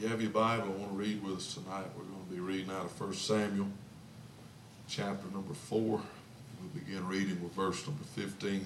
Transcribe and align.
You 0.00 0.08
have 0.08 0.22
your 0.22 0.30
Bible, 0.30 0.64
I 0.64 0.80
want 0.80 0.92
to 0.92 0.96
read 0.96 1.22
with 1.22 1.36
us 1.36 1.52
tonight. 1.52 1.84
We're 1.94 2.04
going 2.04 2.24
to 2.26 2.32
be 2.32 2.40
reading 2.40 2.70
out 2.70 2.86
of 2.86 2.98
1 2.98 3.12
Samuel, 3.12 3.66
chapter 4.88 5.30
number 5.30 5.52
4. 5.52 5.78
We'll 5.78 6.02
begin 6.74 7.06
reading 7.06 7.42
with 7.42 7.52
verse 7.52 7.86
number 7.86 8.04
15. 8.04 8.64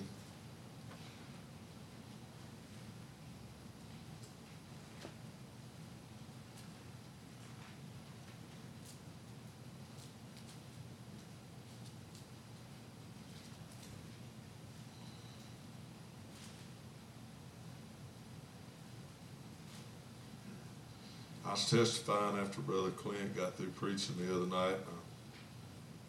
I 21.53 21.53
testifying 21.70 22.38
after 22.38 22.60
Brother 22.60 22.90
Clint 22.90 23.34
got 23.36 23.56
through 23.56 23.70
preaching 23.70 24.16
the 24.18 24.34
other 24.34 24.46
night. 24.46 24.74
Uh, 24.74 25.00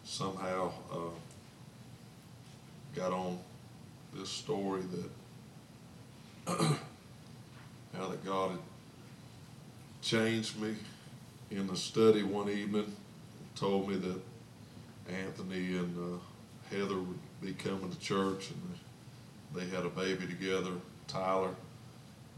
somehow 0.04 0.70
uh, 0.92 0.96
got 2.94 3.12
on 3.12 3.38
this 4.14 4.28
story 4.28 4.82
that 6.46 6.56
how 7.96 8.08
that 8.08 8.24
God 8.24 8.50
had 8.52 8.60
changed 10.02 10.60
me 10.60 10.74
in 11.50 11.66
the 11.66 11.76
study 11.76 12.22
one 12.22 12.50
evening. 12.50 12.94
Told 13.54 13.88
me 13.88 13.96
that 13.96 14.20
Anthony 15.08 15.76
and 15.76 15.96
uh, 15.96 16.74
Heather 16.74 16.96
would 16.96 17.18
be 17.40 17.52
coming 17.54 17.90
to 17.90 17.98
church, 17.98 18.50
and 18.50 18.78
they 19.54 19.66
had 19.74 19.86
a 19.86 19.88
baby 19.88 20.26
together, 20.26 20.72
Tyler, 21.08 21.54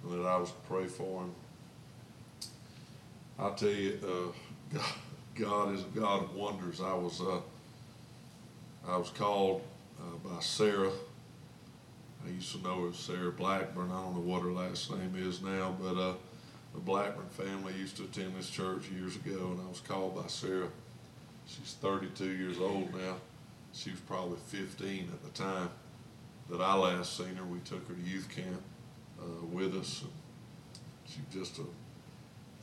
and 0.05 0.12
that 0.12 0.27
I 0.27 0.36
was 0.36 0.50
to 0.50 0.56
pray 0.69 0.86
for 0.86 1.22
him. 1.22 1.34
I'll 3.39 3.55
tell 3.55 3.69
you, 3.69 3.98
uh, 4.03 4.75
God, 4.75 4.92
God 5.36 5.75
is 5.75 5.83
a 5.83 5.98
God 5.98 6.25
of 6.25 6.34
wonders. 6.34 6.81
I 6.81 6.92
was, 6.94 7.20
uh, 7.20 7.41
I 8.86 8.97
was 8.97 9.11
called 9.11 9.62
uh, 10.00 10.28
by 10.28 10.41
Sarah. 10.41 10.91
I 12.27 12.30
used 12.30 12.50
to 12.56 12.62
know 12.62 12.83
her 12.83 12.89
as 12.89 12.97
Sarah 12.97 13.30
Blackburn. 13.30 13.92
I 13.92 14.03
don't 14.03 14.14
know 14.14 14.33
what 14.33 14.42
her 14.42 14.50
last 14.50 14.91
name 14.91 15.14
is 15.17 15.41
now, 15.41 15.77
but 15.80 15.97
uh, 15.97 16.14
the 16.75 16.80
Blackburn 16.80 17.28
family 17.28 17.75
used 17.75 17.97
to 17.98 18.05
attend 18.05 18.34
this 18.36 18.50
church 18.50 18.89
years 18.91 19.14
ago, 19.14 19.52
and 19.52 19.61
I 19.61 19.69
was 19.69 19.80
called 19.86 20.17
by 20.17 20.27
Sarah. 20.27 20.69
She's 21.47 21.77
32 21.80 22.33
years 22.33 22.58
old 22.58 22.92
now. 22.92 23.17
She 23.73 23.91
was 23.91 24.00
probably 24.00 24.39
15 24.48 25.11
at 25.12 25.23
the 25.23 25.30
time 25.30 25.70
that 26.50 26.61
I 26.61 26.75
last 26.75 27.17
seen 27.17 27.36
her. 27.36 27.45
We 27.45 27.61
took 27.61 27.86
her 27.89 27.95
to 27.95 28.00
youth 28.00 28.28
camp 28.34 28.62
uh, 29.20 29.47
with 29.47 29.77
us. 29.77 30.02
And 30.02 30.11
she 31.06 31.20
just 31.33 31.58
a 31.58 31.62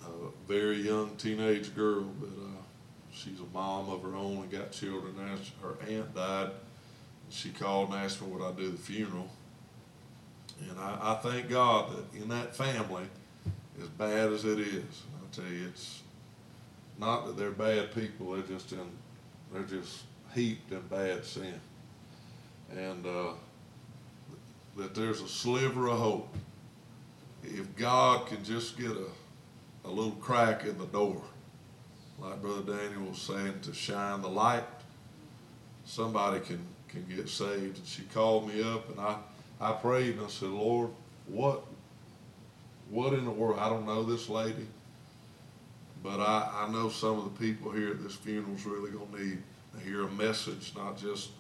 a 0.07 0.47
very 0.47 0.77
young 0.77 1.15
teenage 1.17 1.75
girl, 1.75 2.03
but 2.19 2.29
uh, 2.29 2.61
she's 3.11 3.39
a 3.39 3.53
mom 3.53 3.89
of 3.89 4.01
her 4.03 4.15
own 4.15 4.37
and 4.37 4.51
got 4.51 4.71
children. 4.71 5.15
Her 5.61 5.75
aunt 5.89 6.15
died. 6.15 6.51
She 7.29 7.49
called 7.49 7.89
and 7.89 7.97
asked 7.97 8.21
me 8.21 8.27
would 8.27 8.43
I 8.43 8.51
do 8.51 8.69
the 8.69 8.77
funeral. 8.77 9.29
And 10.69 10.79
I, 10.79 10.97
I 11.01 11.15
thank 11.15 11.49
God 11.49 11.91
that 11.91 12.21
in 12.21 12.29
that 12.29 12.55
family, 12.55 13.05
as 13.81 13.89
bad 13.89 14.31
as 14.31 14.45
it 14.45 14.59
is, 14.59 14.83
I 14.83 15.35
tell 15.35 15.51
you, 15.51 15.67
it's 15.67 16.01
not 16.97 17.25
that 17.25 17.37
they're 17.37 17.51
bad 17.51 17.93
people. 17.93 18.33
They're 18.33 18.43
just 18.43 18.71
in, 18.71 18.89
they're 19.51 19.63
just 19.63 20.03
heaped 20.33 20.71
in 20.71 20.81
bad 20.81 21.25
sin, 21.25 21.59
and 22.71 23.05
uh, 23.05 23.31
that 24.77 24.95
there's 24.95 25.21
a 25.21 25.27
sliver 25.27 25.89
of 25.89 25.99
hope. 25.99 26.35
If 27.43 27.75
God 27.75 28.27
can 28.27 28.43
just 28.43 28.77
get 28.77 28.91
a 28.91 29.07
a 29.85 29.89
little 29.89 30.11
crack 30.13 30.65
in 30.65 30.77
the 30.77 30.85
door, 30.85 31.21
like 32.19 32.41
Brother 32.41 32.77
Daniel 32.77 33.09
was 33.09 33.19
saying, 33.19 33.59
to 33.63 33.73
shine 33.73 34.21
the 34.21 34.29
light. 34.29 34.63
Somebody 35.85 36.39
can, 36.39 36.65
can 36.87 37.05
get 37.13 37.29
saved. 37.29 37.77
And 37.77 37.85
she 37.85 38.03
called 38.03 38.47
me 38.47 38.63
up 38.63 38.89
and 38.89 38.99
I, 38.99 39.17
I 39.59 39.73
prayed 39.73 40.15
and 40.15 40.25
I 40.25 40.29
said, 40.29 40.49
Lord, 40.49 40.89
what 41.27 41.63
what 42.89 43.13
in 43.13 43.25
the 43.25 43.31
world? 43.31 43.57
I 43.59 43.69
don't 43.69 43.85
know 43.85 44.03
this 44.03 44.29
lady, 44.29 44.67
but 46.03 46.19
I, 46.19 46.67
I 46.67 46.71
know 46.71 46.89
some 46.89 47.17
of 47.17 47.23
the 47.23 47.39
people 47.39 47.71
here 47.71 47.89
at 47.89 48.03
this 48.03 48.13
funeral 48.13 48.53
is 48.53 48.65
really 48.65 48.91
gonna 48.91 49.23
need 49.23 49.41
to 49.73 49.83
hear 49.83 50.03
a 50.03 50.11
message, 50.11 50.73
not 50.75 50.97
just 50.97 51.31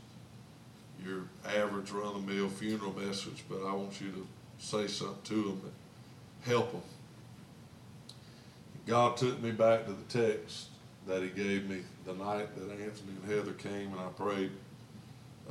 your 1.05 1.23
average 1.45 1.91
run-of-the-mill 1.91 2.49
funeral 2.49 2.93
message, 2.93 3.43
but 3.47 3.63
I 3.63 3.73
want 3.73 4.01
you 4.01 4.09
to 4.11 4.27
say 4.57 4.87
something 4.87 5.21
to 5.25 5.35
them 5.35 5.61
and 5.63 6.51
help 6.51 6.71
them. 6.71 6.81
God 8.85 9.17
took 9.17 9.41
me 9.41 9.51
back 9.51 9.85
to 9.85 9.93
the 9.93 10.19
text 10.19 10.67
that 11.07 11.23
He 11.23 11.29
gave 11.29 11.69
me 11.69 11.81
the 12.05 12.13
night 12.13 12.55
that 12.55 12.71
Anthony 12.71 13.13
and 13.21 13.31
Heather 13.31 13.53
came 13.53 13.91
and 13.91 13.99
I 13.99 14.07
prayed 14.09 14.51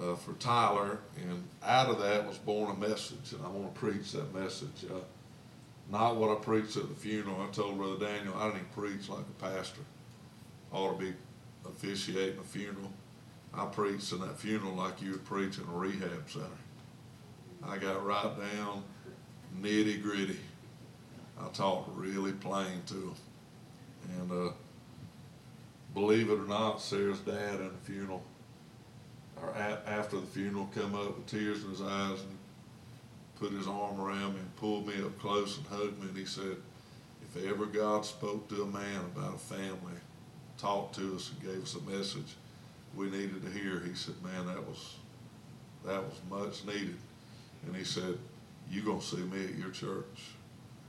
uh, 0.00 0.14
for 0.16 0.32
Tyler, 0.34 0.98
and 1.16 1.44
out 1.62 1.88
of 1.88 2.00
that 2.00 2.26
was 2.26 2.38
born 2.38 2.70
a 2.70 2.88
message, 2.88 3.32
and 3.32 3.44
I 3.44 3.48
want 3.48 3.72
to 3.72 3.80
preach 3.80 4.12
that 4.12 4.34
message. 4.34 4.84
Uh, 4.90 4.98
not 5.90 6.16
what 6.16 6.36
I 6.36 6.40
preached 6.40 6.76
at 6.76 6.88
the 6.88 6.94
funeral. 6.94 7.40
I 7.40 7.52
told 7.52 7.76
Brother 7.76 8.06
Daniel 8.06 8.34
I 8.36 8.50
didn't 8.50 8.72
preach 8.72 9.08
like 9.08 9.20
a 9.20 9.44
pastor. 9.44 9.82
I 10.72 10.76
ought 10.76 10.98
to 10.98 11.04
be 11.04 11.12
officiating 11.64 12.38
a 12.38 12.42
funeral. 12.42 12.90
I 13.52 13.66
preached 13.66 14.12
in 14.12 14.20
that 14.20 14.38
funeral 14.38 14.72
like 14.72 15.00
you 15.00 15.12
would 15.12 15.24
preach 15.24 15.58
in 15.58 15.64
a 15.64 15.76
rehab 15.76 16.28
center. 16.28 16.46
I 17.62 17.78
got 17.78 18.04
right 18.04 18.32
down, 18.56 18.82
nitty 19.60 20.02
gritty. 20.02 20.38
I 21.40 21.48
talked 21.48 21.90
really 21.96 22.32
plain 22.32 22.82
to 22.86 22.94
them. 22.94 23.14
And 24.18 24.32
uh, 24.32 24.52
believe 25.94 26.30
it 26.30 26.38
or 26.38 26.46
not, 26.46 26.80
Sarah's 26.80 27.20
dad 27.20 27.60
in 27.60 27.68
the 27.68 27.92
funeral, 27.92 28.22
or 29.40 29.54
at, 29.54 29.82
after 29.86 30.20
the 30.20 30.26
funeral, 30.26 30.68
come 30.74 30.94
up 30.94 31.16
with 31.16 31.26
tears 31.26 31.64
in 31.64 31.70
his 31.70 31.82
eyes 31.82 32.20
and 32.20 32.38
put 33.38 33.52
his 33.52 33.66
arm 33.66 34.00
around 34.00 34.34
me 34.34 34.40
and 34.40 34.56
pulled 34.56 34.86
me 34.86 34.94
up 35.02 35.18
close 35.18 35.58
and 35.58 35.66
hugged 35.66 36.00
me. 36.00 36.08
And 36.08 36.16
he 36.16 36.24
said, 36.24 36.56
if 37.22 37.44
ever 37.44 37.66
God 37.66 38.04
spoke 38.04 38.48
to 38.48 38.62
a 38.62 38.66
man 38.66 39.00
about 39.14 39.34
a 39.34 39.38
family, 39.38 39.98
talked 40.58 40.94
to 40.96 41.16
us 41.16 41.30
and 41.30 41.52
gave 41.52 41.62
us 41.62 41.74
a 41.74 41.90
message 41.90 42.36
we 42.94 43.10
needed 43.10 43.42
to 43.44 43.50
hear, 43.50 43.80
he 43.80 43.94
said, 43.94 44.14
man, 44.22 44.46
that 44.46 44.64
was 44.66 44.96
that 45.84 46.02
was 46.02 46.20
much 46.30 46.64
needed. 46.64 46.96
And 47.66 47.76
he 47.76 47.84
said, 47.84 48.16
you're 48.70 48.84
going 48.84 49.00
to 49.00 49.04
see 49.04 49.16
me 49.16 49.44
at 49.44 49.54
your 49.56 49.70
church. 49.70 50.33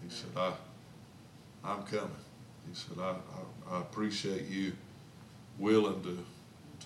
He 0.07 0.13
said, 0.13 0.29
I, 0.37 0.53
I'm 1.63 1.83
coming. 1.83 2.11
He 2.69 2.75
said, 2.75 2.97
I, 2.99 3.15
I, 3.71 3.75
I 3.75 3.81
appreciate 3.81 4.47
you 4.47 4.73
willing 5.57 6.01
to, 6.03 6.17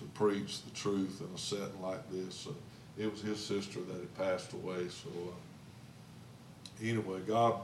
to 0.00 0.04
preach 0.14 0.62
the 0.62 0.70
truth 0.70 1.20
in 1.20 1.34
a 1.34 1.38
setting 1.38 1.82
like 1.82 2.10
this. 2.10 2.48
It 2.98 3.10
was 3.10 3.20
his 3.20 3.44
sister 3.44 3.80
that 3.80 3.94
had 3.94 4.14
passed 4.16 4.52
away. 4.54 4.88
So 4.88 5.08
uh, 5.08 6.82
anyway, 6.82 7.20
God, 7.26 7.60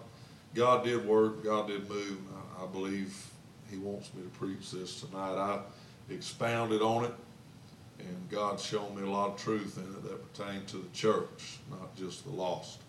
God 0.55 0.85
did 0.85 1.07
work. 1.07 1.43
God 1.45 1.69
did 1.69 1.89
move. 1.89 2.19
I, 2.59 2.65
I 2.65 2.67
believe 2.67 3.17
he 3.71 3.79
wants 3.79 4.13
me 4.15 4.23
to 4.23 4.29
preach 4.39 4.71
this 4.71 5.01
tonight. 5.01 5.37
I 5.37 5.61
expounded 6.11 6.83
on 6.83 7.05
it, 7.05 7.15
and 7.99 8.31
God's 8.31 8.65
shown 8.65 8.95
me 8.95 9.03
a 9.03 9.11
lot 9.11 9.31
of 9.31 9.37
truth 9.41 9.79
in 9.79 9.85
it 9.85 10.03
that 10.03 10.35
pertained 10.35 10.67
to 10.69 10.77
the 10.77 10.89
church, 10.93 11.59
not 11.71 11.95
just 11.97 12.25
the 12.25 12.33
lost. 12.33 12.81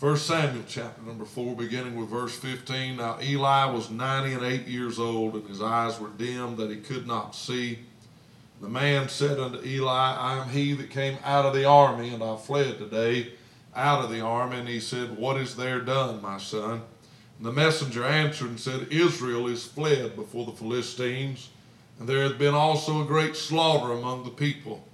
1 0.00 0.16
Samuel 0.16 0.62
chapter 0.68 1.02
number 1.02 1.24
4, 1.24 1.56
beginning 1.56 1.96
with 1.96 2.08
verse 2.08 2.38
15. 2.38 2.98
Now 2.98 3.18
Eli 3.20 3.64
was 3.72 3.90
90 3.90 4.34
and 4.34 4.44
8 4.44 4.68
years 4.68 5.00
old, 5.00 5.34
and 5.34 5.48
his 5.48 5.60
eyes 5.60 5.98
were 5.98 6.10
dim 6.10 6.54
that 6.54 6.70
he 6.70 6.76
could 6.76 7.04
not 7.04 7.34
see. 7.34 7.80
The 8.60 8.68
man 8.68 9.08
said 9.08 9.40
unto 9.40 9.60
Eli, 9.66 9.90
I 9.90 10.38
am 10.38 10.50
he 10.50 10.72
that 10.74 10.90
came 10.90 11.18
out 11.24 11.46
of 11.46 11.52
the 11.52 11.64
army, 11.64 12.14
and 12.14 12.22
I 12.22 12.36
fled 12.36 12.78
today 12.78 13.32
out 13.74 14.04
of 14.04 14.12
the 14.12 14.20
army. 14.20 14.58
And 14.58 14.68
he 14.68 14.78
said, 14.78 15.18
What 15.18 15.36
is 15.36 15.56
there 15.56 15.80
done, 15.80 16.22
my 16.22 16.38
son? 16.38 16.82
And 17.38 17.46
the 17.46 17.52
messenger 17.52 18.04
answered 18.04 18.50
and 18.50 18.60
said, 18.60 18.92
Israel 18.92 19.48
is 19.48 19.64
fled 19.64 20.14
before 20.14 20.46
the 20.46 20.52
Philistines, 20.52 21.50
and 21.98 22.08
there 22.08 22.22
hath 22.22 22.38
been 22.38 22.54
also 22.54 23.02
a 23.02 23.06
great 23.06 23.34
slaughter 23.34 23.92
among 23.92 24.22
the 24.22 24.30
people. 24.30 24.86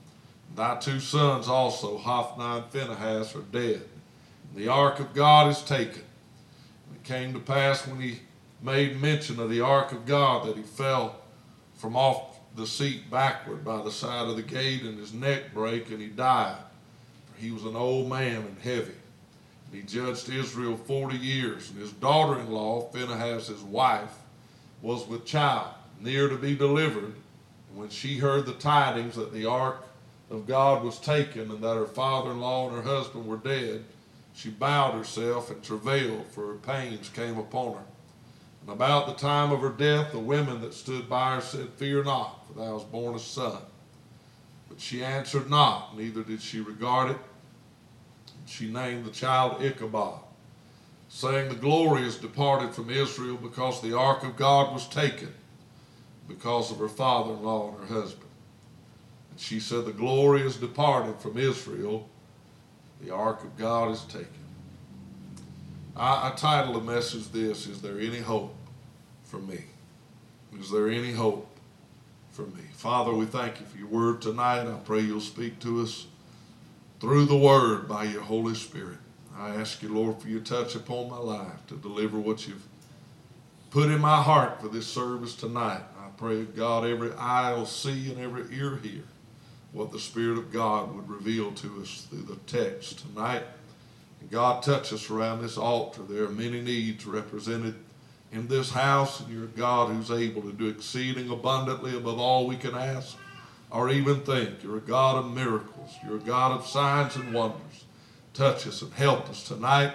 Thy 0.56 0.77
two 0.77 0.99
sons 0.99 1.47
also, 1.47 1.99
Hophni 1.99 2.43
and 2.43 2.65
Phinehas, 2.73 3.37
are 3.37 3.43
dead 3.53 3.83
the 4.55 4.69
ark 4.69 5.01
of 5.01 5.15
God 5.15 5.51
is 5.51 5.62
taken. 5.62 6.03
And 6.89 6.97
it 6.97 7.05
came 7.05 7.33
to 7.33 7.41
pass 7.41 7.87
when 7.87 8.01
he 8.01 8.21
made 8.62 9.01
mention 9.01 9.41
of 9.41 9.51
the 9.51 9.61
ark 9.61 9.93
of 9.93 10.06
God 10.06 10.47
that 10.47 10.56
he 10.56 10.62
fell 10.62 11.17
from 11.77 11.97
off 11.97 12.39
the 12.56 12.67
seat 12.67 13.11
backward 13.11 13.65
by 13.65 13.83
the 13.83 13.91
side 13.91 14.29
of 14.29 14.37
the 14.37 14.43
gate, 14.43 14.83
and 14.83 14.99
his 14.99 15.12
neck 15.12 15.53
brake, 15.53 15.91
and 15.91 16.01
he 16.01 16.06
died. 16.06 16.56
For 17.27 17.41
he 17.41 17.51
was 17.51 17.65
an 17.65 17.75
old 17.75 18.09
man 18.09 18.37
and 18.37 18.59
heavy. 18.62 18.95
And 19.67 19.75
he 19.75 19.83
judged 19.83 20.29
Israel 20.29 20.77
forty 20.77 21.17
years, 21.17 21.71
and 21.71 21.81
his 21.81 21.93
daughter 21.93 22.39
in 22.39 22.51
law, 22.51 22.83
Phinehas, 22.93 23.49
his 23.49 23.62
wife, 23.62 24.15
was 24.83 25.06
with 25.09 25.27
child, 25.27 25.75
near 26.01 26.29
to 26.29 26.37
be 26.37 26.55
delivered. 26.55 27.15
And 27.71 27.79
when 27.79 27.89
she 27.89 28.19
heard 28.19 28.47
the 28.47 28.53
tidings 28.53 29.17
that 29.17 29.33
the 29.33 29.47
ark 29.47 29.85
of 30.31 30.47
God 30.47 30.85
was 30.85 31.01
taken, 31.01 31.51
and 31.51 31.61
that 31.61 31.75
her 31.75 31.87
father 31.87 32.31
in 32.31 32.41
law 32.41 32.69
and 32.69 32.77
her 32.77 32.89
husband 32.89 33.27
were 33.27 33.37
dead, 33.37 33.85
she 34.35 34.51
bowed 34.51 34.95
herself 34.95 35.51
and 35.51 35.63
travailed, 35.63 36.27
for 36.27 36.49
her 36.49 36.55
pains 36.55 37.09
came 37.09 37.39
upon 37.39 37.75
her. 37.75 37.85
And 38.63 38.71
about 38.71 39.07
the 39.07 39.15
time 39.15 39.53
of 39.53 39.61
her 39.61 39.69
death, 39.69 40.11
the 40.13 40.19
women 40.19 40.61
that 40.63 40.75
stood 40.75 41.09
by 41.09 41.37
her 41.37 41.41
said, 41.41 41.69
Fear 41.77 42.05
not, 42.05 42.47
for 42.47 42.59
thou 42.59 42.79
hast 42.79 42.91
born 42.91 43.15
a 43.15 43.19
son. 43.19 43.59
But 44.69 44.81
she 44.81 45.05
answered 45.05 45.49
not, 45.49 45.97
neither 45.97 46.23
did 46.23 46.43
she 46.43 46.61
regard 46.61 47.13
it. 47.13 47.19
She 48.47 48.71
named 48.71 49.05
the 49.05 49.11
child 49.11 49.63
Ichabod, 49.63 50.21
saying, 51.09 51.49
The 51.49 51.55
glory 51.55 52.03
is 52.03 52.17
departed 52.17 52.75
from 52.75 52.91
Israel 52.91 53.37
because 53.37 53.81
the 53.81 53.97
ark 53.97 54.25
of 54.25 54.37
God 54.37 54.73
was 54.73 54.89
taken, 54.89 55.33
because 56.27 56.73
of 56.73 56.79
her 56.79 56.89
father 56.89 57.35
in 57.35 57.43
law 57.43 57.69
and 57.69 57.89
her 57.89 58.01
husband. 58.01 58.31
And 59.31 59.39
she 59.39 59.61
said, 59.61 59.85
The 59.85 59.93
glory 59.93 60.43
is 60.43 60.57
departed 60.57 61.21
from 61.21 61.39
Israel, 61.39 62.09
the 63.02 63.14
ark 63.14 63.43
of 63.44 63.56
God 63.56 63.91
is 63.91 64.02
taken. 64.05 64.29
I, 65.96 66.31
I 66.31 66.35
title 66.37 66.75
the 66.75 66.81
message 66.81 67.31
this 67.31 67.67
Is 67.67 67.82
there 67.82 67.99
any 67.99 68.20
hope 68.20 68.55
for 69.25 69.38
me? 69.38 69.64
Is 70.58 70.70
there 70.70 70.88
any 70.88 71.12
hope 71.12 71.49
for 72.31 72.43
me? 72.43 72.62
Father, 72.75 73.12
we 73.12 73.26
thank 73.26 73.61
you 73.61 73.67
for 73.67 73.79
your 73.79 73.88
word 73.88 74.23
tonight. 74.23 74.67
I 74.67 74.79
pray 74.85 75.00
you'll 75.00 75.20
speak 75.20 75.58
to 75.61 75.82
us 75.82 76.06
through 77.00 77.26
the 77.26 77.37
word 77.37 77.88
by 77.88 78.05
your 78.05 78.23
Holy 78.23 78.55
Spirit. 78.55 78.99
I 79.37 79.50
ask 79.56 79.82
you, 79.82 79.88
Lord, 79.93 80.20
for 80.20 80.29
your 80.29 80.41
touch 80.41 80.76
upon 80.76 81.11
my 81.11 81.19
life 81.19 81.67
to 81.69 81.75
deliver 81.75 82.19
what 82.19 82.46
you've 82.46 82.67
put 83.70 83.91
in 83.91 84.00
my 84.00 84.23
heart 84.23 84.61
for 84.61 84.69
this 84.69 84.87
service 84.87 85.35
tonight. 85.35 85.82
I 85.99 86.08
pray, 86.17 86.44
God, 86.44 86.87
every 86.87 87.12
eye 87.14 87.52
will 87.52 87.67
see 87.67 88.12
and 88.12 88.20
every 88.20 88.43
ear 88.56 88.76
hear 88.76 89.02
what 89.75 89.93
the 89.93 89.99
Spirit 89.99 90.38
of 90.38 90.53
God 90.53 90.94
would 90.94 91.09
reveal 91.09 91.53
to 91.53 91.82
us 91.82 92.06
through 92.09 92.23
the 92.23 92.37
text 92.47 93.00
tonight. 93.00 93.43
And 94.21 94.31
God, 94.31 94.62
touch 94.62 94.93
us 94.93 95.11
around 95.11 95.43
this 95.43 95.59
altar. 95.59 96.03
There 96.09 96.25
are 96.25 96.31
many 96.31 96.62
needs 96.62 97.05
represented 97.05 97.75
in 98.32 98.49
this 98.49 98.71
house, 98.71 99.21
and 99.21 99.32
you're 99.32 99.44
a 99.44 99.49
God 99.49 99.93
who's 99.93 100.11
able 100.11 100.43
to 100.43 100.53
do 100.53 100.69
exceeding 100.69 101.29
abundantly 101.29 101.97
above 101.97 102.19
all 102.19 102.47
we 102.47 102.56
can 102.56 102.75
ask 102.75 103.17
or 103.71 103.91
even 103.91 104.21
think. 104.21 104.62
You're 104.62 104.79
a 104.79 104.81
God 104.81 105.17
of 105.17 105.35
miracles. 105.35 105.91
You're 106.06 106.17
a 106.17 106.20
God 106.20 106.53
of 106.53 106.67
signs 106.67 107.17
and 107.17 107.35
wonders. 107.35 107.85
Touch 108.32 108.67
us 108.67 108.81
and 108.81 108.93
help 108.94 109.29
us 109.29 109.47
tonight 109.47 109.93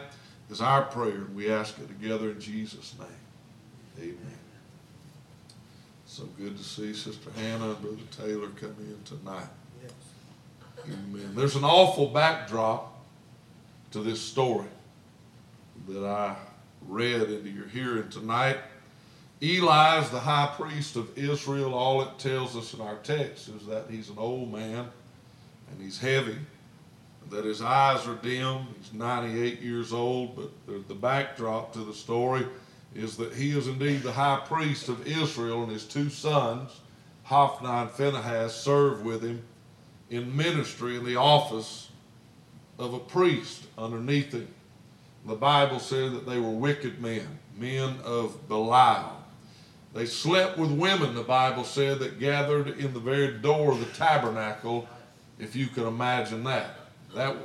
is 0.50 0.62
our 0.62 0.84
prayer, 0.84 1.12
and 1.12 1.36
we 1.36 1.52
ask 1.52 1.78
it 1.80 1.88
together 1.88 2.32
in 2.32 2.42
Jesus' 2.42 2.96
name. 3.00 3.08
Amen. 4.00 4.38
So 6.06 6.24
good 6.38 6.58
to 6.58 6.64
see 6.64 6.94
Sister 6.94 7.30
Hannah 7.38 7.70
and 7.70 7.82
Brother 7.82 7.98
Taylor 8.12 8.50
come 8.50 8.76
in 8.80 8.98
tonight. 9.06 9.48
Amen. 10.86 11.32
There's 11.36 11.56
an 11.56 11.64
awful 11.64 12.08
backdrop 12.08 12.94
to 13.92 14.02
this 14.02 14.22
story 14.22 14.68
that 15.88 16.04
I 16.06 16.36
read 16.88 17.24
into 17.24 17.50
your 17.50 17.68
hearing 17.68 18.10
tonight. 18.10 18.58
Eli 19.42 20.00
is 20.02 20.10
the 20.10 20.20
high 20.20 20.54
priest 20.56 20.96
of 20.96 21.18
Israel. 21.18 21.74
All 21.74 22.02
it 22.02 22.20
tells 22.20 22.56
us 22.56 22.74
in 22.74 22.82
our 22.82 22.98
text 22.98 23.50
is 23.50 23.66
that 23.68 23.86
he's 23.90 24.10
an 24.10 24.18
old 24.18 24.52
man 24.52 24.88
and 25.72 25.82
he's 25.82 26.00
heavy, 26.00 26.38
that 27.30 27.46
his 27.46 27.62
eyes 27.62 28.06
are 28.08 28.16
dim. 28.16 28.68
He's 28.78 28.94
98 28.94 29.62
years 29.62 29.94
old, 29.94 30.36
but 30.36 30.50
the, 30.66 30.84
the 30.88 30.96
backdrop 30.96 31.74
to 31.74 31.80
the 31.80 31.94
story 31.94 32.46
is 32.96 33.16
that 33.18 33.34
he 33.34 33.52
is 33.58 33.68
indeed 33.68 34.02
the 34.02 34.12
high 34.12 34.42
priest 34.46 34.90
of 34.90 35.06
Israel, 35.06 35.64
and 35.64 35.72
his 35.72 35.86
two 35.86 36.10
sons, 36.10 36.72
Hophni 37.24 37.70
and 37.70 37.92
Phinehas, 37.92 38.56
serve 38.56 39.04
with 39.04 39.22
him 39.22 39.44
in 40.10 40.36
ministry 40.36 40.96
in 40.96 41.06
the 41.06 41.16
office 41.16 41.90
of 42.78 42.94
a 42.94 43.00
priest 43.00 43.66
underneath 43.78 44.32
him. 44.32 44.48
The 45.26 45.36
Bible 45.36 45.80
said 45.80 46.14
that 46.14 46.26
they 46.26 46.40
were 46.40 46.50
wicked 46.50 47.02
men, 47.02 47.28
men 47.58 47.98
of 48.04 48.48
Belial. 48.48 49.18
They 49.94 50.06
slept 50.06 50.58
with 50.58 50.72
women, 50.72 51.16
the 51.16 51.24
Bible 51.24 51.64
said, 51.64 52.00
that 52.00 52.20
gathered 52.20 52.68
in 52.80 52.94
the 52.94 53.00
very 53.00 53.38
door 53.38 53.72
of 53.72 53.80
the 53.80 53.86
tabernacle, 53.88 54.88
if 55.40 55.56
you 55.56 55.68
could 55.68 55.88
imagine 55.88 56.44
that. 56.44 56.76
That, 57.16 57.36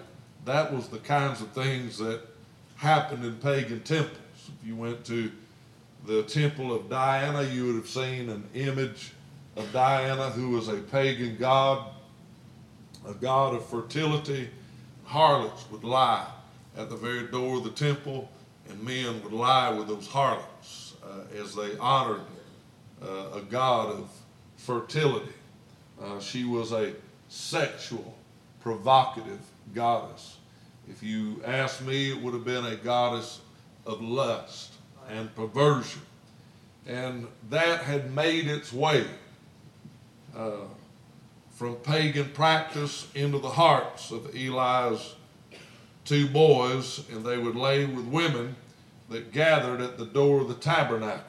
that 0.45 0.73
was 0.73 0.89
the 0.89 0.99
kinds 0.99 1.41
of 1.41 1.49
things 1.53 1.99
that 1.99 2.21
happened 2.77 3.25
in 3.25 3.37
pagan 3.37 3.81
temples. 3.81 4.19
If 4.47 4.69
you 4.69 4.77
went 4.77 5.05
to 5.07 5.33
the 6.07 6.23
temple 6.23 6.75
of 6.75 6.91
Diana, 6.91 7.43
you 7.43 7.67
would 7.67 7.77
have 7.77 7.89
seen 7.89 8.29
an 8.29 8.45
image 8.55 9.13
of 9.57 9.73
Diana, 9.73 10.31
who 10.31 10.51
was 10.51 10.69
a 10.69 10.77
pagan 10.77 11.37
god, 11.39 11.94
a 13.09 13.15
god 13.15 13.55
of 13.55 13.65
fertility. 13.67 14.49
Harlots 15.05 15.71
would 15.71 15.85
lie 15.85 16.27
at 16.77 16.89
the 16.89 16.97
very 16.97 17.27
door 17.29 17.59
of 17.59 17.65
the 17.65 17.71
temple, 17.71 18.29
and 18.69 18.83
men 18.83 19.23
would 19.23 19.33
lie 19.33 19.71
with 19.71 19.89
those 19.89 20.07
harlots 20.07 20.95
uh, 21.05 21.41
as 21.41 21.55
they 21.55 21.77
honored 21.79 22.23
uh, 23.03 23.39
a 23.39 23.41
god 23.43 23.91
of 23.91 24.11
fertility. 24.57 25.33
Uh, 26.03 26.19
she 26.19 26.45
was 26.45 26.73
a 26.73 26.93
sexual, 27.29 28.17
provocative 28.61 29.41
goddess. 29.75 30.39
If 30.89 31.03
you 31.03 31.43
ask 31.45 31.85
me, 31.85 32.11
it 32.11 32.21
would 32.21 32.35
have 32.35 32.45
been 32.45 32.65
a 32.65 32.77
goddess 32.77 33.41
of 33.87 34.03
lust 34.03 34.73
and 35.11 35.35
perversion. 35.35 36.03
And 36.87 37.27
that 37.51 37.81
had 37.81 38.15
made 38.15 38.47
its 38.47 38.73
way 38.73 39.07
uh, 40.37 40.51
from 41.55 41.77
pagan 41.77 42.29
practice 42.31 43.07
into 43.15 43.39
the 43.39 43.51
hearts 43.51 44.11
of 44.11 44.35
Eli's 44.35 45.15
two 46.05 46.29
boys, 46.29 47.09
and 47.11 47.25
they 47.25 47.39
would 47.39 47.55
lay 47.55 47.85
with 47.85 48.05
women 48.07 48.57
that 49.09 49.33
gathered 49.33 49.81
at 49.81 49.97
the 49.97 50.05
door 50.05 50.41
of 50.41 50.49
the 50.49 50.55
tabernacle. 50.55 51.25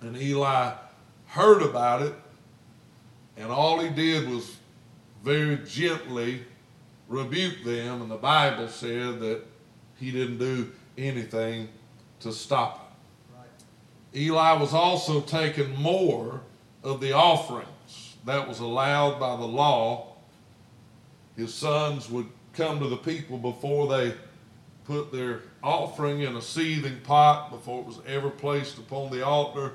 And 0.00 0.16
Eli 0.16 0.72
heard 1.26 1.60
about 1.60 2.02
it, 2.02 2.14
and 3.36 3.50
all 3.50 3.80
he 3.80 3.90
did 3.90 4.28
was 4.28 4.56
very 5.24 5.58
gently 5.66 6.42
rebuke 7.08 7.64
them, 7.64 8.02
and 8.02 8.10
the 8.10 8.16
Bible 8.16 8.68
said 8.68 9.20
that 9.20 9.42
he 9.98 10.12
didn't 10.12 10.38
do 10.38 10.70
anything 10.96 11.68
to 12.20 12.32
stop 12.32 12.94
it. 13.32 13.36
Right. 13.36 14.22
Eli 14.22 14.52
was 14.52 14.72
also 14.72 15.20
taking 15.20 15.74
more 15.74 16.40
of 16.84 17.00
the 17.00 17.12
offerings 17.12 18.09
that 18.24 18.46
was 18.46 18.60
allowed 18.60 19.18
by 19.18 19.36
the 19.36 19.46
law. 19.46 20.14
His 21.36 21.54
sons 21.54 22.10
would 22.10 22.26
come 22.52 22.80
to 22.80 22.88
the 22.88 22.96
people 22.96 23.38
before 23.38 23.88
they 23.88 24.14
put 24.84 25.12
their 25.12 25.40
offering 25.62 26.22
in 26.22 26.36
a 26.36 26.42
seething 26.42 27.00
pot, 27.02 27.50
before 27.50 27.80
it 27.80 27.86
was 27.86 28.00
ever 28.06 28.30
placed 28.30 28.78
upon 28.78 29.10
the 29.10 29.24
altar 29.24 29.74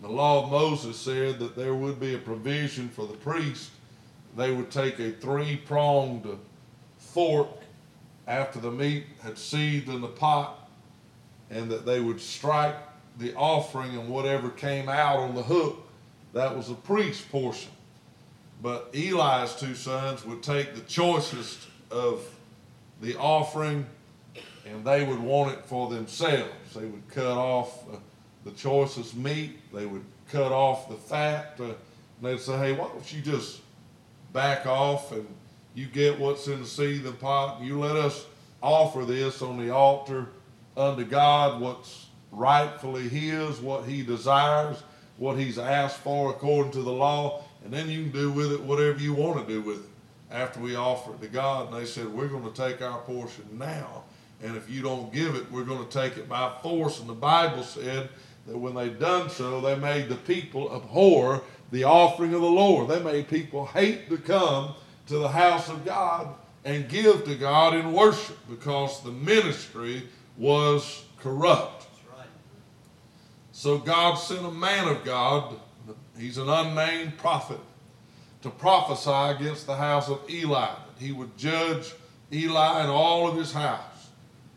the 0.00 0.08
law 0.08 0.44
of 0.44 0.50
Moses 0.50 0.96
said 0.98 1.38
that 1.38 1.56
there 1.56 1.74
would 1.74 1.98
be 1.98 2.14
a 2.14 2.18
provision 2.18 2.88
for 2.88 3.06
the 3.06 3.14
priest. 3.14 3.70
They 4.36 4.52
would 4.52 4.70
take 4.70 4.98
a 4.98 5.12
three 5.12 5.56
pronged 5.56 6.26
fork 6.98 7.48
after 8.26 8.60
the 8.60 8.70
meat 8.70 9.06
had 9.22 9.38
seethed 9.38 9.88
in 9.88 10.02
the 10.02 10.08
pot, 10.08 10.68
and 11.50 11.70
that 11.70 11.86
they 11.86 12.00
would 12.00 12.20
strike 12.20 12.76
the 13.18 13.34
offering, 13.36 13.92
and 13.92 14.10
whatever 14.10 14.50
came 14.50 14.88
out 14.88 15.18
on 15.20 15.34
the 15.34 15.42
hook, 15.42 15.86
that 16.34 16.54
was 16.54 16.68
the 16.68 16.74
priest's 16.74 17.22
portion. 17.22 17.70
But 18.62 18.90
Eli's 18.94 19.54
two 19.54 19.74
sons 19.74 20.24
would 20.24 20.42
take 20.42 20.74
the 20.74 20.80
choicest 20.82 21.60
of 21.90 22.22
the 23.00 23.16
offering 23.16 23.86
and 24.64 24.84
they 24.84 25.04
would 25.04 25.20
want 25.20 25.52
it 25.52 25.64
for 25.66 25.88
themselves. 25.88 26.74
They 26.74 26.84
would 26.84 27.08
cut 27.08 27.36
off. 27.36 27.88
Uh, 27.88 27.96
the 28.46 28.52
choicest 28.52 29.16
meat. 29.16 29.58
They 29.74 29.84
would 29.84 30.04
cut 30.30 30.52
off 30.52 30.88
the 30.88 30.94
fat. 30.94 31.58
Uh, 31.60 31.72
they'd 32.22 32.40
say, 32.40 32.56
hey, 32.56 32.72
why 32.72 32.88
don't 32.88 33.12
you 33.12 33.20
just 33.20 33.60
back 34.32 34.66
off 34.66 35.12
and 35.12 35.26
you 35.74 35.86
get 35.86 36.18
what's 36.18 36.46
in 36.46 36.60
the 36.60 36.66
seething 36.66 37.12
pot 37.14 37.58
and 37.58 37.66
you 37.66 37.78
let 37.78 37.96
us 37.96 38.24
offer 38.62 39.04
this 39.04 39.42
on 39.42 39.58
the 39.58 39.70
altar 39.70 40.28
unto 40.76 41.04
God, 41.04 41.60
what's 41.60 42.06
rightfully 42.30 43.08
His, 43.08 43.60
what 43.60 43.84
He 43.84 44.02
desires, 44.02 44.82
what 45.16 45.36
He's 45.36 45.58
asked 45.58 45.98
for 45.98 46.30
according 46.30 46.72
to 46.72 46.82
the 46.82 46.92
law, 46.92 47.42
and 47.66 47.74
then 47.74 47.90
you 47.90 48.04
can 48.04 48.12
do 48.12 48.30
with 48.30 48.52
it 48.52 48.62
whatever 48.62 49.00
you 49.00 49.12
want 49.12 49.44
to 49.44 49.52
do 49.52 49.60
with 49.60 49.78
it 49.78 49.90
after 50.30 50.60
we 50.60 50.76
offer 50.76 51.12
it 51.14 51.20
to 51.20 51.26
God. 51.26 51.66
And 51.66 51.76
they 51.76 51.84
said, 51.84 52.06
We're 52.06 52.28
going 52.28 52.44
to 52.44 52.52
take 52.52 52.80
our 52.80 53.00
portion 53.00 53.44
now. 53.54 54.04
And 54.40 54.56
if 54.56 54.70
you 54.70 54.82
don't 54.82 55.12
give 55.12 55.34
it, 55.34 55.50
we're 55.50 55.64
going 55.64 55.84
to 55.84 55.90
take 55.90 56.16
it 56.16 56.28
by 56.28 56.52
force. 56.62 57.00
And 57.00 57.08
the 57.08 57.14
Bible 57.14 57.64
said 57.64 58.08
that 58.46 58.56
when 58.56 58.76
they 58.76 58.88
done 58.88 59.28
so, 59.30 59.60
they 59.60 59.74
made 59.74 60.08
the 60.08 60.14
people 60.14 60.72
abhor 60.76 61.42
the 61.72 61.82
offering 61.82 62.34
of 62.34 62.40
the 62.40 62.46
Lord. 62.46 62.86
They 62.86 63.02
made 63.02 63.26
people 63.26 63.66
hate 63.66 64.08
to 64.10 64.16
come 64.16 64.74
to 65.08 65.18
the 65.18 65.28
house 65.28 65.68
of 65.68 65.84
God 65.84 66.36
and 66.64 66.88
give 66.88 67.24
to 67.24 67.34
God 67.34 67.74
in 67.74 67.92
worship 67.92 68.38
because 68.48 69.02
the 69.02 69.10
ministry 69.10 70.04
was 70.36 71.04
corrupt. 71.18 71.88
Right. 72.16 72.28
So 73.50 73.78
God 73.78 74.14
sent 74.14 74.46
a 74.46 74.52
man 74.52 74.86
of 74.86 75.02
God, 75.04 75.58
he's 76.18 76.38
an 76.38 76.48
unnamed 76.48 77.18
prophet, 77.18 77.60
to 78.42 78.50
prophesy 78.50 79.10
against 79.10 79.66
the 79.66 79.76
house 79.76 80.08
of 80.08 80.20
Eli, 80.30 80.66
that 80.66 81.04
he 81.04 81.12
would 81.12 81.36
judge 81.36 81.94
Eli 82.32 82.80
and 82.80 82.90
all 82.90 83.28
of 83.28 83.36
his 83.36 83.52
house, 83.52 84.08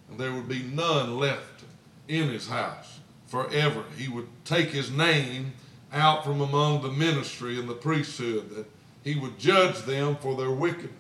and 0.10 0.20
there 0.20 0.34
would 0.34 0.48
be 0.48 0.64
none 0.64 1.18
left 1.18 1.64
in 2.08 2.30
his 2.30 2.48
house 2.48 3.00
forever. 3.28 3.84
He 3.98 4.08
would 4.08 4.28
take 4.46 4.70
his 4.70 4.92
name 4.92 5.54
out 5.92 6.24
from 6.24 6.42
among 6.42 6.82
the 6.82 6.92
ministry 6.92 7.60
and 7.60 7.68
the 7.68 7.74
priesthood, 7.74 8.50
that 8.56 8.66
he 9.04 9.16
would 9.16 9.40
judge 9.40 9.80
them 9.84 10.16
for 10.18 10.36
their 10.36 10.52
wickedness. 10.52 10.94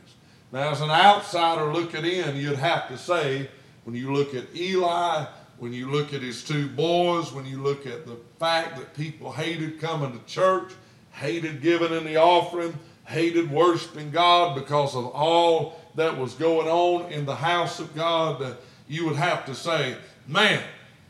Now, 0.51 0.71
as 0.71 0.81
an 0.81 0.89
outsider 0.89 1.71
looking 1.71 2.05
in, 2.05 2.35
you'd 2.35 2.57
have 2.57 2.87
to 2.87 2.97
say, 2.97 3.49
when 3.83 3.95
you 3.95 4.13
look 4.13 4.33
at 4.33 4.55
Eli, 4.55 5.25
when 5.59 5.73
you 5.73 5.91
look 5.91 6.13
at 6.13 6.21
his 6.21 6.43
two 6.43 6.67
boys, 6.67 7.33
when 7.33 7.45
you 7.45 7.61
look 7.61 7.85
at 7.85 8.05
the 8.05 8.17
fact 8.39 8.77
that 8.77 8.95
people 8.95 9.31
hated 9.31 9.79
coming 9.79 10.17
to 10.17 10.25
church, 10.25 10.71
hated 11.11 11.61
giving 11.61 11.91
in 11.91 12.05
the 12.05 12.15
offering, 12.15 12.73
hated 13.05 13.51
worshiping 13.51 14.11
God 14.11 14.55
because 14.55 14.95
of 14.95 15.07
all 15.07 15.79
that 15.95 16.17
was 16.17 16.33
going 16.35 16.67
on 16.67 17.11
in 17.11 17.25
the 17.25 17.35
house 17.35 17.79
of 17.79 17.93
God, 17.93 18.41
uh, 18.41 18.53
you 18.87 19.05
would 19.05 19.17
have 19.17 19.45
to 19.47 19.55
say, 19.55 19.95
man, 20.27 20.61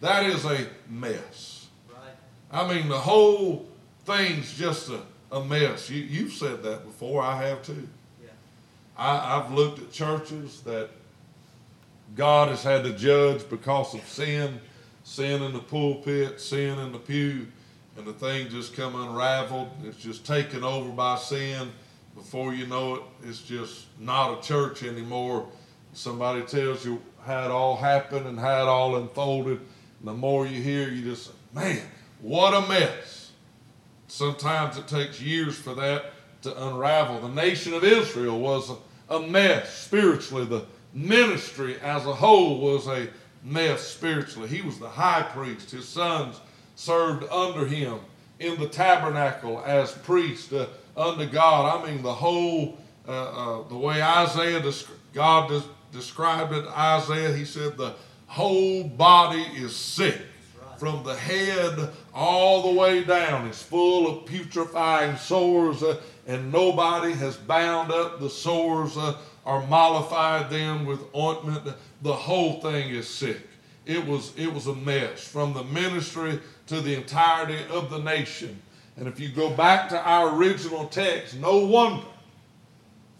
that 0.02 0.26
is 0.26 0.46
a 0.46 0.66
mess. 0.90 1.68
Right. 1.90 2.12
I 2.52 2.74
mean, 2.74 2.90
the 2.90 2.98
whole 2.98 3.68
thing's 4.06 4.58
just 4.58 4.90
a, 4.90 5.02
a 5.32 5.44
mess. 5.44 5.90
You, 5.90 6.02
you've 6.02 6.34
said 6.34 6.64
that 6.64 6.86
before, 6.86 7.22
I 7.22 7.44
have 7.44 7.62
too. 7.62 7.88
Yeah. 8.24 8.30
I, 8.98 9.38
I've 9.38 9.54
looked 9.54 9.80
at 9.80 9.92
churches 9.92 10.62
that 10.62 10.90
God 12.16 12.50
has 12.50 12.64
had 12.64 12.84
to 12.84 12.94
judge 12.94 13.48
because 13.50 13.94
of 13.94 14.02
sin, 14.08 14.60
sin 15.04 15.42
in 15.42 15.54
the 15.54 15.60
pulpit, 15.60 16.42
sin 16.42 16.78
in 16.80 16.92
the 16.92 17.00
pew, 17.00 17.48
and 17.98 18.06
the 18.06 18.14
thing 18.14 18.50
just 18.50 18.76
come 18.76 18.96
unraveled. 18.96 19.70
It's 19.84 19.98
just 19.98 20.26
taken 20.26 20.64
over 20.64 20.90
by 20.90 21.18
sin. 21.18 21.72
Before 22.16 22.54
you 22.54 22.66
know 22.66 22.96
it, 22.96 23.02
it's 23.24 23.42
just 23.42 23.86
not 24.00 24.40
a 24.40 24.42
church 24.42 24.84
anymore. 24.84 25.48
Somebody 25.94 26.42
tells 26.42 26.86
you 26.86 27.02
how 27.26 27.46
it 27.46 27.52
all 27.52 27.76
happened 27.76 28.26
and 28.26 28.40
how 28.40 28.64
it 28.64 28.68
all 28.68 28.96
unfolded. 28.98 29.60
And 30.00 30.08
the 30.08 30.14
more 30.14 30.46
you 30.46 30.62
hear, 30.62 30.90
you 30.90 31.04
just 31.04 31.28
say, 31.28 31.32
man, 31.54 31.82
what 32.22 32.54
a 32.54 32.68
mess. 32.68 33.32
Sometimes 34.08 34.78
it 34.78 34.88
takes 34.88 35.22
years 35.22 35.58
for 35.58 35.76
that 35.76 36.14
to 36.42 36.68
unravel. 36.68 37.22
The 37.22 37.30
nation 37.30 37.74
of 37.74 37.84
Israel 37.84 38.40
was 38.40 38.72
a, 38.72 39.16
a 39.16 39.28
mess 39.28 39.74
spiritually. 39.78 40.46
The 40.46 40.66
ministry 40.94 41.78
as 41.82 42.06
a 42.06 42.14
whole 42.14 42.60
was 42.60 42.88
a 42.88 43.08
mess 43.44 43.82
spiritually. 43.82 44.50
He 44.50 44.62
was 44.62 44.80
the 44.80 44.90
high 44.90 45.24
priest. 45.24 45.72
His 45.72 45.88
sons 45.88 46.40
served 46.76 47.24
under 47.30 47.66
him 47.66 48.00
in 48.40 48.60
the 48.60 48.68
tabernacle 48.68 49.62
as 49.66 49.92
priest 49.92 50.54
uh, 50.54 50.68
under 50.96 51.26
God. 51.26 51.84
I 51.84 51.92
mean, 51.92 52.02
the 52.02 52.14
whole, 52.14 52.78
uh, 53.08 53.12
uh, 53.12 53.68
the 53.68 53.78
way 53.78 54.02
Isaiah, 54.02 54.62
God 55.14 55.50
des- 55.50 55.98
described 55.98 56.54
it, 56.54 56.66
Isaiah, 56.68 57.34
he 57.34 57.46
said, 57.46 57.78
the 57.78 57.96
whole 58.28 58.84
body 58.84 59.42
is 59.56 59.76
sick. 59.76 60.22
From 60.78 61.04
the 61.04 61.16
head 61.16 61.90
all 62.14 62.72
the 62.72 62.80
way 62.80 63.04
down, 63.04 63.48
it's 63.48 63.62
full 63.62 64.08
of 64.08 64.26
putrefying 64.26 65.18
sores, 65.18 65.84
uh, 65.84 66.00
and 66.30 66.52
nobody 66.52 67.12
has 67.14 67.36
bound 67.36 67.92
up 67.92 68.20
the 68.20 68.30
sores 68.30 68.96
uh, 68.96 69.18
or 69.46 69.66
mollified 69.66 70.52
them 70.52 70.86
with 70.86 71.00
ointment. 71.16 71.68
The 72.04 72.14
whole 72.14 72.62
thing 72.62 72.92
is 72.92 73.10
sick. 73.10 73.42
It 73.88 74.06
was, 74.06 74.32
it 74.38 74.54
was 74.54 74.68
a 74.68 74.76
mess 74.76 75.28
from 75.28 75.54
the 75.54 75.64
ministry 75.64 76.40
to 76.68 76.82
the 76.82 76.94
entirety 76.94 77.58
of 77.72 77.90
the 77.90 77.98
nation. 77.98 78.62
And 78.96 79.08
if 79.08 79.20
you 79.20 79.30
go 79.30 79.50
back 79.50 79.90
to 79.90 80.00
our 80.00 80.36
original 80.36 80.86
text, 80.86 81.36
no 81.36 81.66
wonder 81.66 82.06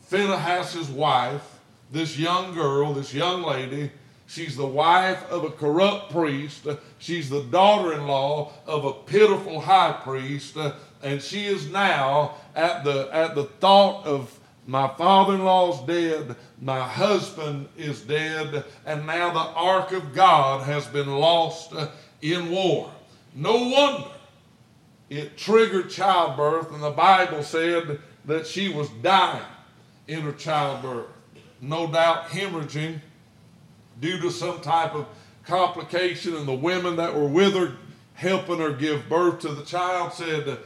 Phinehas's 0.02 0.90
wife, 0.90 1.60
this 1.92 2.16
young 2.16 2.54
girl, 2.54 2.94
this 2.94 3.12
young 3.12 3.42
lady, 3.42 3.90
she's 4.28 4.56
the 4.56 4.68
wife 4.68 5.28
of 5.32 5.46
a 5.46 5.50
corrupt 5.50 6.12
priest. 6.12 6.68
She's 7.00 7.28
the 7.28 7.42
daughter 7.42 7.94
in 7.94 8.06
law 8.06 8.52
of 8.68 8.86
a 8.86 8.94
pitiful 8.94 9.62
high 9.62 10.00
priest. 10.04 10.56
And 11.02 11.22
she 11.22 11.46
is 11.46 11.70
now 11.70 12.36
at 12.56 12.84
the, 12.84 13.10
at 13.14 13.36
the 13.36 13.46
thought 13.46 14.06
of 14.06 14.38
my 14.68 14.88
father 14.98 15.36
in 15.36 15.44
law's 15.44 15.86
dead. 15.88 16.36
My 16.62 16.82
husband 16.82 17.68
is 17.78 18.02
dead. 18.02 18.66
And 18.86 19.08
now 19.08 19.32
the 19.32 19.40
ark 19.40 19.92
of 19.92 20.14
God 20.14 20.66
has 20.66 20.86
been 20.88 21.08
lost 21.08 21.74
uh, 21.74 21.88
in 22.22 22.52
war. 22.52 22.92
No 23.34 23.70
wonder 23.70 24.10
it 25.10 25.38
triggered 25.38 25.90
childbirth, 25.90 26.72
and 26.72 26.84
the 26.84 26.92
Bible 26.92 27.42
said 27.42 28.00
that 28.26 28.46
she 28.46 28.70
was 28.70 28.90
dying 29.02 29.42
in 30.08 30.22
her 30.22 30.32
childbirth. 30.34 31.08
No 31.62 31.88
doubt 31.88 32.30
hemorrhaging 32.30 33.00
due 34.00 34.20
to 34.22 34.30
some 34.30 34.62
type 34.62 34.94
of 34.94 35.08
complication, 35.46 36.36
and 36.36 36.48
the 36.48 36.54
women 36.54 36.96
that 36.98 37.16
were 37.16 37.28
with 37.28 37.54
her 37.56 37.76
helping 38.14 38.60
her 38.60 38.72
give 38.72 39.10
birth 39.10 39.40
to 39.40 39.50
the 39.50 39.66
child 39.66 40.14
said, 40.14 40.60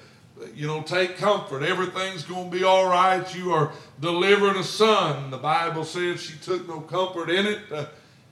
you 0.55 0.67
know, 0.67 0.81
take 0.81 1.17
comfort. 1.17 1.63
Everything's 1.63 2.23
going 2.23 2.49
to 2.49 2.57
be 2.57 2.63
all 2.63 2.87
right. 2.87 3.35
You 3.35 3.53
are 3.53 3.71
delivering 3.99 4.57
a 4.57 4.63
son. 4.63 5.31
The 5.31 5.37
Bible 5.37 5.85
says 5.85 6.21
she 6.21 6.37
took 6.37 6.67
no 6.67 6.81
comfort 6.81 7.29
in 7.29 7.45
it. 7.45 7.59
Uh, 7.71 7.85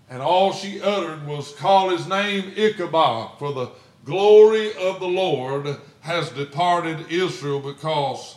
and 0.10 0.22
all 0.22 0.52
she 0.52 0.82
uttered 0.82 1.26
was 1.26 1.54
call 1.54 1.90
his 1.90 2.08
name 2.08 2.52
Ichabod, 2.58 3.40
for 3.40 3.54
the 3.54 3.70
glory 4.04 4.76
of 4.76 5.00
the 5.00 5.08
Lord 5.08 5.78
has 6.02 6.30
departed 6.32 7.10
Israel 7.10 7.60
because 7.60 8.36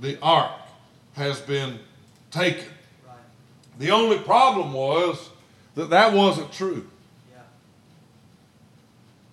the 0.00 0.18
ark 0.20 0.52
has 1.14 1.40
been 1.40 1.78
taken. 2.30 2.68
Right. 3.06 3.16
The 3.78 3.90
only 3.90 4.18
problem 4.18 4.72
was 4.72 5.30
that 5.74 5.90
that 5.90 6.12
wasn't 6.12 6.52
true. 6.52 6.86
Yeah. 7.32 7.40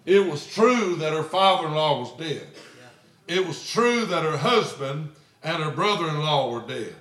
It 0.05 0.31
was 0.31 0.47
true 0.47 0.95
that 0.95 1.13
her 1.13 1.23
father 1.23 1.67
in 1.67 1.75
law 1.75 1.99
was 1.99 2.11
dead 2.17 2.47
it 3.33 3.47
was 3.47 3.67
true 3.67 4.05
that 4.05 4.23
her 4.23 4.37
husband 4.37 5.09
and 5.43 5.63
her 5.63 5.71
brother 5.71 6.07
in 6.07 6.19
law 6.19 6.51
were 6.51 6.67
dead. 6.67 6.95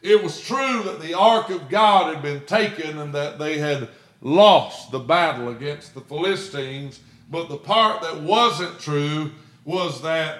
It 0.00 0.22
was 0.22 0.40
true 0.40 0.82
that 0.84 1.00
the 1.00 1.14
ark 1.14 1.50
of 1.50 1.68
God 1.68 2.14
had 2.14 2.22
been 2.22 2.46
taken 2.46 2.98
and 2.98 3.14
that 3.14 3.38
they 3.38 3.58
had 3.58 3.88
lost 4.22 4.90
the 4.90 4.98
battle 4.98 5.50
against 5.50 5.94
the 5.94 6.00
Philistines. 6.00 7.00
But 7.30 7.48
the 7.48 7.58
part 7.58 8.00
that 8.02 8.20
wasn't 8.20 8.80
true 8.80 9.32
was 9.64 10.00
that 10.02 10.38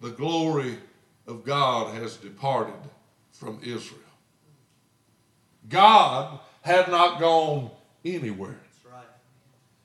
the 0.00 0.10
glory 0.10 0.78
of 1.26 1.44
God 1.44 1.94
has 1.94 2.16
departed 2.16 2.74
from 3.30 3.60
Israel. 3.62 4.00
God 5.68 6.40
had 6.62 6.88
not 6.88 7.20
gone 7.20 7.70
anywhere. 8.04 8.58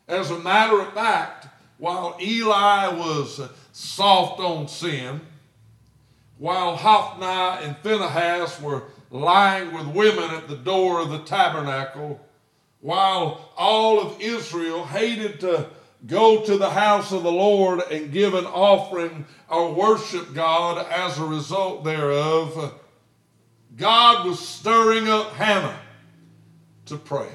As 0.08 0.32
a 0.32 0.40
matter 0.40 0.82
of 0.82 0.94
fact, 0.94 1.48
while 1.78 2.16
Eli 2.22 2.88
was 2.90 3.40
uh, 3.40 3.50
soft 3.72 4.40
on 4.40 4.68
sin, 4.68 5.22
while 6.38 6.76
Hophni 6.76 7.66
and 7.66 7.78
Phinehas 7.78 8.62
were 8.62 8.84
lying 9.10 9.74
with 9.74 9.88
women 9.88 10.32
at 10.32 10.48
the 10.48 10.58
door 10.58 11.02
of 11.02 11.10
the 11.10 11.20
tabernacle, 11.20 12.20
while 12.82 13.52
all 13.58 14.00
of 14.00 14.22
Israel 14.22 14.86
hated 14.86 15.40
to 15.40 15.70
go 16.06 16.44
to 16.44 16.58
the 16.58 16.70
house 16.70 17.12
of 17.12 17.24
the 17.24 17.32
Lord 17.32 17.82
and 17.92 18.12
give 18.12 18.34
an 18.34 18.46
offering 18.46 19.26
or 19.50 19.74
worship 19.74 20.34
God 20.34 20.86
as 20.90 21.18
a 21.18 21.26
result 21.26 21.84
thereof, 21.84 22.74
God 23.76 24.26
was 24.26 24.40
stirring 24.40 25.10
up 25.10 25.34
Hannah 25.34 25.80
to 26.86 26.98
pray. 26.98 27.30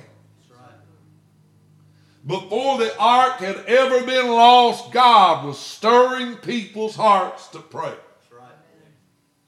Before 2.27 2.79
the 2.79 2.97
ark 2.99 3.39
had 3.39 3.65
ever 3.67 4.05
been 4.05 4.29
lost, 4.29 4.93
God 4.93 5.47
was 5.47 5.59
stirring 5.59 6.37
people's 6.37 6.97
hearts 6.97 7.49
to 7.49 7.61
pray. 7.61 7.95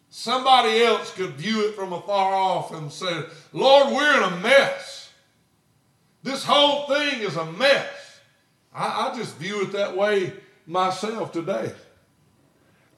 Somebody 0.08 0.82
else 0.82 1.12
could 1.14 1.32
view 1.32 1.68
it 1.68 1.74
from 1.74 1.92
afar 1.92 2.34
off 2.34 2.72
and 2.72 2.92
say, 2.92 3.24
Lord, 3.52 3.94
we're 3.94 4.16
in 4.18 4.32
a 4.32 4.36
mess. 4.36 5.10
This 6.22 6.44
whole 6.44 6.86
thing 6.86 7.20
is 7.20 7.36
a 7.36 7.50
mess. 7.52 8.20
I, 8.74 9.10
I 9.10 9.16
just 9.16 9.36
view 9.36 9.62
it 9.62 9.72
that 9.72 9.96
way 9.96 10.34
myself 10.66 11.32
today. 11.32 11.72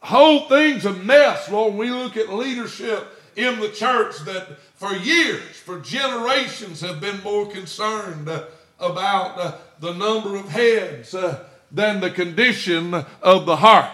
Whole 0.01 0.49
thing's 0.49 0.85
a 0.85 0.93
mess, 0.93 1.49
Lord. 1.51 1.75
We 1.75 1.91
look 1.91 2.17
at 2.17 2.33
leadership 2.33 3.07
in 3.37 3.59
the 3.61 3.71
church 3.71 4.19
that 4.27 4.59
for 4.75 4.95
years, 4.95 5.57
for 5.57 5.81
generations, 5.81 6.81
have 6.81 7.01
been 7.01 7.23
more 7.23 7.47
concerned 7.47 8.29
uh, 8.29 8.45
about 8.79 9.39
uh, 9.39 9.53
the 9.81 9.93
number 9.93 10.37
of 10.37 10.49
heads 10.49 11.15
uh, 11.15 11.45
than 11.71 12.01
the 12.01 12.11
condition 12.11 12.95
of 13.23 13.47
the 13.47 13.57
heart. 13.57 13.91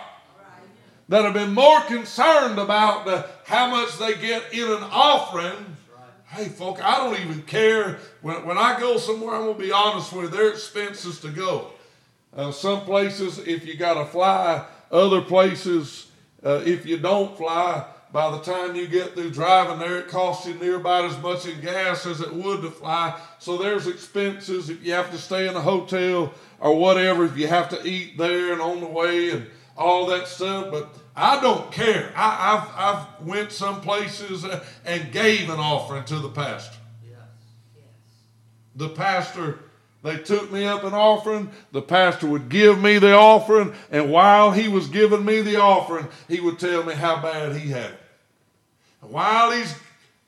That 1.09 1.25
have 1.25 1.35
been 1.35 1.55
more 1.55 1.81
concerned 1.81 2.59
about 2.59 3.09
uh, 3.09 3.27
how 3.45 3.69
much 3.71 3.99
they 3.99 4.15
get 4.15 4.53
in 4.53 4.71
an 4.71 4.85
offering. 4.93 5.77
Hey, 6.27 6.45
folk, 6.45 6.81
I 6.85 6.99
don't 6.99 7.19
even 7.19 7.43
care. 7.43 7.99
When, 8.23 8.47
when 8.47 8.57
I 8.57 8.79
go 8.79 8.97
somewhere, 8.97 9.35
I'm 9.35 9.43
going 9.43 9.57
to 9.57 9.63
be 9.63 9.73
honest 9.73 10.13
with 10.13 10.27
you, 10.27 10.31
they're 10.31 10.51
expenses 10.51 11.19
to 11.21 11.29
go. 11.29 11.73
Uh, 12.33 12.53
some 12.53 12.83
places, 12.83 13.39
if 13.39 13.67
you 13.67 13.77
got 13.77 13.95
to 13.95 14.05
fly, 14.05 14.65
other 14.93 15.21
places, 15.21 16.07
uh, 16.45 16.63
if 16.65 16.87
you 16.87 16.97
don't 16.97 17.37
fly, 17.37 17.85
by 18.13 18.31
the 18.31 18.41
time 18.41 18.75
you 18.75 18.89
get 18.89 19.15
through 19.15 19.31
driving 19.31 19.79
there, 19.79 19.99
it 19.99 20.09
costs 20.09 20.47
you 20.47 20.55
near 20.55 20.77
about 20.77 21.05
as 21.05 21.19
much 21.21 21.47
in 21.47 21.61
gas 21.61 22.07
as 22.07 22.21
it 22.21 22.33
would 22.33 22.63
to 22.63 22.71
fly. 22.71 23.19
So 23.39 23.57
there's 23.57 23.87
expenses 23.87 24.69
if 24.69 24.85
you 24.85 24.93
have 24.95 25.13
to 25.13 25.19
stay 25.19 25.49
in 25.49 25.55
a 25.55 25.61
hotel 25.61 26.33
or 26.59 26.77
whatever 26.77 27.25
if 27.25 27.37
you 27.37 27.47
have 27.47 27.69
to 27.69 27.87
eat 27.87 28.19
there 28.19 28.53
and 28.53 28.61
on 28.61 28.81
the 28.81 28.87
way 28.87 29.31
and 29.31 29.47
all 29.77 30.07
that 30.07 30.27
stuff. 30.27 30.73
But 30.73 30.93
I 31.15 31.41
don't 31.41 31.71
care. 31.71 32.13
I, 32.17 32.57
have 32.57 32.73
I've 32.77 33.27
went 33.27 33.53
some 33.53 33.81
places 33.81 34.45
and 34.85 35.13
gave 35.13 35.49
an 35.49 35.61
offering 35.61 36.05
to 36.07 36.19
the 36.19 36.31
pastor. 36.31 36.79
Yes. 37.09 37.19
Yes. 37.77 37.85
The 38.75 38.89
pastor, 38.89 39.61
they 40.03 40.17
took 40.19 40.51
me 40.51 40.67
up 40.67 40.83
an 40.83 40.95
offering. 40.95 41.51
The 41.71 41.83
pastor 41.83 42.27
would 42.27 42.49
give 42.49 42.81
me 42.81 42.99
the 42.99 43.15
offering, 43.15 43.73
and 43.93 44.11
while 44.11 44.51
he 44.51 44.67
was 44.67 44.89
giving 44.89 45.25
me 45.25 45.43
the 45.43 45.61
offering, 45.61 46.09
he 46.27 46.41
would 46.41 46.59
tell 46.59 46.83
me 46.83 46.95
how 46.95 47.23
bad 47.23 47.55
he 47.55 47.71
had 47.71 47.93
it. 47.93 48.00
While 49.01 49.51
he's 49.53 49.75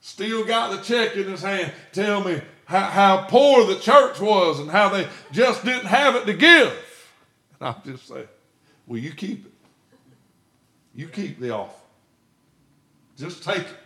still 0.00 0.45
got 0.45 0.71
the 0.71 0.83
check 0.83 1.17
in 1.17 1.31
his 1.31 1.43
hand, 1.43 1.73
tell 1.93 2.23
me 2.25 2.41
how, 2.64 2.81
how 2.81 3.26
poor 3.29 3.67
the 3.67 3.79
church 3.79 4.21
was 4.21 4.59
and 4.59 4.71
how 4.71 4.88
they 4.88 5.07
just 5.31 5.64
didn't 5.64 5.87
have 5.87 6.17
it 6.17 6.26
to 6.26 6.33
give. 6.33 6.73
And 7.61 7.69
I'll 7.69 7.83
just 7.85 8.09
say, 8.09 8.26
Will 8.87 8.99
you 8.99 9.12
keep 9.12 9.47
it? 9.47 9.52
You 10.95 11.09
keep 11.09 11.41
the 11.41 11.50
offer. 11.50 11.73
Just 13.17 13.45
take 13.45 13.59
it. 13.59 13.79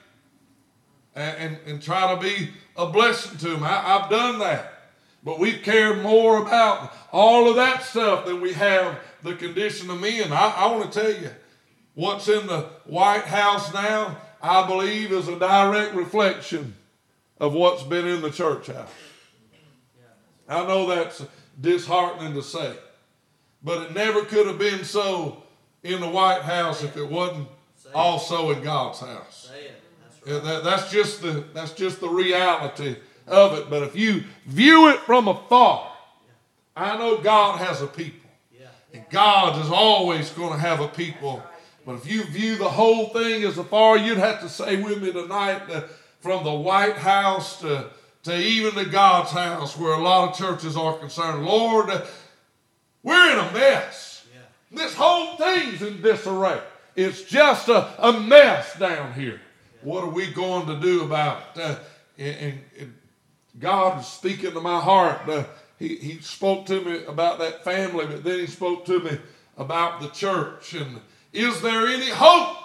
And, 1.14 1.37
and, 1.38 1.59
and 1.66 1.83
try 1.83 2.14
to 2.14 2.21
be 2.21 2.50
a 2.76 2.87
blessing 2.87 3.38
to 3.38 3.49
them. 3.50 3.62
I, 3.62 3.99
I've 3.99 4.11
done 4.11 4.38
that. 4.40 4.73
But 5.23 5.38
we've 5.38 5.62
cared 5.62 6.02
more 6.02 6.43
about 6.43 6.93
all 7.12 7.49
of 7.49 7.57
that 7.57 7.83
stuff 7.83 8.26
than 8.26 8.40
we 8.40 8.52
have 8.52 8.99
the 9.23 9.35
condition 9.35 9.90
of 9.90 10.00
men. 10.00 10.33
I, 10.33 10.55
I 10.57 10.73
want 10.73 10.93
to 10.93 11.00
tell 11.00 11.23
you, 11.23 11.31
what's 11.95 12.28
in 12.28 12.47
the 12.47 12.69
White 12.85 13.25
House 13.25 13.73
now, 13.73 14.16
I 14.47 14.67
believe, 14.67 15.12
is 15.12 15.29
a 15.29 15.38
direct 15.38 15.95
reflection 15.95 16.75
of 17.41 17.53
what's 17.53 17.83
been 17.83 18.07
in 18.07 18.23
the 18.23 18.31
church 18.31 18.69
house. 18.69 18.88
I 20.49 20.65
know 20.67 20.87
that's 20.87 21.25
disheartening 21.61 22.35
to 22.35 22.43
say, 22.43 22.75
but 23.62 23.83
it 23.83 23.95
never 23.95 24.23
could 24.23 24.47
have 24.47 24.59
been 24.59 24.85
so 24.85 25.43
in 25.83 26.00
the 26.00 26.09
White 26.09 26.43
House 26.43 26.83
if 26.85 26.97
it 26.97 27.09
wasn't 27.09 27.49
also 27.95 28.53
in 28.53 28.62
God's 28.62 29.00
house. 29.00 29.50
That's, 30.25 30.93
just 30.93 31.23
the 31.23 31.45
that's 31.53 31.73
just 31.73 32.00
the 32.00 32.09
reality 32.09 32.97
of 33.26 33.59
it. 33.59 33.71
But 33.71 33.83
if 33.83 33.97
you 33.97 34.25
view 34.47 34.88
it 34.88 35.00
from 35.00 35.29
afar, 35.29 35.93
I 36.76 36.97
know 36.99 37.19
God 37.19 37.59
has 37.59 37.81
a 37.83 37.87
people. 37.87 38.31
And 38.93 39.05
God 39.11 39.65
is 39.65 39.71
always 39.71 40.31
going 40.31 40.53
to 40.53 40.59
have 40.59 40.81
a 40.81 40.88
people. 40.88 41.43
But 41.87 41.95
if 41.95 42.11
you 42.11 42.25
view 42.25 42.57
the 42.57 42.69
whole 42.69 43.11
thing 43.11 43.45
as 43.45 43.59
a 43.59 43.61
afar, 43.61 43.97
you'd 43.97 44.19
have 44.19 44.40
to 44.40 44.49
say 44.49 44.83
with 44.83 45.00
me 45.00 45.12
tonight 45.12 45.69
that 45.69 45.88
from 46.19 46.43
the 46.43 46.52
White 46.52 46.97
House 46.97 47.61
to, 47.61 47.90
to 48.25 48.37
even 48.37 48.75
the 48.75 48.85
God's 48.85 49.31
house, 49.31 49.78
where 49.78 49.93
a 49.93 50.02
lot 50.02 50.28
of 50.28 50.37
churches 50.37 50.76
are 50.76 50.99
concerned, 50.99 51.47
Lord, 51.47 51.88
we're 53.05 53.33
in 53.33 53.38
a 53.38 53.52
mess. 53.52 54.26
Yeah. 54.35 54.78
This 54.83 54.95
whole 54.95 55.37
thing's 55.37 55.81
in 55.81 56.02
disarray. 56.02 56.61
It's 56.97 57.23
just 57.23 57.69
a, 57.69 57.88
a 58.05 58.19
mess 58.19 58.76
down 58.76 59.12
here. 59.12 59.40
Yeah. 59.40 59.81
What 59.83 60.02
are 60.02 60.11
we 60.11 60.33
going 60.33 60.66
to 60.66 60.81
do 60.81 61.05
about 61.05 61.43
it? 61.55 61.61
Uh, 61.62 61.76
and, 62.19 62.59
and, 62.78 62.95
God 63.59 64.00
is 64.00 64.07
speaking 64.07 64.52
to 64.52 64.61
my 64.61 64.81
heart. 64.81 65.26
Uh, 65.26 65.45
he, 65.78 65.97
he 65.97 66.19
spoke 66.19 66.66
to 66.66 66.85
me 66.85 67.05
about 67.05 67.38
that 67.38 67.64
family, 67.64 68.07
but 68.07 68.23
then 68.23 68.40
he 68.40 68.47
spoke 68.47 68.85
to 68.85 69.00
me 69.00 69.19
about 69.57 70.00
the 70.02 70.09
church. 70.09 70.75
And 70.75 71.00
is 71.37 71.61
there 71.61 71.87
any 71.87 72.09
hope 72.09 72.57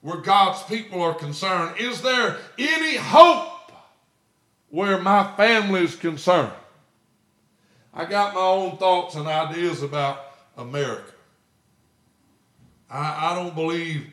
where 0.00 0.16
God's 0.16 0.60
people 0.64 1.00
are 1.02 1.14
concerned? 1.14 1.78
Is 1.78 2.02
there 2.02 2.36
any 2.58 2.96
hope 2.96 3.70
where 4.70 4.98
my 4.98 5.32
family 5.36 5.84
is 5.84 5.94
concerned? 5.94 6.52
I 7.94 8.06
got 8.06 8.34
my 8.34 8.40
own 8.40 8.76
thoughts 8.76 9.14
and 9.14 9.28
ideas 9.28 9.84
about 9.84 10.20
America. 10.56 11.12
I, 12.90 13.30
I 13.30 13.34
don't 13.36 13.54
believe 13.54 14.06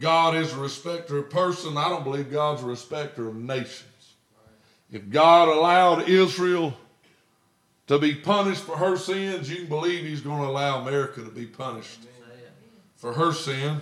God 0.00 0.34
is 0.34 0.52
a 0.52 0.58
respecter 0.58 1.18
of 1.18 1.30
person. 1.30 1.76
I 1.76 1.88
don't 1.88 2.02
believe 2.02 2.32
God's 2.32 2.62
a 2.62 2.66
respecter 2.66 3.28
of 3.28 3.36
nations. 3.36 4.14
If 4.90 5.10
God 5.10 5.48
allowed 5.48 6.08
Israel 6.08 6.76
to 7.86 8.00
be 8.00 8.16
punished 8.16 8.62
for 8.62 8.76
her 8.76 8.96
sins, 8.96 9.48
you 9.48 9.56
can 9.58 9.66
believe 9.66 10.04
He's 10.04 10.20
going 10.20 10.42
to 10.42 10.48
allow 10.48 10.80
America 10.80 11.22
to 11.22 11.30
be 11.30 11.46
punished 11.46 12.00
for 12.96 13.12
her 13.12 13.32
sin. 13.32 13.80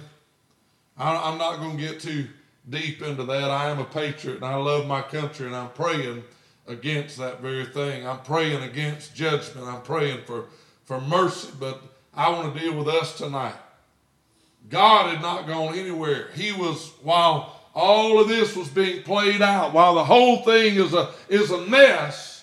I, 0.97 1.31
am 1.31 1.39
not 1.39 1.59
going 1.59 1.77
to 1.77 1.83
get 1.83 2.01
too 2.01 2.27
deep 2.69 3.03
into 3.03 3.25
that. 3.25 3.51
I 3.51 3.71
am 3.71 3.79
a 3.79 3.85
patriot 3.85 4.37
and 4.37 4.45
I 4.45 4.57
love 4.57 4.87
my 4.87 5.03
country 5.03 5.47
and 5.47 5.57
I'm 5.57 5.71
praying 5.71 6.23
against 6.67 7.19
that 7.19 7.41
very 7.41 7.67
thing. 7.67 8.07
I'm 8.07 8.21
praying 8.21 8.63
against 8.63 9.15
judgment. 9.15 9.67
I'm 9.67 9.83
praying 9.83 10.21
for, 10.27 10.47
for 10.85 11.01
mercy, 11.01 11.49
but 11.59 11.83
I 12.15 12.31
want 12.31 12.55
to 12.55 12.61
deal 12.61 12.77
with 12.77 12.89
us 12.89 13.17
tonight. 13.19 13.57
God 14.71 15.11
had 15.11 15.21
not 15.21 15.47
gone 15.47 15.75
anywhere. 15.75 16.29
He 16.35 16.53
was, 16.53 16.93
while 17.03 17.61
all 17.75 18.21
of 18.21 18.29
this 18.29 18.57
was 18.57 18.69
being 18.69 19.03
played 19.03 19.43
out, 19.43 19.75
while 19.75 19.95
the 19.95 20.05
whole 20.05 20.39
thing 20.43 20.77
is 20.77 20.95
a, 20.95 21.11
is 21.29 21.51
a 21.51 21.67
mess, 21.67 22.34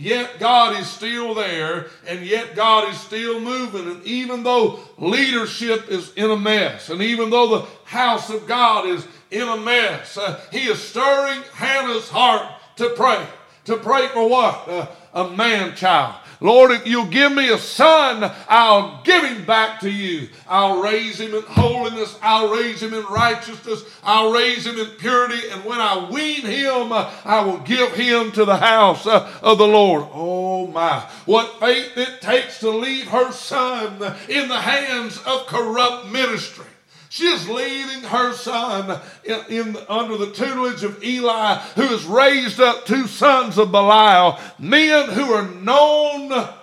Yet 0.00 0.38
God 0.38 0.80
is 0.80 0.88
still 0.88 1.34
there, 1.34 1.88
and 2.06 2.24
yet 2.24 2.56
God 2.56 2.88
is 2.90 2.98
still 2.98 3.38
moving. 3.38 3.86
And 3.86 4.02
even 4.04 4.42
though 4.42 4.80
leadership 4.96 5.90
is 5.90 6.14
in 6.14 6.30
a 6.30 6.38
mess, 6.38 6.88
and 6.88 7.02
even 7.02 7.28
though 7.28 7.58
the 7.58 7.66
house 7.84 8.30
of 8.30 8.46
God 8.46 8.86
is 8.86 9.06
in 9.30 9.46
a 9.46 9.58
mess, 9.58 10.16
uh, 10.16 10.40
He 10.50 10.60
is 10.60 10.80
stirring 10.80 11.42
Hannah's 11.52 12.08
heart 12.08 12.50
to 12.76 12.88
pray. 12.96 13.22
To 13.66 13.76
pray 13.76 14.08
for 14.08 14.26
what? 14.26 14.66
Uh, 14.66 14.86
a 15.12 15.28
man 15.36 15.76
child. 15.76 16.14
Lord, 16.40 16.70
if 16.70 16.86
you'll 16.86 17.06
give 17.06 17.32
me 17.32 17.50
a 17.50 17.58
son, 17.58 18.30
I'll 18.48 19.02
give 19.04 19.22
him 19.24 19.44
back 19.44 19.80
to 19.80 19.90
you. 19.90 20.28
I'll 20.48 20.80
raise 20.80 21.20
him 21.20 21.34
in 21.34 21.42
holiness. 21.42 22.18
I'll 22.22 22.50
raise 22.50 22.82
him 22.82 22.94
in 22.94 23.04
righteousness. 23.04 23.84
I'll 24.02 24.32
raise 24.32 24.66
him 24.66 24.78
in 24.78 24.86
purity. 24.98 25.50
And 25.50 25.64
when 25.66 25.80
I 25.80 26.08
wean 26.10 26.40
him, 26.40 26.92
I 26.92 27.42
will 27.44 27.58
give 27.58 27.92
him 27.94 28.32
to 28.32 28.46
the 28.46 28.56
house 28.56 29.06
uh, 29.06 29.30
of 29.42 29.58
the 29.58 29.66
Lord. 29.66 30.06
Oh 30.12 30.66
my. 30.68 31.00
What 31.26 31.60
faith 31.60 31.96
it 31.96 32.22
takes 32.22 32.60
to 32.60 32.70
leave 32.70 33.08
her 33.08 33.32
son 33.32 34.02
in 34.28 34.48
the 34.48 34.60
hands 34.60 35.18
of 35.26 35.46
corrupt 35.46 36.06
ministry. 36.06 36.66
She 37.10 37.24
is 37.24 37.48
leaving 37.48 38.04
her 38.04 38.32
son 38.34 39.00
in, 39.24 39.40
in, 39.48 39.76
under 39.88 40.16
the 40.16 40.30
tutelage 40.30 40.84
of 40.84 41.02
Eli, 41.02 41.56
who 41.74 41.82
has 41.82 42.04
raised 42.04 42.60
up 42.60 42.86
two 42.86 43.08
sons 43.08 43.58
of 43.58 43.72
Belial, 43.72 44.38
men 44.60 45.08
who 45.08 45.32
are 45.32 45.50
known, 45.50 46.30
I 46.32 46.54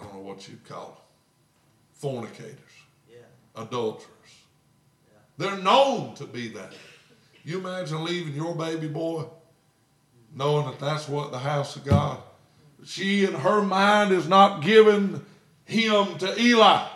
don't 0.00 0.14
know 0.14 0.20
what 0.20 0.48
you'd 0.48 0.66
call 0.66 0.86
them, 0.86 0.96
fornicators, 1.92 2.56
yeah. 3.10 3.18
adulterers. 3.54 4.08
Yeah. 5.12 5.18
They're 5.36 5.62
known 5.62 6.14
to 6.14 6.24
be 6.24 6.48
that. 6.48 6.72
You 7.44 7.58
imagine 7.58 8.02
leaving 8.02 8.34
your 8.34 8.54
baby 8.54 8.88
boy 8.88 9.26
knowing 10.34 10.64
that 10.64 10.80
that's 10.80 11.10
what 11.10 11.30
the 11.30 11.38
house 11.38 11.76
of 11.76 11.84
God. 11.84 12.22
She 12.86 13.26
in 13.26 13.34
her 13.34 13.60
mind 13.60 14.12
is 14.12 14.26
not 14.26 14.62
giving 14.62 15.26
him 15.66 16.16
to 16.18 16.40
Eli. 16.40 16.86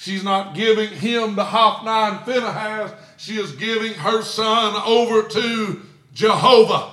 She's 0.00 0.22
not 0.22 0.54
giving 0.54 0.90
him 0.90 1.34
to 1.34 1.42
Hophni 1.42 1.90
and 1.90 2.20
Phinehas. 2.24 2.92
She 3.16 3.36
is 3.36 3.50
giving 3.50 3.94
her 3.94 4.22
son 4.22 4.80
over 4.86 5.28
to 5.28 5.82
Jehovah. 6.14 6.92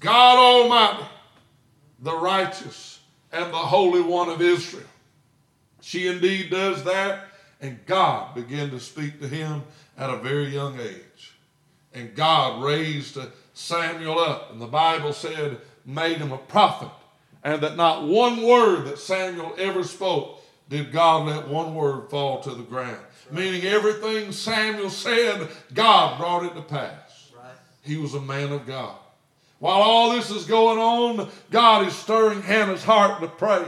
God 0.00 0.38
Almighty, 0.38 1.04
the 2.00 2.16
righteous 2.16 3.00
and 3.32 3.52
the 3.52 3.58
Holy 3.58 4.00
One 4.00 4.30
of 4.30 4.40
Israel. 4.40 4.86
She 5.82 6.06
indeed 6.06 6.48
does 6.48 6.84
that, 6.84 7.26
and 7.60 7.84
God 7.84 8.34
began 8.34 8.70
to 8.70 8.80
speak 8.80 9.20
to 9.20 9.28
him 9.28 9.62
at 9.98 10.08
a 10.08 10.16
very 10.16 10.46
young 10.46 10.80
age. 10.80 11.34
And 11.92 12.14
God 12.14 12.62
raised 12.62 13.18
Samuel 13.52 14.18
up, 14.18 14.52
and 14.52 14.60
the 14.60 14.66
Bible 14.66 15.12
said, 15.12 15.58
made 15.84 16.16
him 16.16 16.32
a 16.32 16.38
prophet, 16.38 16.88
and 17.44 17.60
that 17.60 17.76
not 17.76 18.04
one 18.04 18.40
word 18.40 18.86
that 18.86 18.98
Samuel 18.98 19.54
ever 19.58 19.84
spoke 19.84 20.40
did 20.68 20.92
God 20.92 21.26
let 21.26 21.48
one 21.48 21.74
word 21.74 22.10
fall 22.10 22.40
to 22.42 22.50
the 22.50 22.62
ground. 22.62 22.98
Right. 23.30 23.38
Meaning 23.38 23.62
everything 23.64 24.32
Samuel 24.32 24.90
said, 24.90 25.48
God 25.74 26.18
brought 26.18 26.44
it 26.44 26.54
to 26.54 26.62
pass. 26.62 27.30
Right. 27.36 27.54
He 27.82 27.96
was 27.96 28.14
a 28.14 28.20
man 28.20 28.52
of 28.52 28.66
God. 28.66 28.96
While 29.58 29.80
all 29.80 30.12
this 30.12 30.30
is 30.30 30.44
going 30.44 30.78
on, 30.78 31.28
God 31.50 31.86
is 31.86 31.94
stirring 31.94 32.42
Hannah's 32.42 32.84
heart 32.84 33.20
to 33.20 33.28
pray. 33.28 33.64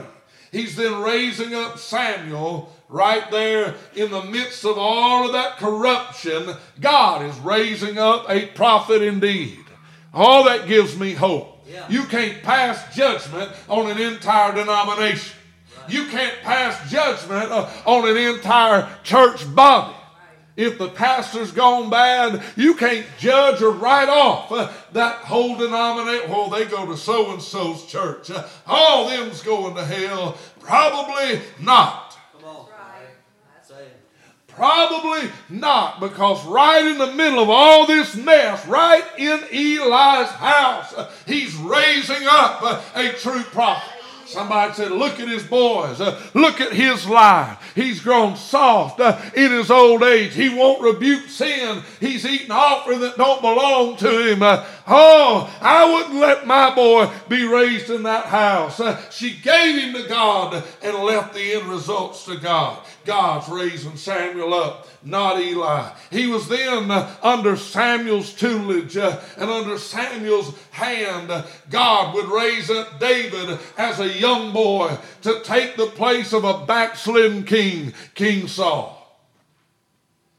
He's 0.53 0.77
then 0.77 1.01
raising 1.03 1.55
up 1.55 1.79
Samuel 1.79 2.75
right 2.89 3.31
there 3.31 3.75
in 3.95 4.11
the 4.11 4.23
midst 4.25 4.65
of 4.65 4.77
all 4.79 5.27
of 5.27 5.33
that 5.33 5.59
corruption. 5.59 6.55
God 6.81 7.25
is 7.25 7.39
raising 7.39 7.99
up 7.99 8.27
a 8.29 8.47
prophet 8.47 9.03
indeed. 9.03 9.65
All 10.13 10.45
that 10.45 10.67
gives 10.67 10.99
me 10.99 11.13
hope. 11.13 11.65
Yeah. 11.67 11.87
You 11.89 12.05
can't 12.05 12.43
pass 12.43 12.95
judgment 12.95 13.53
on 13.69 13.91
an 13.91 13.99
entire 13.99 14.55
denomination. 14.55 15.38
You 15.89 16.07
can't 16.07 16.41
pass 16.43 16.91
judgment 16.91 17.51
uh, 17.51 17.71
on 17.85 18.09
an 18.09 18.17
entire 18.17 18.89
church 19.03 19.53
body. 19.55 19.95
if 20.57 20.77
the 20.77 20.89
pastor's 20.89 21.53
gone 21.53 21.89
bad, 21.89 22.43
you 22.57 22.75
can't 22.75 23.07
judge 23.19 23.63
or 23.63 23.71
write 23.71 24.09
off 24.09 24.51
uh, 24.51 24.71
that 24.93 25.17
whole 25.17 25.57
denomination. 25.57 26.31
Well, 26.31 26.51
they 26.51 26.65
go 26.65 26.85
to 26.87 26.97
so 26.97 27.33
and 27.33 27.41
so's 27.41 27.87
church. 27.87 28.31
Uh, 28.31 28.47
all 28.67 29.09
them's 29.09 29.41
going 29.43 29.77
to 29.77 29.85
hell. 29.85 30.37
Probably 30.61 31.41
not. 31.61 32.19
Come 32.33 32.49
on. 32.49 32.67
Say 33.63 33.83
it. 33.83 34.01
Probably 34.49 35.31
not, 35.49 36.01
because 36.01 36.45
right 36.45 36.85
in 36.85 36.99
the 36.99 37.13
middle 37.13 37.39
of 37.39 37.49
all 37.49 37.87
this 37.87 38.17
mess, 38.17 38.67
right 38.67 39.05
in 39.17 39.41
Eli's 39.53 40.29
house, 40.31 40.93
he's 41.25 41.55
raising 41.55 42.27
up 42.27 42.83
a 42.97 43.13
true 43.13 43.45
prophet. 43.45 43.98
Somebody 44.29 44.75
said, 44.75 44.91
Look 44.91 45.21
at 45.21 45.29
his 45.29 45.43
boys. 45.43 46.03
Uh, 46.03 46.21
look 46.35 46.61
at 46.61 46.73
his 46.73 47.07
life. 47.09 47.73
He's 47.75 48.01
grown 48.01 48.37
soft 48.37 49.01
uh, 49.01 49.19
in 49.35 49.53
his 49.53 49.71
old 49.71 50.03
age. 50.03 50.35
He 50.35 50.51
won't 50.51 50.83
rebuke 50.83 51.29
sin. 51.29 51.83
He's 51.99 52.27
eating 52.27 52.51
offering 52.51 53.01
that 53.01 53.17
don't 53.17 53.41
belong 53.41 53.97
to 53.97 54.31
him. 54.31 54.43
Uh, 54.43 54.67
oh, 54.89 55.55
I 55.61 55.93
wouldn't 55.93 56.21
let 56.21 56.47
my 56.47 56.75
boy 56.75 57.11
be 57.29 57.45
raised 57.45 57.91
in 57.91 58.03
that 58.05 58.27
house. 58.27 58.81
Uh, 58.81 59.01
she 59.11 59.37
gave 59.37 59.83
him 59.83 59.95
to 59.95 60.09
God 60.09 60.65
and 60.83 60.97
left 60.99 61.35
the 61.35 61.53
end 61.53 61.67
results 61.67 62.25
to 62.25 62.37
God. 62.37 62.85
God's 63.05 63.49
raising 63.49 63.97
Samuel 63.97 64.53
up, 64.53 64.87
not 65.03 65.41
Eli. 65.41 65.91
He 66.11 66.27
was 66.27 66.49
then 66.49 66.91
uh, 66.91 67.15
under 67.23 67.57
Samuel's 67.57 68.33
tutelage 68.33 68.97
uh, 68.97 69.21
and 69.37 69.51
under 69.51 69.79
Samuel's 69.79 70.55
hand. 70.71 71.31
Uh, 71.31 71.45
God 71.71 72.15
would 72.15 72.29
raise 72.29 72.71
up 72.71 72.99
David 72.99 73.59
as 73.77 74.01
a 74.01 74.09
young 74.09 74.53
boy 74.53 74.97
to 75.23 75.41
take 75.43 75.77
the 75.77 75.87
place 75.87 76.33
of 76.33 76.45
a 76.45 76.67
backslidden 76.67 77.45
king, 77.45 77.93
King 78.15 78.49
Saul. 78.49 78.98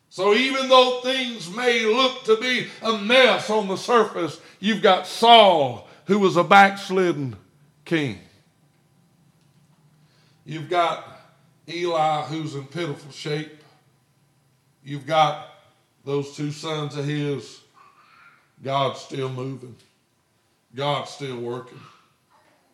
So 0.10 0.34
even 0.34 0.70
though 0.70 1.02
things 1.02 1.50
may 1.54 1.86
look 1.86 2.24
to 2.24 2.38
be 2.38 2.68
a 2.82 2.98
mess 2.98 3.50
on 3.50 3.68
the 3.68 3.76
surface, 3.76 4.42
you've 4.60 4.82
got 4.82 5.06
Saul, 5.06 5.88
who 6.06 6.20
was 6.20 6.36
a 6.36 6.44
backslidden 6.44 7.36
king. 7.86 8.20
You've 10.46 10.70
got 10.70 11.06
Eli, 11.68 12.24
who's 12.24 12.56
in 12.56 12.66
pitiful 12.66 13.12
shape. 13.12 13.64
You've 14.84 15.06
got 15.06 15.48
those 16.04 16.36
two 16.36 16.52
sons 16.52 16.98
of 16.98 17.06
his. 17.06 17.62
God's 18.64 19.00
still 19.00 19.30
moving. 19.30 19.76
God's 20.74 21.12
still 21.12 21.38
working. 21.38 21.80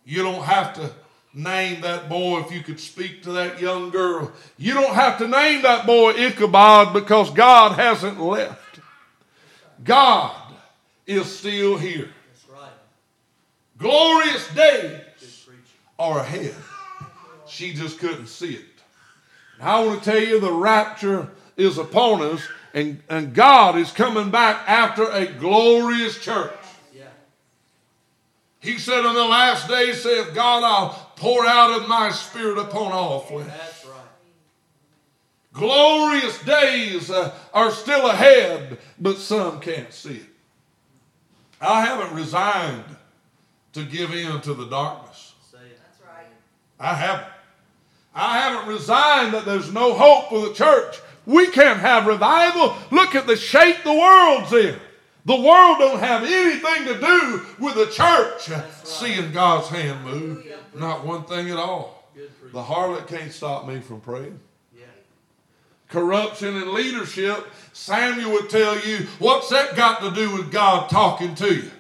You 0.06 0.24
don't 0.24 0.43
have 0.43 0.74
to 0.76 0.89
name 1.36 1.82
that 1.82 2.08
boy 2.08 2.39
if 2.39 2.52
you 2.52 2.62
could 2.62 2.80
speak 2.80 3.24
to 3.24 3.34
that 3.34 3.60
young 3.60 3.89
girl. 3.89 4.32
You 4.58 4.74
don't 4.74 4.95
have 4.95 5.17
to 5.19 5.28
name 5.28 5.62
that 5.63 5.86
boy 5.86 6.12
Ichabod 6.12 6.93
because 6.93 7.30
God 7.32 7.74
hasn't 7.74 8.19
left. 8.19 8.80
God 9.84 10.36
is 11.06 11.38
still 11.38 11.78
here. 11.78 12.10
Right. 12.52 12.69
Glorious 13.78 14.48
days 14.56 15.02
are 16.00 16.19
ahead. 16.19 16.56
She 17.48 17.74
just 17.74 18.00
couldn't 18.00 18.28
see 18.28 18.56
it. 18.56 18.65
And 19.60 19.69
I 19.69 19.84
want 19.86 20.04
to 20.04 20.12
tell 20.12 20.19
you 20.19 20.39
the 20.39 20.52
rapture 20.52 21.30
is 21.58 21.78
upon 21.78 22.21
us, 22.21 22.41
and, 22.74 23.02
and 23.10 23.34
God 23.34 23.78
is 23.78 23.91
coming 23.91 24.32
back 24.32 24.67
after 24.67 25.10
a 25.12 25.26
glorious 25.26 26.19
church. 26.19 26.52
He 28.65 28.80
said, 28.80 29.06
In 29.06 29.13
the 29.13 29.26
last 29.26 29.67
days, 29.67 30.02
saith 30.02 30.34
God, 30.34 30.63
I'll 30.63 31.05
pour 31.15 31.45
out 31.45 31.82
of 31.82 31.88
my 31.88 32.12
spirit 32.12 32.58
upon 32.58 32.91
all 32.91 33.19
flesh. 33.21 33.47
That's 33.47 33.86
right. 33.86 33.95
Glorious 35.54 36.43
days 36.43 37.10
uh, 37.10 37.34
are 37.54 37.71
still 37.71 38.10
ahead, 38.10 38.78
but 38.99 39.17
some 39.17 39.60
can't 39.60 39.93
see 39.93 40.17
it. 40.17 40.25
I 41.62 41.86
haven't 41.86 42.13
resigned 42.15 42.84
to 43.73 43.84
give 43.84 44.13
in 44.13 44.41
to 44.41 44.54
the 44.54 44.65
darkness. 44.65 45.34
Say 45.51 45.58
it. 45.58 45.80
That's 45.82 46.01
right. 46.01 46.28
I 46.80 46.93
haven't. 46.93 47.28
I 48.13 48.39
haven't 48.39 48.73
resigned 48.73 49.34
that 49.34 49.45
there's 49.45 49.73
no 49.73 49.93
hope 49.93 50.30
for 50.30 50.47
the 50.47 50.54
church. 50.54 51.01
We 51.25 51.47
can't 51.47 51.80
have 51.80 52.06
revival. 52.06 52.75
Look 52.91 53.15
at 53.15 53.28
the 53.28 53.36
shape 53.36 53.84
the 53.84 53.93
world's 53.93 54.54
in. 54.54 54.80
The 55.26 55.36
world 55.36 55.80
don't 55.80 56.00
have 56.00 56.24
anything 56.24 56.86
to 56.86 57.00
do 57.00 57.46
with 57.60 57.76
the 57.76 57.88
church 57.88 58.50
seeing 58.84 59.32
God's 59.32 59.70
hand 59.70 60.06
move. 60.06 60.46
Not 60.76 61.04
one 61.04 61.24
thing 61.24 61.50
at 61.50 61.58
all. 61.58 62.08
The 62.54 62.62
harlot 62.62 63.08
can't 63.08 63.32
stop 63.32 63.68
me 63.68 63.80
from 63.80 64.02
praying. 64.02 64.40
Corruption 65.88 66.56
in 66.56 66.74
leadership, 66.74 67.46
Samuel 67.74 68.32
would 68.34 68.50
tell 68.50 68.80
you, 68.80 69.08
what's 69.20 69.50
that 69.50 69.76
got 69.76 70.02
to 70.02 70.12
do 70.12 70.36
with 70.36 70.52
God 70.52 70.90
talking 70.90 71.36
to 71.36 71.54
you? 71.54 71.72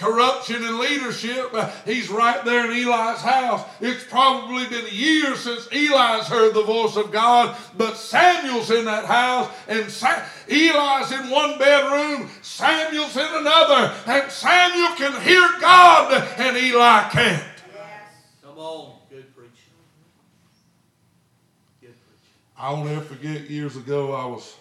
Corruption 0.00 0.64
in 0.64 0.80
leadership. 0.80 1.50
Uh, 1.52 1.70
He's 1.84 2.08
right 2.08 2.42
there 2.46 2.64
in 2.64 2.70
Eli's 2.70 3.20
house. 3.20 3.68
It's 3.82 4.02
probably 4.02 4.66
been 4.66 4.86
years 4.90 5.40
since 5.40 5.68
Eli's 5.70 6.26
heard 6.26 6.54
the 6.54 6.62
voice 6.62 6.96
of 6.96 7.12
God, 7.12 7.54
but 7.76 7.98
Samuel's 7.98 8.70
in 8.70 8.86
that 8.86 9.04
house, 9.04 9.52
and 9.68 9.90
Sa- 9.90 10.22
Eli's 10.48 11.12
in 11.12 11.28
one 11.28 11.58
bedroom, 11.58 12.30
Samuel's 12.40 13.14
in 13.14 13.26
another, 13.30 13.94
and 14.06 14.32
Samuel 14.32 14.96
can 14.96 15.20
hear 15.20 15.46
God, 15.60 16.14
and 16.38 16.56
Eli 16.56 17.08
can't. 17.10 17.44
Yes. 17.74 17.84
Come 18.42 18.56
on. 18.56 18.94
Good 19.10 19.36
preaching. 19.36 19.52
Good 21.82 21.88
preaching. 21.88 22.34
I'll 22.56 22.82
never 22.82 23.02
forget 23.02 23.50
years 23.50 23.76
ago, 23.76 24.14
I 24.14 24.24
was 24.24 24.56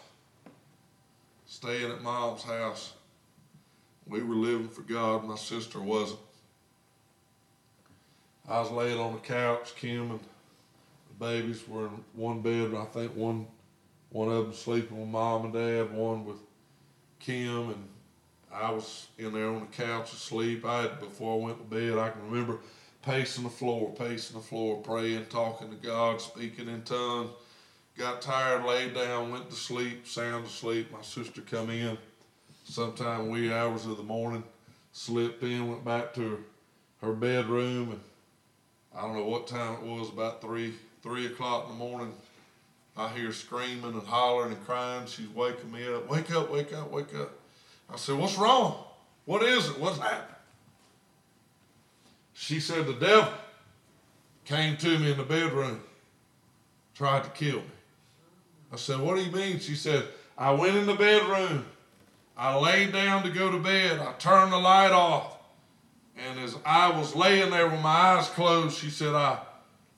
staying 1.45 1.89
at 1.89 2.02
mom's 2.02 2.43
house. 2.43 2.91
We 4.10 4.24
were 4.24 4.36
living 4.36 4.69
for 4.69 4.82
God, 4.82 5.24
my 5.24 5.36
sister 5.36 5.80
wasn't. 5.80 6.19
I 8.48 8.60
was 8.60 8.72
laying 8.72 9.00
on 9.00 9.13
the 9.13 9.19
couch, 9.19 9.76
Kim 9.76 10.12
and 10.12 10.19
the 10.19 11.26
babies 11.26 11.67
were 11.67 11.86
in 11.86 12.04
one 12.13 12.41
bed. 12.41 12.74
I 12.74 12.86
think 12.86 13.15
one 13.15 13.45
one 14.12 14.30
of 14.32 14.45
them 14.45 14.54
sleeping 14.54 15.00
with 15.00 15.10
mom 15.10 15.45
and 15.45 15.54
dad, 15.54 15.93
one 15.93 16.26
with 16.26 16.38
Kim, 17.19 17.69
and 17.69 17.88
I 18.52 18.72
was 18.72 19.08
in 19.19 19.34
there 19.34 19.50
on 19.50 19.60
the 19.60 19.84
couch 19.84 20.12
asleep. 20.12 20.65
I 20.65 20.82
had 20.82 21.00
before 21.00 21.39
I 21.39 21.45
went 21.45 21.60
to 21.60 21.76
bed, 21.76 22.00
I 22.00 22.10
can 22.10 22.32
remember 22.32 22.58
pacing 23.04 23.43
the 23.43 23.52
floor, 23.52 23.93
pacing 23.93 24.36
the 24.36 24.43
floor, 24.43 24.82
praying, 24.82 25.28
talking 25.28 25.69
to 25.69 25.76
God, 25.76 26.19
speaking 26.19 26.67
in 26.67 26.82
tongues 26.82 27.30
got 28.00 28.22
tired, 28.22 28.63
laid 28.63 28.93
down, 28.93 29.30
went 29.30 29.50
to 29.50 29.56
sleep, 29.56 30.08
sound 30.08 30.45
asleep. 30.45 30.89
My 30.89 31.02
sister 31.02 31.41
come 31.41 31.69
in 31.69 31.98
sometime 32.70 33.30
wee 33.30 33.52
hours 33.52 33.86
of 33.86 33.98
the 33.98 34.04
morning, 34.04 34.44
slipped 34.94 35.44
in, 35.44 35.68
went 35.68 35.84
back 35.84 36.14
to 36.14 36.30
her, 36.30 36.38
her 37.08 37.14
bedroom, 37.14 37.92
and 37.92 38.00
I 38.96 39.02
don't 39.02 39.16
know 39.16 39.26
what 39.26 39.48
time 39.48 39.76
it 39.76 39.82
was, 39.82 40.10
about 40.10 40.42
three 40.42 40.74
three 41.02 41.26
o'clock 41.26 41.66
in 41.66 41.72
the 41.72 41.78
morning. 41.78 42.14
I 42.96 43.08
hear 43.10 43.32
screaming 43.32 43.94
and 43.94 44.06
hollering 44.06 44.52
and 44.52 44.66
crying. 44.66 45.08
She's 45.08 45.30
waking 45.30 45.72
me 45.72 45.88
up. 45.88 46.10
Wake 46.10 46.32
up, 46.32 46.52
wake 46.52 46.74
up, 46.74 46.92
wake 46.92 47.16
up. 47.16 47.32
I 47.92 47.96
said, 47.96 48.18
What's 48.18 48.38
wrong? 48.38 48.84
What 49.26 49.42
is 49.44 49.70
it? 49.70 49.80
What's 49.80 49.98
happened? 49.98 50.36
She 52.34 52.60
said, 52.60 52.86
The 52.86 52.94
devil 52.94 53.32
came 54.46 54.76
to 54.78 55.00
me 55.00 55.12
in 55.12 55.18
the 55.18 55.24
bedroom, 55.24 55.82
tried 56.94 57.24
to 57.24 57.30
kill 57.30 57.58
me. 57.58 57.64
I 58.74 58.76
said, 58.76 59.00
What 59.00 59.16
do 59.16 59.24
you 59.24 59.32
mean? 59.32 59.60
She 59.60 59.76
said, 59.76 60.04
I 60.38 60.52
went 60.52 60.76
in 60.76 60.86
the 60.86 60.96
bedroom. 60.96 61.66
I 62.39 62.56
laid 62.56 62.93
down 62.93 63.23
to 63.23 63.30
go 63.30 63.52
to 63.52 63.60
bed. 63.60 63.99
I 63.99 64.13
turned 64.13 64.54
the 64.54 64.58
light 64.58 64.93
off. 64.93 65.38
And 66.17 66.39
as 66.39 66.56
I 66.65 66.89
was 66.97 67.13
laying 67.13 67.52
there 67.52 67.67
with 67.67 67.82
my 67.82 67.89
eyes 67.89 68.30
closed, 68.30 68.78
she 68.78 68.89
said, 68.89 69.13
I 69.13 69.39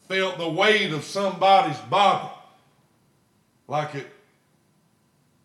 felt 0.08 0.40
the 0.40 0.50
weight 0.50 0.92
of 0.92 1.04
somebody's 1.04 1.78
body 1.82 2.28
like 3.68 3.94
it 3.94 4.08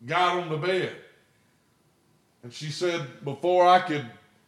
got 0.07 0.39
on 0.39 0.49
the 0.49 0.57
bed. 0.57 0.95
And 2.41 2.51
she 2.51 2.71
said, 2.71 3.23
before 3.23 3.67
I 3.67 3.79
could 3.79 4.05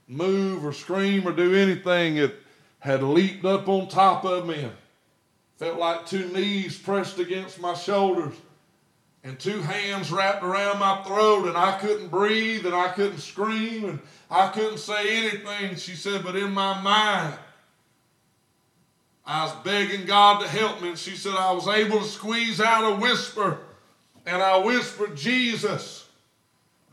move 0.07 0.65
or 0.65 0.73
scream 0.73 1.27
or 1.27 1.31
do 1.31 1.53
anything, 1.53 2.17
it 2.17 2.35
had 2.79 3.03
leaped 3.03 3.45
up 3.45 3.69
on 3.69 3.87
top 3.87 4.25
of 4.25 4.47
me 4.47 4.63
and 4.63 4.73
felt 5.57 5.77
like 5.77 6.07
two 6.07 6.27
knees 6.29 6.79
pressed 6.79 7.19
against 7.19 7.61
my 7.61 7.75
shoulders 7.75 8.33
and 9.23 9.37
two 9.37 9.61
hands 9.61 10.11
wrapped 10.11 10.43
around 10.43 10.79
my 10.79 11.03
throat, 11.03 11.47
and 11.47 11.57
I 11.57 11.77
couldn't 11.79 12.07
breathe, 12.07 12.65
and 12.65 12.75
I 12.75 12.89
couldn't 12.89 13.19
scream, 13.19 13.85
and 13.85 13.99
I 14.31 14.47
couldn't 14.47 14.79
say 14.79 15.27
anything. 15.27 15.75
She 15.75 15.95
said, 15.95 16.23
but 16.23 16.35
in 16.35 16.53
my 16.53 16.81
mind, 16.81 17.35
I 19.25 19.43
was 19.43 19.53
begging 19.63 20.05
God 20.05 20.41
to 20.41 20.47
help 20.47 20.81
me, 20.81 20.89
and 20.89 20.97
she 20.97 21.15
said, 21.15 21.35
I 21.35 21.51
was 21.51 21.67
able 21.67 21.99
to 21.99 22.05
squeeze 22.05 22.61
out 22.61 22.93
a 22.93 22.95
whisper, 22.95 23.59
and 24.25 24.41
I 24.41 24.57
whispered, 24.57 25.15
Jesus. 25.15 26.07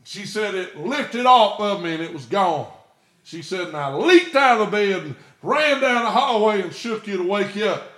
She 0.03 0.25
said, 0.25 0.53
it 0.53 0.77
lifted 0.77 1.25
off 1.25 1.59
of 1.59 1.81
me, 1.81 1.93
and 1.93 2.03
it 2.03 2.13
was 2.13 2.25
gone. 2.25 2.71
She 3.23 3.41
said, 3.41 3.67
and 3.67 3.77
I 3.77 3.93
leaped 3.93 4.35
out 4.35 4.61
of 4.61 4.71
bed 4.71 5.03
and 5.03 5.15
ran 5.41 5.81
down 5.81 6.03
the 6.03 6.11
hallway 6.11 6.61
and 6.61 6.73
shook 6.73 7.07
you 7.07 7.17
to 7.17 7.23
wake 7.23 7.55
you 7.55 7.65
up. 7.65 7.91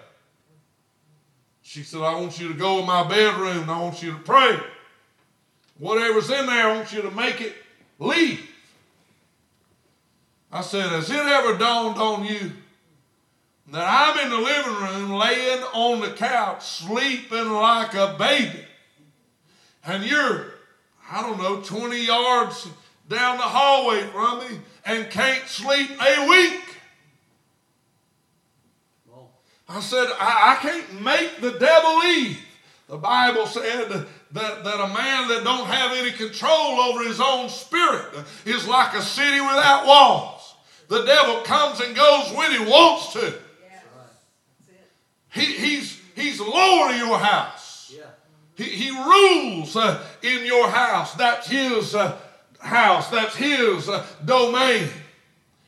She 1.70 1.84
said, 1.84 2.02
I 2.02 2.16
want 2.16 2.40
you 2.40 2.48
to 2.48 2.56
go 2.56 2.80
in 2.80 2.88
my 2.88 3.08
bedroom 3.08 3.60
and 3.60 3.70
I 3.70 3.80
want 3.80 4.02
you 4.02 4.14
to 4.14 4.18
pray. 4.18 4.60
whatever's 5.78 6.32
in 6.32 6.48
there, 6.48 6.68
I 6.68 6.76
want 6.76 6.92
you 6.92 7.04
to 7.04 7.12
make 7.12 7.42
it 7.42 7.54
leave. 8.00 8.50
I 10.52 10.62
said, 10.62 10.90
Has 10.90 11.12
it 11.12 11.16
ever 11.16 11.60
dawned 11.60 12.00
on 12.00 12.26
you 12.26 12.54
that 13.68 13.88
I'm 13.88 14.18
in 14.18 14.32
the 14.32 14.38
living 14.40 14.74
room 14.74 15.12
laying 15.12 15.62
on 15.62 16.02
the 16.02 16.10
couch 16.10 16.66
sleeping 16.66 17.52
like 17.52 17.94
a 17.94 18.16
baby? 18.18 18.66
And 19.86 20.04
you're, 20.04 20.48
I 21.12 21.22
don't 21.22 21.38
know, 21.38 21.62
20 21.62 22.04
yards 22.04 22.68
down 23.08 23.38
the 23.38 23.44
hallway 23.44 24.08
from 24.08 24.40
me 24.40 24.60
and 24.88 25.08
can't 25.12 25.48
sleep 25.48 25.92
a 26.02 26.28
week. 26.28 26.69
I 29.70 29.80
said, 29.82 30.08
I, 30.20 30.58
I 30.58 30.62
can't 30.62 31.02
make 31.02 31.42
the 31.42 31.52
devil 31.60 32.00
leave. 32.00 32.40
The 32.88 32.98
Bible 32.98 33.46
said 33.46 33.90
that, 33.90 34.08
that 34.32 34.66
a 34.66 34.88
man 34.88 35.28
that 35.30 35.42
don't 35.44 35.68
have 35.68 35.96
any 35.96 36.12
control 36.12 36.80
over 36.80 37.08
his 37.08 37.22
own 37.22 37.50
spirit 37.50 38.26
is 38.46 38.68
like 38.68 38.96
a 38.96 39.02
city 39.02 39.40
without 39.40 39.86
walls. 39.86 40.56
The 40.88 41.06
devil 41.06 41.42
comes 41.42 41.82
and 41.82 41.96
goes 41.96 42.32
when 42.34 42.52
he 42.52 42.60
wants 42.60 43.14
to. 43.14 43.34
He, 45.32 45.46
he's, 45.46 46.02
he's 46.16 46.40
Lord 46.40 46.92
of 46.92 46.98
your 46.98 47.20
house. 47.20 47.94
He, 48.56 48.64
he 48.64 48.90
rules 48.90 49.76
uh, 49.76 50.04
in 50.24 50.46
your 50.46 50.68
house. 50.68 51.14
That's 51.14 51.48
his 51.48 51.94
uh, 51.94 52.18
house. 52.60 53.10
That's 53.10 53.36
his 53.36 53.88
uh, 53.88 54.04
domain. 54.26 54.90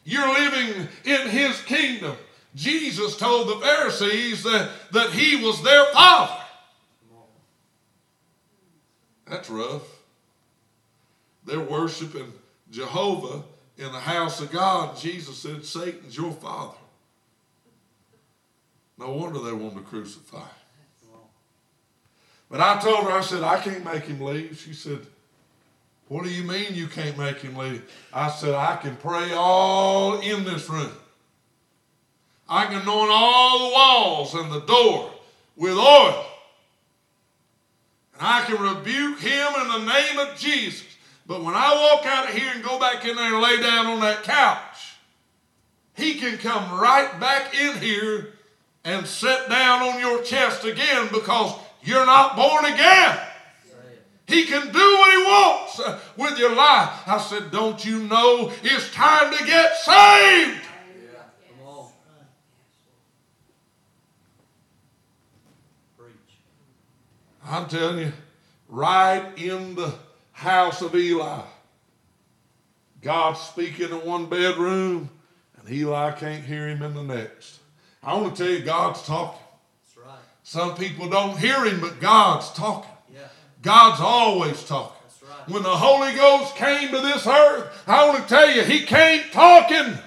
You're 0.03 0.27
living 0.27 0.87
in 1.05 1.29
his 1.29 1.61
kingdom. 1.61 2.17
Jesus 2.55 3.15
told 3.15 3.47
the 3.47 3.65
Pharisees 3.65 4.43
that, 4.43 4.69
that 4.91 5.11
he 5.11 5.43
was 5.43 5.63
their 5.63 5.85
father. 5.93 6.41
That's 9.27 9.49
rough. 9.49 9.87
They're 11.45 11.61
worshiping 11.61 12.33
Jehovah 12.69 13.43
in 13.77 13.91
the 13.91 13.99
house 13.99 14.41
of 14.41 14.51
God. 14.51 14.97
Jesus 14.97 15.37
said, 15.37 15.63
Satan's 15.63 16.17
your 16.17 16.33
father. 16.33 16.75
No 18.97 19.13
wonder 19.13 19.39
they 19.39 19.53
wanted 19.53 19.75
to 19.75 19.81
crucify. 19.81 20.45
But 22.49 22.59
I 22.59 22.79
told 22.79 23.05
her, 23.05 23.11
I 23.11 23.21
said, 23.21 23.43
I 23.43 23.59
can't 23.61 23.85
make 23.85 24.03
him 24.03 24.19
leave. 24.19 24.59
She 24.59 24.73
said, 24.73 24.99
What 26.09 26.25
do 26.25 26.29
you 26.29 26.43
mean 26.43 26.73
you 26.73 26.87
can't 26.87 27.17
make 27.17 27.37
him 27.37 27.55
leave? 27.55 27.89
I 28.13 28.29
said, 28.29 28.53
I 28.53 28.75
can 28.75 28.97
pray 28.97 29.31
all 29.31 30.19
in 30.19 30.43
this 30.43 30.69
room. 30.69 30.91
I 32.51 32.65
can 32.65 32.81
anoint 32.81 33.09
all 33.09 33.59
the 33.59 33.73
walls 33.73 34.33
and 34.35 34.51
the 34.51 34.59
door 34.59 35.09
with 35.55 35.71
oil. 35.71 36.25
And 38.13 38.27
I 38.27 38.41
can 38.41 38.61
rebuke 38.61 39.21
him 39.21 39.47
in 39.61 39.67
the 39.69 39.93
name 39.93 40.19
of 40.19 40.37
Jesus. 40.37 40.85
But 41.25 41.45
when 41.45 41.55
I 41.55 41.73
walk 41.73 42.05
out 42.05 42.27
of 42.27 42.35
here 42.35 42.51
and 42.53 42.61
go 42.61 42.77
back 42.77 43.05
in 43.05 43.15
there 43.15 43.33
and 43.33 43.41
lay 43.41 43.61
down 43.61 43.85
on 43.85 44.01
that 44.01 44.23
couch, 44.23 44.97
he 45.95 46.15
can 46.15 46.37
come 46.39 46.77
right 46.77 47.17
back 47.21 47.57
in 47.57 47.77
here 47.77 48.33
and 48.83 49.07
sit 49.07 49.47
down 49.47 49.83
on 49.83 50.01
your 50.01 50.21
chest 50.21 50.65
again 50.65 51.07
because 51.13 51.57
you're 51.83 52.05
not 52.05 52.35
born 52.35 52.65
again. 52.65 53.17
He 54.27 54.43
can 54.43 54.73
do 54.73 54.97
what 54.97 55.11
he 55.11 55.23
wants 55.23 56.01
with 56.17 56.37
your 56.37 56.53
life. 56.53 57.07
I 57.07 57.17
said, 57.17 57.49
Don't 57.49 57.85
you 57.85 57.99
know 57.99 58.51
it's 58.61 58.91
time 58.93 59.31
to 59.37 59.45
get 59.45 59.73
saved? 59.77 60.67
I'm 67.45 67.67
telling 67.67 67.99
you, 67.99 68.13
right 68.67 69.31
in 69.37 69.75
the 69.75 69.93
house 70.31 70.81
of 70.81 70.95
Eli, 70.95 71.41
God's 73.01 73.39
speaking 73.39 73.89
in 73.89 74.05
one 74.05 74.27
bedroom, 74.27 75.09
and 75.57 75.71
Eli 75.71 76.11
can't 76.11 76.43
hear 76.43 76.67
him 76.67 76.83
in 76.83 76.93
the 76.93 77.03
next. 77.03 77.59
I 78.03 78.15
want 78.15 78.35
to 78.35 78.43
tell 78.43 78.53
you, 78.53 78.63
God's 78.63 79.01
talking. 79.03 79.39
That's 79.83 80.07
right. 80.07 80.19
Some 80.43 80.75
people 80.75 81.09
don't 81.09 81.37
hear 81.37 81.65
him, 81.65 81.81
but 81.81 81.99
God's 81.99 82.51
talking. 82.53 82.91
Yeah. 83.13 83.21
God's 83.61 84.01
always 84.01 84.63
talking. 84.63 84.97
That's 85.03 85.23
right. 85.23 85.49
When 85.49 85.63
the 85.63 85.69
Holy 85.69 86.13
Ghost 86.15 86.55
came 86.55 86.89
to 86.89 86.99
this 87.01 87.25
earth, 87.27 87.83
I 87.87 88.07
want 88.07 88.23
to 88.23 88.27
tell 88.27 88.49
you, 88.49 88.63
he 88.63 88.85
came 88.85 89.23
talking. 89.31 89.97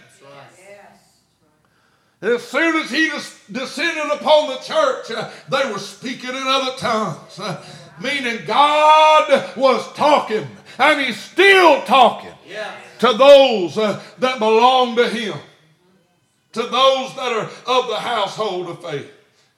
As 2.25 2.43
soon 2.43 2.77
as 2.77 2.91
he 2.91 3.11
descended 3.53 4.11
upon 4.11 4.49
the 4.49 4.57
church, 4.57 5.11
uh, 5.11 5.31
they 5.51 5.71
were 5.71 5.79
speaking 5.79 6.31
in 6.31 6.43
other 6.43 6.73
tongues, 6.79 7.39
uh, 7.39 7.63
meaning 8.01 8.47
God 8.47 9.55
was 9.59 9.93
talking, 9.93 10.47
and 10.79 11.01
he's 11.03 11.21
still 11.21 11.83
talking 11.83 12.33
Yeah. 12.49 12.73
to 13.01 13.13
those 13.13 13.77
uh, 13.77 14.01
that 14.21 14.39
belong 14.39 14.97
to 14.97 15.07
him, 15.07 15.39
to 16.55 16.63
those 16.63 17.15
that 17.17 17.31
are 17.33 17.51
of 17.67 17.89
the 17.89 18.01
household 18.01 18.71
of 18.71 18.83
faith. 18.83 19.11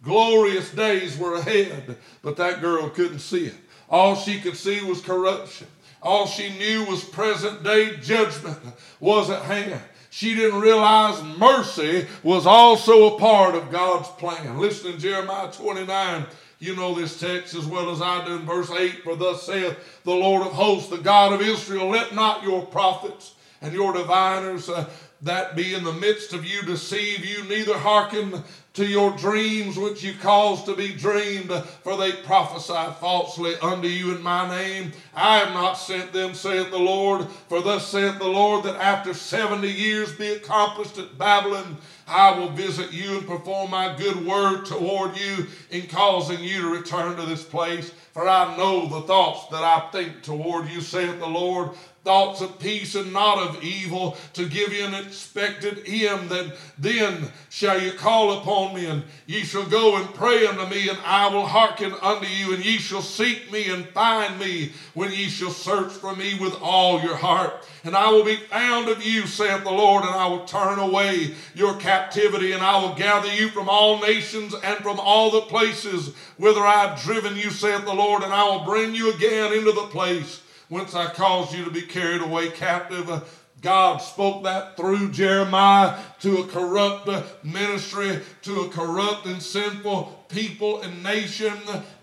Glorious 0.03 0.71
days 0.73 1.17
were 1.17 1.37
ahead, 1.37 1.97
but 2.23 2.37
that 2.37 2.61
girl 2.61 2.89
couldn't 2.89 3.21
see 3.21 3.47
it. 3.47 3.55
All 3.89 4.17
she 4.17 4.41
could 4.41 4.57
see 4.57 4.83
was 4.83 5.01
corruption. 5.01 5.69
All 6.03 6.27
she 6.27 6.51
knew 6.59 6.85
was 6.87 7.05
present 7.05 7.63
day 7.63 7.97
judgment 7.99 8.59
was 8.99 9.31
at 9.31 9.43
hand. 9.43 9.81
She 10.17 10.35
didn't 10.35 10.63
realize 10.63 11.23
mercy 11.39 12.07
was 12.23 12.47
also 12.47 13.15
a 13.15 13.19
part 13.19 13.55
of 13.55 13.71
God's 13.71 14.09
plan. 14.09 14.59
Listen 14.59 14.93
to 14.93 14.99
Jeremiah 14.99 15.53
29. 15.53 16.25
You 16.59 16.75
know 16.75 16.95
this 16.95 17.21
text 17.21 17.55
as 17.55 17.67
well 17.67 17.91
as 17.91 18.01
I 18.01 18.25
do 18.25 18.37
in 18.37 18.47
verse 18.47 18.71
8. 18.71 19.03
For 19.05 19.15
thus 19.15 19.43
saith 19.43 19.77
the 20.05 20.15
Lord 20.15 20.47
of 20.47 20.55
hosts, 20.55 20.89
the 20.89 20.97
God 20.97 21.35
of 21.35 21.43
Israel, 21.43 21.89
let 21.89 22.15
not 22.15 22.43
your 22.43 22.65
prophets 22.65 23.35
and 23.61 23.75
your 23.75 23.93
diviners 23.93 24.71
uh, 24.71 24.89
that 25.21 25.55
be 25.55 25.75
in 25.75 25.85
the 25.85 25.93
midst 25.93 26.33
of 26.33 26.47
you 26.47 26.63
deceive 26.63 27.23
you, 27.23 27.45
neither 27.45 27.77
hearken 27.77 28.43
to 28.77 28.87
your 28.87 29.11
dreams 29.17 29.79
which 29.79 30.03
you 30.03 30.13
cause 30.21 30.63
to 30.65 30.77
be 30.77 30.93
dreamed, 30.93 31.51
for 31.83 31.97
they 31.97 32.13
prophesy 32.13 32.93
falsely 33.01 33.57
unto 33.57 33.89
you 33.89 34.15
in 34.15 34.23
my 34.23 34.49
name. 34.49 34.93
I 35.15 35.39
have 35.39 35.55
not 35.55 35.75
sent 35.75 36.13
them, 36.13 36.35
saith 36.35 36.71
the 36.71 36.79
Lord. 36.79 37.27
For 37.49 37.63
thus 37.63 37.89
saith 37.89 38.19
the 38.19 38.29
Lord, 38.29 38.65
that 38.65 38.77
after 38.77 39.15
seventy 39.15 39.73
years 39.73 40.13
be 40.13 40.29
accomplished 40.29 40.99
at 40.99 41.17
Babylon, 41.17 41.79
I 42.07 42.39
will 42.39 42.51
visit 42.51 42.93
you 42.93 43.19
and 43.19 43.27
perform 43.27 43.71
my 43.71 43.97
good 43.97 44.25
word 44.25 44.67
toward 44.67 45.17
you 45.17 45.47
in 45.71 45.89
causing 45.89 46.41
you 46.41 46.63
to 46.63 46.69
return 46.69 47.17
to 47.17 47.23
this 47.23 47.43
place. 47.43 47.91
For 48.13 48.29
I 48.29 48.57
know 48.57 48.87
the 48.87 49.07
thoughts 49.07 49.49
that 49.49 49.65
I 49.65 49.89
think 49.91 50.23
toward 50.23 50.69
you, 50.69 50.81
saith 50.81 51.19
the 51.19 51.27
Lord, 51.27 51.71
thoughts 52.07 52.41
of 52.41 52.61
peace 52.61 52.95
and 52.95 53.13
not 53.13 53.37
of 53.37 53.65
evil, 53.65 54.17
to 54.33 54.49
give 54.49 54.73
you 54.73 54.85
an 54.85 54.95
expected 54.95 55.83
end. 55.87 56.31
Then, 56.31 56.53
then 56.79 57.33
shall 57.51 57.83
you 57.83 57.91
call 57.91 58.39
upon 58.39 58.77
me, 58.77 58.87
and 58.87 59.03
ye 59.27 59.43
shall 59.43 59.67
go 59.67 59.97
and 59.97 60.15
pray 60.15 60.47
unto 60.47 60.67
me, 60.73 60.89
and 60.89 60.99
I 61.05 61.27
will 61.27 61.47
hearken 61.47 61.93
unto 62.01 62.29
you, 62.29 62.55
and 62.55 62.65
ye 62.65 62.79
shall 62.79 63.03
seek 63.03 63.51
me 63.51 63.71
and 63.71 63.89
find 63.89 64.39
me 64.39 64.71
when 64.95 65.11
ye 65.11 65.29
shall 65.29 65.51
search 65.51 65.91
for 65.91 66.15
me 66.15 66.39
with 66.39 66.57
all 66.63 67.03
your 67.03 67.17
heart. 67.17 67.67
And 67.83 67.97
I 67.97 68.09
will 68.13 68.25
be 68.25 68.37
found 68.37 68.89
of 68.89 69.05
you, 69.05 69.27
saith 69.27 69.65
the 69.65 69.73
Lord, 69.73 70.05
and 70.05 70.15
I 70.15 70.29
will 70.29 70.45
turn 70.45 70.79
away 70.79 71.35
your 71.57 71.75
captivity, 71.75 72.53
and 72.53 72.63
I 72.63 72.81
will 72.81 72.95
gather 72.95 73.35
you 73.35 73.49
from 73.49 73.69
all 73.69 74.01
nations 74.01 74.55
and 74.63 74.79
from 74.79 75.01
all 75.01 75.33
the 75.33 75.41
places 75.43 76.15
whither 76.37 76.65
I 76.65 76.87
have 76.87 77.03
driven 77.03 77.35
you, 77.35 77.51
saith 77.51 77.85
the 77.85 77.93
Lord, 77.93 78.23
and 78.23 78.33
I 78.33 78.45
will 78.45 78.65
bring 78.65 78.95
you 78.95 79.13
again 79.13 79.53
into 79.53 79.73
the 79.73 79.89
place 79.89 80.43
whence 80.69 80.95
I 80.95 81.07
caused 81.07 81.55
you 81.55 81.65
to 81.65 81.71
be 81.71 81.83
carried 81.83 82.23
away 82.23 82.51
captive. 82.51 83.11
Uh, 83.11 83.21
God 83.63 83.99
spoke 83.99 84.45
that 84.45 84.77
through 84.77 85.11
Jeremiah 85.11 85.99
to 86.21 86.39
a 86.39 86.47
corrupt 86.47 87.09
uh, 87.09 87.23
ministry, 87.43 88.21
to 88.43 88.61
a 88.61 88.69
corrupt 88.69 89.27
and 89.27 89.43
sinful 89.43 90.27
people 90.29 90.83
and 90.83 91.03
nation, 91.03 91.55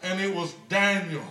and 0.02 0.20
it 0.20 0.34
was 0.34 0.54
Daniel 0.70 1.26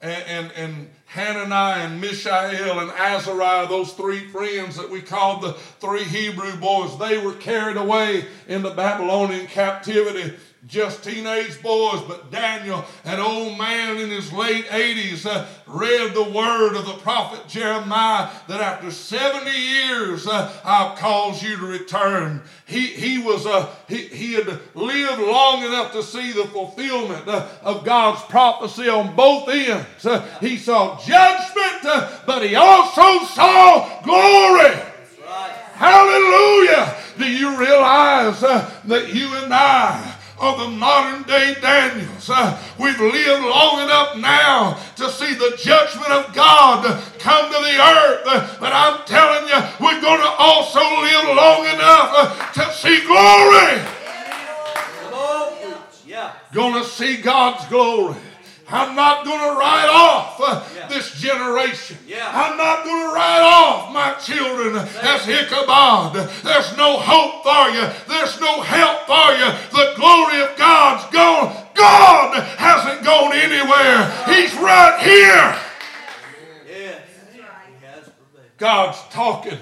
and, 0.00 0.22
and, 0.26 0.52
and 0.52 0.90
Hananiah 1.06 1.86
and 1.86 2.00
Mishael 2.00 2.80
and 2.80 2.90
Azariah, 2.90 3.66
those 3.66 3.92
three 3.92 4.28
friends 4.28 4.76
that 4.76 4.90
we 4.90 5.00
called 5.00 5.42
the 5.42 5.52
three 5.52 6.04
Hebrew 6.04 6.56
boys, 6.56 6.98
they 6.98 7.18
were 7.18 7.34
carried 7.34 7.76
away 7.76 8.26
into 8.46 8.70
Babylonian 8.70 9.46
captivity 9.46 10.34
just 10.66 11.04
teenage 11.04 11.62
boys, 11.62 12.02
but 12.02 12.32
Daniel, 12.32 12.84
an 13.04 13.20
old 13.20 13.56
man 13.56 13.96
in 13.98 14.10
his 14.10 14.32
late 14.32 14.66
80s, 14.66 15.24
uh, 15.24 15.46
read 15.66 16.14
the 16.14 16.24
word 16.24 16.74
of 16.74 16.84
the 16.84 16.94
prophet 16.94 17.46
Jeremiah 17.46 18.28
that 18.48 18.60
after 18.60 18.90
70 18.90 19.50
years 19.50 20.26
uh, 20.26 20.52
I'll 20.64 20.96
cause 20.96 21.42
you 21.42 21.56
to 21.56 21.64
return. 21.64 22.42
He, 22.66 22.88
he, 22.88 23.18
was, 23.18 23.46
uh, 23.46 23.72
he, 23.88 24.08
he 24.08 24.34
had 24.34 24.48
lived 24.74 25.22
long 25.22 25.62
enough 25.62 25.92
to 25.92 26.02
see 26.02 26.32
the 26.32 26.44
fulfillment 26.46 27.28
uh, 27.28 27.46
of 27.62 27.84
God's 27.84 28.22
prophecy 28.22 28.88
on 28.88 29.14
both 29.14 29.48
ends. 29.48 30.04
Uh, 30.04 30.26
he 30.40 30.56
saw 30.56 30.98
judgment, 30.98 31.84
uh, 31.84 32.18
but 32.26 32.44
he 32.44 32.56
also 32.56 33.24
saw 33.26 34.02
glory. 34.02 34.76
Right. 35.24 35.52
Hallelujah! 35.74 36.96
Do 37.18 37.30
you 37.30 37.56
realize 37.56 38.42
uh, 38.42 38.68
that 38.86 39.14
you 39.14 39.32
and 39.36 39.54
I 39.54 40.17
are 40.40 40.58
the 40.58 40.68
modern 40.68 41.22
day 41.24 41.54
Daniel? 41.60 42.18
friends. 42.18 42.30
Uh, 42.30 42.62
we've 42.78 43.00
lived 43.00 43.44
long 43.44 43.82
enough 43.82 44.16
now 44.16 44.78
to 44.96 45.10
see 45.10 45.34
the 45.34 45.56
judgment 45.58 46.10
of 46.10 46.34
God 46.34 46.84
come 47.18 47.46
to 47.46 47.58
the 47.58 47.78
earth. 47.80 48.22
Uh, 48.26 48.56
but 48.60 48.72
I'm 48.72 49.04
telling 49.06 49.48
you, 49.48 49.56
we're 49.80 50.00
going 50.00 50.20
to 50.20 50.34
also 50.38 50.80
live 50.80 51.36
long 51.36 51.66
enough 51.66 52.10
uh, 52.14 52.52
to 52.52 52.72
see 52.72 53.00
glory. 53.06 53.82
Yeah. 56.06 56.32
Going 56.52 56.82
to 56.82 56.88
see 56.88 57.18
God's 57.18 57.66
glory. 57.66 58.16
I'm 58.70 58.94
not 58.94 59.24
going 59.24 59.40
to 59.40 59.58
write 59.58 59.88
off 59.88 60.40
uh, 60.40 60.62
yeah. 60.76 60.88
this 60.88 61.12
generation. 61.18 61.96
Yeah. 62.06 62.28
I'm 62.28 62.56
not 62.56 62.84
going 62.84 63.08
to 63.08 63.14
write 63.14 63.40
off 63.40 63.92
my 63.94 64.12
children 64.14 64.76
as 64.76 65.26
Ichabod. 65.26 66.14
There's 66.44 66.76
no 66.76 66.98
hope 66.98 67.42
for 67.44 67.70
you. 67.72 67.88
There's 68.06 68.38
no 68.40 68.60
help 68.60 69.06
for 69.06 69.32
you. 69.32 69.48
The 69.72 69.94
glory 69.96 70.42
of 70.42 70.56
God's 70.58 71.10
gone. 71.12 71.66
God 71.74 72.42
hasn't 72.58 73.04
gone 73.04 73.32
anywhere. 73.32 74.04
He's 74.26 74.54
right 74.56 75.00
here. 75.00 75.56
Yes. 76.68 77.00
God's 78.58 78.98
talking. 79.10 79.58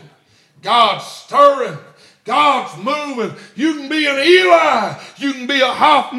God's 0.62 1.04
stirring. 1.04 1.78
God's 2.26 2.76
moving. 2.82 3.36
You 3.54 3.74
can 3.74 3.88
be 3.88 4.04
an 4.06 4.18
Eli. 4.18 5.00
You 5.16 5.32
can 5.32 5.46
be 5.46 5.60
a 5.60 5.66
Hophni, 5.66 6.18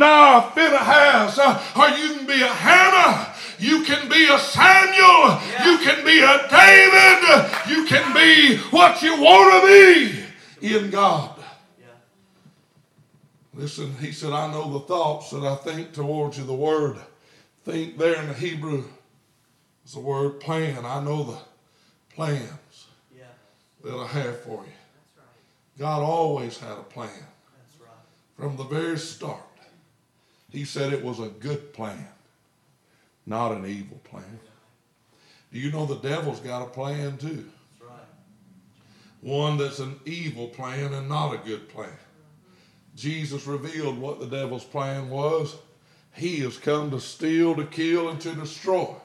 Phinehas, 0.55 1.37
uh, 1.37 1.61
or 1.75 1.89
you 1.89 2.15
can 2.15 2.25
be 2.25 2.41
a 2.41 2.47
Hannah. 2.47 3.33
You 3.59 3.83
can 3.83 4.07
be 4.07 4.25
a 4.31 4.39
Samuel. 4.39 5.41
Yeah. 5.51 5.69
You 5.69 5.77
can 5.79 6.05
be 6.05 6.19
a 6.19 6.47
David. 6.49 7.51
You 7.69 7.85
can 7.85 8.13
be 8.13 8.57
what 8.71 9.01
you 9.01 9.21
want 9.21 9.61
to 9.61 9.67
be 10.61 10.75
in 10.75 10.89
God. 10.89 11.37
Yeah. 11.77 11.87
Listen, 13.53 13.93
he 13.99 14.13
said, 14.13 14.31
I 14.31 14.49
know 14.49 14.71
the 14.71 14.85
thoughts 14.85 15.31
that 15.31 15.43
I 15.43 15.55
think 15.55 15.91
towards 15.91 16.37
you. 16.37 16.45
The 16.45 16.53
word 16.53 16.97
think 17.65 17.97
there 17.97 18.15
in 18.21 18.29
the 18.29 18.33
Hebrew 18.33 18.85
is 19.85 19.93
the 19.93 19.99
word 19.99 20.39
plan. 20.39 20.85
I 20.85 21.03
know 21.03 21.23
the 21.23 21.37
plans 22.15 22.87
yeah. 23.13 23.25
that 23.83 23.93
I 23.93 24.07
have 24.07 24.39
for 24.43 24.63
you. 24.63 24.76
God 25.77 26.01
always 26.01 26.57
had 26.57 26.77
a 26.77 26.83
plan. 26.83 27.09
Right. 27.79 27.89
From 28.37 28.57
the 28.57 28.63
very 28.63 28.97
start, 28.97 29.41
He 30.49 30.65
said 30.65 30.93
it 30.93 31.03
was 31.03 31.19
a 31.19 31.27
good 31.27 31.73
plan, 31.73 32.07
not 33.25 33.51
an 33.51 33.65
evil 33.65 33.99
plan. 34.03 34.39
Do 35.51 35.59
you 35.59 35.71
know 35.71 35.85
the 35.85 35.95
devil's 35.95 36.39
got 36.39 36.63
a 36.63 36.69
plan 36.69 37.17
too? 37.17 37.45
That's 37.79 37.91
right. 37.91 38.07
One 39.21 39.57
that's 39.57 39.79
an 39.79 39.99
evil 40.05 40.47
plan 40.47 40.93
and 40.93 41.09
not 41.09 41.33
a 41.33 41.37
good 41.37 41.69
plan. 41.69 41.97
Jesus 42.95 43.45
revealed 43.45 43.99
what 43.99 44.19
the 44.19 44.25
devil's 44.25 44.63
plan 44.63 45.09
was. 45.09 45.55
He 46.13 46.39
has 46.39 46.57
come 46.57 46.89
to 46.91 46.99
steal, 46.99 47.55
to 47.55 47.65
kill, 47.65 48.09
and 48.09 48.19
to 48.21 48.33
destroy. 48.33 48.95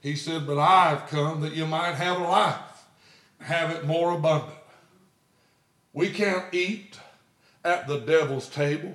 He 0.00 0.16
said, 0.16 0.46
But 0.46 0.58
I've 0.58 1.06
come 1.06 1.40
that 1.42 1.54
you 1.54 1.64
might 1.64 1.94
have 1.94 2.20
life, 2.20 2.84
have 3.40 3.70
it 3.70 3.86
more 3.86 4.12
abundant. 4.12 4.57
We 5.98 6.10
can't 6.10 6.44
eat 6.54 6.96
at 7.64 7.88
the 7.88 7.98
devil's 7.98 8.48
table 8.48 8.94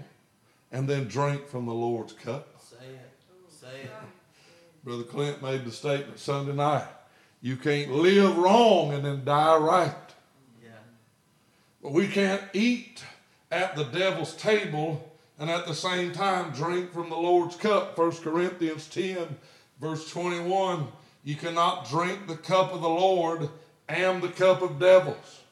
and 0.72 0.88
then 0.88 1.10
drink 1.10 1.50
from 1.50 1.66
the 1.66 1.74
Lord's 1.74 2.14
cup. 2.14 2.48
Say 2.62 2.78
it. 2.78 3.12
Say 3.50 3.82
it. 3.82 3.92
Brother 4.86 5.04
Clint 5.04 5.44
made 5.44 5.66
the 5.66 5.72
statement 5.74 6.18
Sunday 6.18 6.54
night. 6.54 6.88
You 7.42 7.58
can't 7.58 7.92
live 7.92 8.38
wrong 8.38 8.94
and 8.94 9.04
then 9.04 9.26
die 9.26 9.58
right. 9.58 10.14
Yeah. 10.64 10.70
But 11.82 11.92
we 11.92 12.08
can't 12.08 12.44
eat 12.54 13.04
at 13.52 13.76
the 13.76 13.84
devil's 13.84 14.34
table 14.38 15.12
and 15.38 15.50
at 15.50 15.68
the 15.68 15.76
same 15.76 16.14
time 16.14 16.52
drink 16.52 16.94
from 16.94 17.10
the 17.10 17.18
Lord's 17.18 17.58
cup. 17.58 17.98
1 17.98 18.12
Corinthians 18.12 18.88
10, 18.88 19.28
verse 19.82 20.10
21. 20.10 20.88
You 21.26 21.36
cannot 21.36 21.90
drink 21.90 22.28
the 22.28 22.38
cup 22.38 22.74
of 22.74 22.82
the 22.82 22.88
Lord 22.88 23.50
and 23.90 24.24
the 24.24 24.30
cup 24.30 24.62
of 24.62 24.80
devils. 24.80 25.43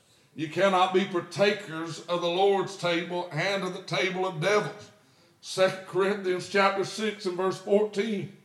You 0.41 0.47
cannot 0.47 0.91
be 0.91 1.05
partakers 1.05 1.99
of 2.07 2.21
the 2.21 2.27
Lord's 2.27 2.75
table 2.75 3.29
and 3.31 3.61
of 3.61 3.75
the 3.75 3.83
table 3.83 4.25
of 4.25 4.41
devils. 4.41 4.89
2 5.43 5.69
Corinthians 5.85 6.49
chapter 6.49 6.83
6 6.83 7.27
and 7.27 7.37
verse 7.37 7.59
14. 7.59 8.35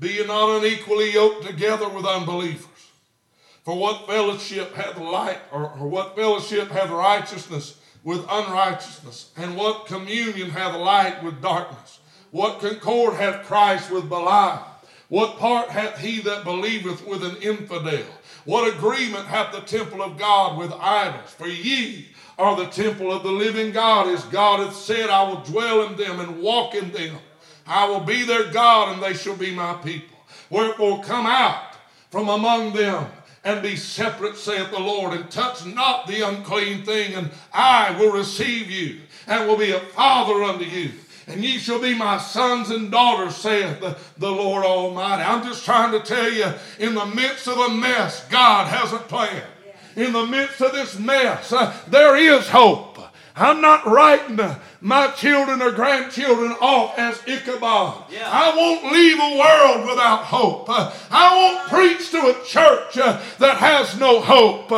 Be 0.00 0.08
ye 0.08 0.26
not 0.26 0.58
unequally 0.58 1.12
yoked 1.12 1.46
together 1.46 1.88
with 1.88 2.04
unbelievers. 2.04 2.66
For 3.62 3.78
what 3.78 4.08
fellowship 4.08 4.74
hath 4.74 4.98
light, 4.98 5.38
or, 5.52 5.70
or 5.78 5.86
what 5.86 6.16
fellowship 6.16 6.68
hath 6.72 6.90
righteousness 6.90 7.78
with 8.02 8.26
unrighteousness? 8.28 9.30
And 9.36 9.56
what 9.56 9.86
communion 9.86 10.50
hath 10.50 10.76
light 10.76 11.22
with 11.22 11.40
darkness? 11.40 12.00
What 12.32 12.58
concord 12.58 13.14
hath 13.14 13.46
Christ 13.46 13.92
with 13.92 14.08
Belial? 14.08 14.66
What 15.08 15.38
part 15.38 15.68
hath 15.68 15.98
he 15.98 16.20
that 16.22 16.42
believeth 16.42 17.06
with 17.06 17.22
an 17.22 17.36
infidel? 17.36 18.06
What 18.44 18.72
agreement 18.74 19.26
hath 19.26 19.52
the 19.52 19.60
temple 19.60 20.02
of 20.02 20.18
God 20.18 20.58
with 20.58 20.72
idols? 20.72 21.30
For 21.30 21.46
ye 21.46 22.08
are 22.38 22.56
the 22.56 22.66
temple 22.66 23.12
of 23.12 23.22
the 23.22 23.32
living 23.32 23.72
God, 23.72 24.08
as 24.08 24.24
God 24.24 24.60
hath 24.60 24.76
said, 24.76 25.08
I 25.08 25.22
will 25.28 25.40
dwell 25.40 25.86
in 25.86 25.96
them 25.96 26.20
and 26.20 26.42
walk 26.42 26.74
in 26.74 26.92
them. 26.92 27.16
I 27.66 27.88
will 27.88 28.00
be 28.00 28.24
their 28.24 28.50
God, 28.50 28.92
and 28.92 29.02
they 29.02 29.14
shall 29.14 29.36
be 29.36 29.54
my 29.54 29.74
people. 29.74 30.18
Wherefore 30.50 31.02
come 31.02 31.26
out 31.26 31.76
from 32.10 32.28
among 32.28 32.74
them 32.74 33.06
and 33.44 33.62
be 33.62 33.76
separate, 33.76 34.36
saith 34.36 34.70
the 34.70 34.80
Lord, 34.80 35.14
and 35.14 35.30
touch 35.30 35.64
not 35.64 36.06
the 36.06 36.26
unclean 36.26 36.84
thing, 36.84 37.14
and 37.14 37.30
I 37.52 37.96
will 37.98 38.12
receive 38.12 38.70
you, 38.70 39.00
and 39.26 39.48
will 39.48 39.56
be 39.56 39.72
a 39.72 39.80
father 39.80 40.42
unto 40.42 40.64
you 40.64 40.92
and 41.26 41.42
ye 41.42 41.58
shall 41.58 41.80
be 41.80 41.94
my 41.94 42.18
sons 42.18 42.70
and 42.70 42.90
daughters, 42.90 43.36
saith 43.36 43.80
the, 43.80 43.96
the 44.18 44.30
Lord 44.30 44.64
Almighty. 44.64 45.22
I'm 45.22 45.42
just 45.42 45.64
trying 45.64 45.92
to 45.92 46.00
tell 46.00 46.30
you, 46.30 46.52
in 46.78 46.94
the 46.94 47.06
midst 47.06 47.48
of 47.48 47.58
a 47.58 47.70
mess, 47.70 48.26
God 48.28 48.68
has 48.68 48.92
a 48.92 48.98
plan. 48.98 49.42
In 49.96 50.12
the 50.12 50.26
midst 50.26 50.60
of 50.60 50.72
this 50.72 50.98
mess, 50.98 51.52
uh, 51.52 51.74
there 51.88 52.16
is 52.16 52.48
hope. 52.48 52.98
I'm 53.36 53.60
not 53.60 53.86
writing 53.86 54.38
my 54.80 55.08
children 55.08 55.60
or 55.60 55.72
grandchildren 55.72 56.52
off 56.60 56.96
as 56.98 57.20
Ichabod. 57.26 58.04
Yeah. 58.10 58.28
I 58.30 58.54
won't 58.54 58.92
leave 58.92 59.18
a 59.18 59.38
world 59.38 59.88
without 59.88 60.24
hope. 60.24 60.68
Uh, 60.68 60.92
I 61.10 61.34
won't 61.34 61.68
preach 61.68 62.10
to 62.10 62.18
a 62.18 62.44
church 62.44 62.98
uh, 62.98 63.20
that 63.38 63.56
has 63.56 63.98
no 63.98 64.20
hope. 64.20 64.70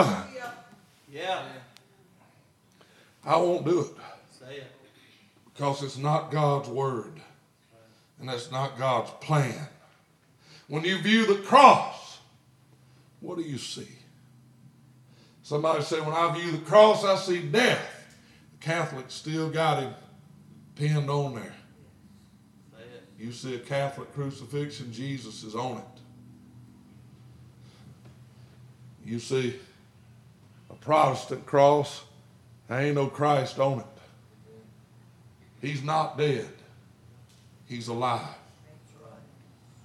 Yeah. 1.11 1.43
I 3.25 3.37
won't 3.37 3.65
do 3.65 3.81
it 3.81 3.89
because 5.57 5.83
it's 5.83 5.97
not 5.97 6.31
God's 6.31 6.69
word 6.69 7.21
and 8.21 8.29
that's 8.29 8.51
not 8.51 8.79
God's 8.79 9.11
plan. 9.23 9.69
When 10.69 10.85
you 10.85 10.99
view 10.99 11.27
the 11.27 11.43
cross, 11.43 12.19
what 13.21 13.39
do 13.39 13.43
you 13.43 13.57
see? 13.57 13.89
Somebody 15.43 15.83
said, 15.83 16.05
when 16.05 16.15
I 16.15 16.37
view 16.37 16.51
the 16.51 16.59
cross, 16.59 17.05
I 17.05 17.17
see 17.17 17.41
death. 17.41 18.17
The 18.59 18.67
Catholics 18.67 19.15
still 19.15 19.49
got 19.49 19.83
him 19.83 19.95
pinned 20.75 21.09
on 21.09 21.37
there. 21.37 21.55
You 23.19 23.33
see 23.33 23.55
a 23.55 23.59
Catholic 23.59 24.13
crucifixion, 24.13 24.93
Jesus 24.93 25.43
is 25.43 25.55
on 25.55 25.79
it. 25.79 25.85
You 29.07 29.19
see 29.19 29.59
a 30.69 30.75
Protestant 30.75 31.47
cross, 31.47 32.03
there 32.69 32.81
ain't 32.81 32.97
no 32.97 33.07
Christ 33.07 33.59
on 33.59 33.81
it. 33.81 33.96
He's 35.61 35.83
not 35.83 36.19
dead, 36.19 36.49
he's 37.67 37.89
alive. 37.89 38.35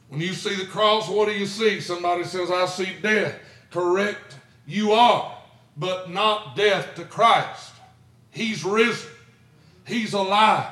When 0.10 0.20
you 0.20 0.34
see 0.34 0.56
the 0.56 0.66
cross, 0.66 1.08
what 1.08 1.30
do 1.30 1.34
you 1.34 1.46
see? 1.46 1.80
Somebody 1.80 2.26
says, 2.26 2.52
I 2.52 2.66
see 2.66 2.98
death. 3.02 3.36
Correct, 3.70 4.36
you 4.68 4.92
are, 4.92 5.38
but 5.78 6.10
not 6.10 6.58
death 6.58 6.96
to 6.96 7.06
Christ. 7.06 7.72
He's 8.30 8.66
risen, 8.66 9.10
He's 9.86 10.14
alive. 10.14 10.72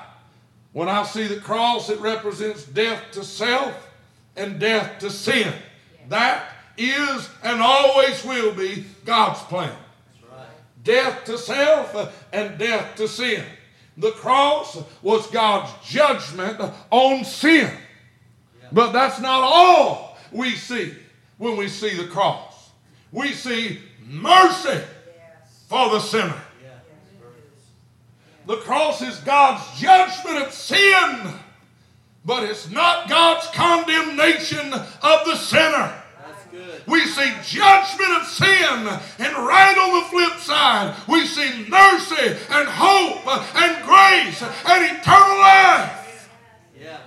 When 0.72 0.88
I 0.88 1.04
see 1.04 1.28
the 1.28 1.40
cross, 1.40 1.90
it 1.90 2.00
represents 2.00 2.64
death 2.64 3.04
to 3.14 3.24
self 3.24 3.90
and 4.36 4.60
death 4.60 5.00
to 5.00 5.10
sin. 5.10 5.54
That 6.10 6.50
is 6.78 7.30
and 7.44 7.62
always 7.62 8.24
will 8.24 8.54
be 8.54 8.86
God's 9.04 9.42
plan. 9.44 9.76
Right. 10.30 10.48
Death 10.84 11.26
to 11.26 11.38
self 11.38 12.14
and 12.32 12.58
death 12.58 12.96
to 12.96 13.08
sin. 13.08 13.44
The 14.00 14.12
cross 14.12 14.82
was 15.02 15.28
God's 15.28 15.72
judgment 15.86 16.60
on 16.90 17.26
sin. 17.26 17.70
But 18.72 18.92
that's 18.92 19.20
not 19.20 19.42
all 19.44 20.18
we 20.32 20.52
see 20.52 20.94
when 21.38 21.58
we 21.58 21.68
see 21.68 21.96
the 21.96 22.08
cross. 22.08 22.72
We 23.12 23.34
see 23.34 23.80
mercy 24.08 24.82
for 25.68 25.90
the 25.90 26.00
sinner. 26.00 26.42
The 28.48 28.58
cross 28.58 29.02
is 29.02 29.18
God's 29.18 29.80
judgment 29.80 30.44
of 30.44 30.54
sin, 30.54 31.34
but 32.26 32.44
it's 32.44 32.72
not 32.72 33.10
God's 33.10 33.48
condemnation 33.48 34.74
of 34.74 35.26
the 35.26 35.36
sinner. 35.36 36.02
We 36.90 37.06
see 37.06 37.32
judgment 37.44 38.12
of 38.20 38.26
sin. 38.26 38.88
And 39.20 39.36
right 39.38 39.78
on 39.78 40.02
the 40.02 40.10
flip 40.10 40.40
side, 40.40 40.96
we 41.08 41.26
see 41.26 41.66
mercy 41.70 42.36
and 42.50 42.68
hope 42.68 43.28
and 43.56 43.86
grace 43.86 44.42
and 44.42 44.98
eternal 44.98 45.38
life. 45.38 46.30
Yeah. 46.80 46.98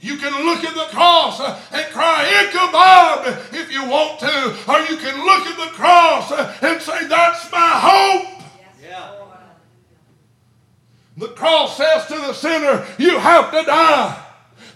You 0.00 0.16
can 0.16 0.44
look 0.44 0.62
at 0.62 0.74
the 0.74 0.94
cross 0.94 1.40
and 1.40 1.92
cry, 1.92 2.46
Ichabod, 2.46 3.38
if 3.52 3.72
you 3.72 3.88
want 3.88 4.20
to. 4.20 4.56
Or 4.70 4.78
you 4.80 4.96
can 4.96 5.24
look 5.24 5.46
at 5.46 5.56
the 5.56 5.74
cross 5.74 6.30
and 6.62 6.80
say, 6.80 7.06
That's 7.08 7.50
my 7.50 7.70
hope. 7.74 8.42
Yeah. 8.82 9.12
The 11.16 11.28
cross 11.28 11.78
says 11.78 12.06
to 12.06 12.14
the 12.14 12.34
sinner, 12.34 12.86
You 12.98 13.18
have 13.18 13.50
to 13.50 13.62
die. 13.62 14.25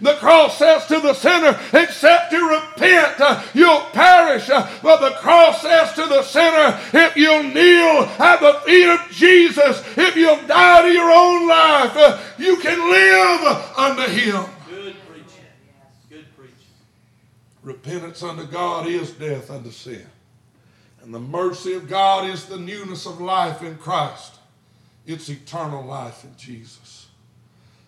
The 0.01 0.13
cross 0.13 0.57
says 0.57 0.87
to 0.87 0.99
the 0.99 1.13
sinner, 1.13 1.59
except 1.73 2.31
you 2.31 2.49
repent, 2.49 3.21
uh, 3.21 3.43
you'll 3.53 3.81
perish. 3.93 4.49
Uh, 4.49 4.67
but 4.81 4.99
the 4.99 5.15
cross 5.17 5.61
says 5.61 5.93
to 5.93 6.07
the 6.07 6.23
sinner, 6.23 6.79
if 6.91 7.15
you'll 7.15 7.43
kneel 7.43 8.09
at 8.17 8.39
the 8.39 8.53
feet 8.65 8.89
of 8.89 9.11
Jesus, 9.11 9.83
if 9.95 10.15
you'll 10.15 10.41
die 10.47 10.81
to 10.81 10.87
your 10.87 11.11
own 11.11 11.47
life, 11.47 11.95
uh, 11.95 12.19
you 12.39 12.57
can 12.57 12.79
live 12.89 13.73
unto 13.77 14.11
Him. 14.11 14.43
Good 14.67 14.95
preaching. 15.07 15.45
Good 16.09 16.25
preaching. 16.35 16.55
Repentance 17.61 18.23
unto 18.23 18.45
God 18.45 18.87
is 18.87 19.11
death 19.11 19.51
unto 19.51 19.69
sin. 19.69 20.07
And 21.03 21.13
the 21.13 21.19
mercy 21.19 21.73
of 21.73 21.87
God 21.87 22.27
is 22.27 22.45
the 22.45 22.57
newness 22.57 23.05
of 23.05 23.21
life 23.21 23.61
in 23.61 23.77
Christ. 23.77 24.39
It's 25.05 25.29
eternal 25.29 25.85
life 25.85 26.23
in 26.23 26.35
Jesus. 26.37 27.07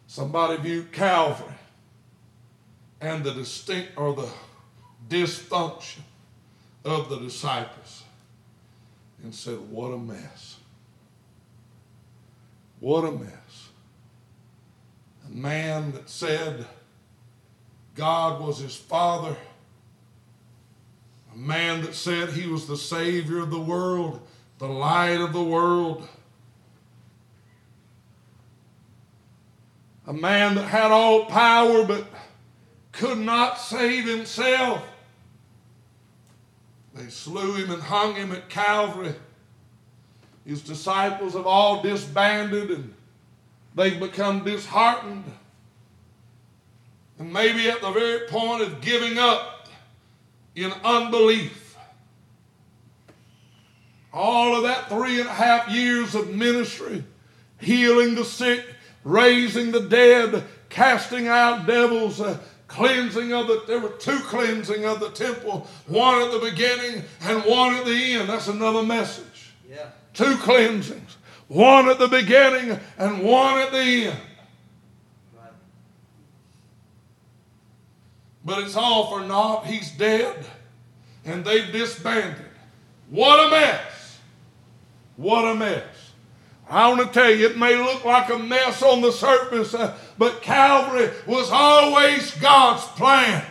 Somebody 0.05 0.61
viewed 0.61 0.91
Calvary 0.91 1.55
and 3.03 3.23
the 3.23 3.33
distinct 3.33 3.91
or 3.97 4.15
the 4.15 4.29
dysfunction 5.09 5.99
of 6.85 7.09
the 7.09 7.19
disciples 7.19 8.03
and 9.21 9.35
said, 9.35 9.59
What 9.69 9.89
a 9.89 9.97
mess. 9.97 10.57
What 12.79 13.03
a 13.03 13.11
mess. 13.11 13.69
A 15.27 15.31
man 15.31 15.91
that 15.91 16.09
said 16.09 16.65
God 17.95 18.41
was 18.41 18.59
his 18.59 18.75
father, 18.75 19.35
a 21.33 21.37
man 21.37 21.81
that 21.81 21.95
said 21.95 22.29
he 22.29 22.47
was 22.47 22.67
the 22.67 22.77
Savior 22.77 23.39
of 23.39 23.51
the 23.51 23.59
world, 23.59 24.25
the 24.59 24.67
light 24.67 25.19
of 25.19 25.33
the 25.33 25.43
world. 25.43 26.07
A 30.07 30.13
man 30.13 30.55
that 30.55 30.65
had 30.65 30.91
all 30.91 31.25
power 31.25 31.85
but 31.85 32.05
could 32.93 33.17
not 33.17 33.59
save 33.59 34.05
himself. 34.07 34.83
They 36.93 37.09
slew 37.09 37.55
him 37.55 37.71
and 37.71 37.81
hung 37.81 38.15
him 38.15 38.31
at 38.31 38.49
Calvary. 38.49 39.13
His 40.45 40.61
disciples 40.61 41.33
have 41.33 41.47
all 41.47 41.81
disbanded 41.81 42.69
and 42.69 42.93
they've 43.75 43.99
become 43.99 44.43
disheartened. 44.43 45.25
And 47.17 47.33
maybe 47.33 47.69
at 47.69 47.81
the 47.81 47.91
very 47.91 48.27
point 48.27 48.61
of 48.61 48.81
giving 48.81 49.17
up 49.17 49.67
in 50.55 50.71
unbelief. 50.83 51.75
All 54.11 54.55
of 54.55 54.63
that 54.63 54.89
three 54.89 55.19
and 55.19 55.27
a 55.27 55.33
half 55.33 55.69
years 55.69 56.13
of 56.13 56.35
ministry, 56.35 57.03
healing 57.59 58.13
the 58.13 58.25
sick, 58.25 58.63
raising 59.03 59.71
the 59.71 59.81
dead, 59.81 60.43
casting 60.69 61.27
out 61.27 61.65
devils, 61.65 62.21
uh, 62.21 62.37
cleansing 62.73 63.31
of 63.31 63.45
the 63.45 63.63
there 63.67 63.79
were 63.79 63.89
two 63.89 64.17
cleansing 64.21 64.83
of 64.83 64.99
the 64.99 65.11
temple 65.11 65.67
one 65.85 66.23
at 66.23 66.31
the 66.31 66.39
beginning 66.39 67.03
and 67.21 67.43
one 67.45 67.75
at 67.75 67.85
the 67.85 68.13
end. 68.13 68.27
That's 68.27 68.47
another 68.47 68.81
message. 68.81 69.53
Yeah. 69.69 69.89
two 70.13 70.35
cleansings 70.37 71.17
one 71.47 71.87
at 71.87 71.99
the 71.99 72.07
beginning 72.07 72.79
and 72.97 73.23
one 73.23 73.59
at 73.59 73.71
the 73.71 74.07
end. 74.07 74.19
Right. 75.37 75.51
but 78.43 78.63
it's 78.63 78.75
all 78.75 79.11
for 79.11 79.23
naught. 79.23 79.67
He's 79.67 79.91
dead 79.91 80.43
and 81.25 81.45
they've 81.45 81.71
disbanded. 81.71 82.43
What 83.11 83.47
a 83.47 83.51
mess. 83.51 84.19
What 85.15 85.45
a 85.45 85.53
mess 85.53 85.92
I 86.69 86.89
want 86.89 87.01
to 87.01 87.13
tell 87.13 87.29
you, 87.29 87.47
it 87.47 87.57
may 87.57 87.75
look 87.75 88.05
like 88.05 88.29
a 88.29 88.39
mess 88.39 88.81
on 88.81 89.01
the 89.01 89.11
surface, 89.11 89.73
uh, 89.73 89.97
but 90.17 90.41
Calvary 90.41 91.11
was 91.27 91.49
always 91.51 92.33
God's 92.35 92.83
plan. 92.97 93.45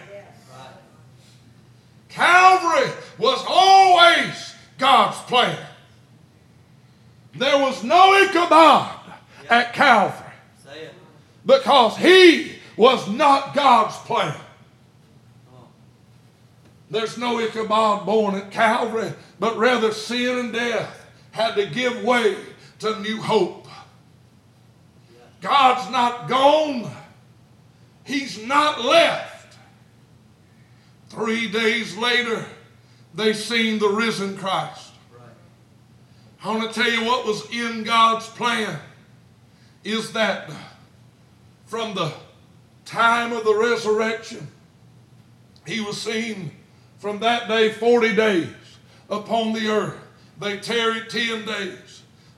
Calvary 2.08 2.90
was 3.18 3.42
always 3.46 4.54
God's 4.78 5.18
plan. 5.22 5.58
There 7.34 7.58
was 7.58 7.82
no 7.82 8.12
Ichabod 8.14 9.00
at 9.48 9.72
Calvary 9.72 10.32
because 11.44 11.96
he 11.96 12.56
was 12.76 13.08
not 13.08 13.54
God's 13.54 13.96
plan. 13.98 14.38
There's 16.90 17.16
no 17.16 17.38
Ichabod 17.40 18.04
born 18.04 18.34
at 18.34 18.50
Calvary, 18.50 19.12
but 19.40 19.56
rather 19.56 19.92
sin 19.92 20.38
and 20.38 20.52
death 20.52 21.06
had 21.30 21.54
to 21.54 21.66
give 21.66 22.04
way 22.04 22.36
to 22.82 23.00
new 23.00 23.20
hope. 23.20 23.66
God's 25.40 25.90
not 25.90 26.28
gone, 26.28 26.90
He's 28.04 28.44
not 28.44 28.84
left. 28.84 29.56
Three 31.08 31.48
days 31.48 31.96
later, 31.96 32.46
they 33.14 33.32
seen 33.32 33.78
the 33.78 33.88
risen 33.88 34.36
Christ. 34.36 34.92
I 36.44 36.56
want 36.56 36.72
to 36.72 36.80
tell 36.82 36.90
you 36.90 37.04
what 37.04 37.26
was 37.26 37.48
in 37.50 37.84
God's 37.84 38.26
plan 38.28 38.78
is 39.84 40.12
that 40.12 40.50
from 41.66 41.94
the 41.94 42.12
time 42.84 43.32
of 43.32 43.44
the 43.44 43.54
resurrection, 43.54 44.48
he 45.66 45.80
was 45.80 46.00
seen 46.00 46.50
from 46.98 47.20
that 47.20 47.48
day 47.48 47.70
40 47.72 48.16
days 48.16 48.48
upon 49.08 49.52
the 49.52 49.68
earth. 49.68 49.98
They 50.40 50.58
tarried 50.58 51.08
10 51.10 51.44
days, 51.44 51.91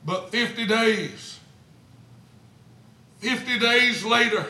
but 0.05 0.31
50 0.31 0.67
days. 0.67 1.39
50 3.19 3.59
days 3.59 4.05
later, 4.05 4.47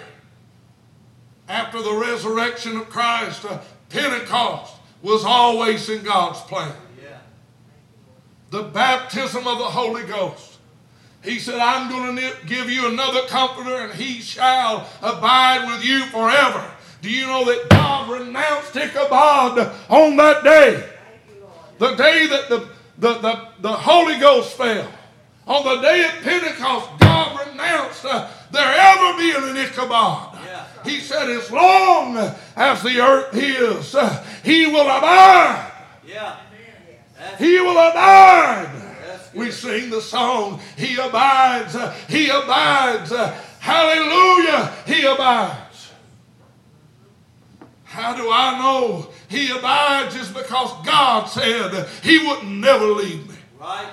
after 1.48 1.80
the 1.80 1.94
resurrection 1.94 2.76
of 2.76 2.88
Christ, 2.88 3.44
uh, 3.44 3.60
Pentecost 3.88 4.74
was 5.02 5.24
always 5.24 5.88
in 5.88 6.02
God's 6.02 6.40
plan 6.40 6.74
the 8.54 8.62
baptism 8.62 9.48
of 9.48 9.58
the 9.58 9.64
Holy 9.64 10.04
Ghost. 10.04 10.58
He 11.24 11.40
said, 11.40 11.58
I'm 11.58 11.90
going 11.90 12.16
to 12.16 12.46
give 12.46 12.70
you 12.70 12.88
another 12.88 13.22
comforter, 13.26 13.76
and 13.78 13.92
he 13.94 14.20
shall 14.20 14.88
abide 15.02 15.66
with 15.66 15.84
you 15.84 16.04
forever. 16.06 16.70
Do 17.02 17.10
you 17.10 17.26
know 17.26 17.44
that 17.46 17.68
God 17.68 18.10
renounced 18.10 18.76
Ichabod 18.76 19.72
on 19.88 20.16
that 20.16 20.44
day? 20.44 20.88
The 21.78 21.96
day 21.96 22.28
that 22.28 22.48
the, 22.48 22.68
the, 22.98 23.14
the, 23.14 23.48
the 23.60 23.72
Holy 23.72 24.20
Ghost 24.20 24.56
fell. 24.56 24.88
On 25.46 25.62
the 25.64 25.82
day 25.82 26.04
of 26.04 26.22
Pentecost, 26.22 26.88
God 27.00 27.46
renounced 27.46 28.04
uh, 28.04 28.30
there 28.50 28.74
ever 28.74 29.18
being 29.18 29.50
an 29.50 29.56
Ichabod. 29.56 30.38
Yeah. 30.46 30.64
He 30.84 31.00
said, 31.00 31.28
as 31.28 31.50
long 31.50 32.16
as 32.56 32.82
the 32.82 33.00
earth 33.00 33.34
is, 33.34 33.94
uh, 33.94 34.24
he 34.42 34.66
will 34.66 34.86
abide. 34.86 35.70
Yeah. 36.06 36.36
He 37.38 37.60
will 37.60 37.72
abide. 37.72 38.70
We 39.34 39.50
sing 39.50 39.90
the 39.90 40.00
song, 40.00 40.60
He 40.76 40.94
abides, 40.96 41.74
uh, 41.74 41.92
He 42.08 42.28
abides, 42.28 43.10
uh, 43.10 43.36
hallelujah, 43.58 44.72
He 44.86 45.04
abides. 45.04 45.90
How 47.82 48.16
do 48.16 48.30
I 48.30 48.58
know 48.58 49.10
He 49.28 49.50
abides? 49.50 50.14
Is 50.14 50.28
because 50.28 50.86
God 50.86 51.24
said 51.24 51.88
He 52.02 52.18
would 52.24 52.44
never 52.44 52.86
leave 52.86 53.28
me. 53.28 53.34
Right. 53.58 53.88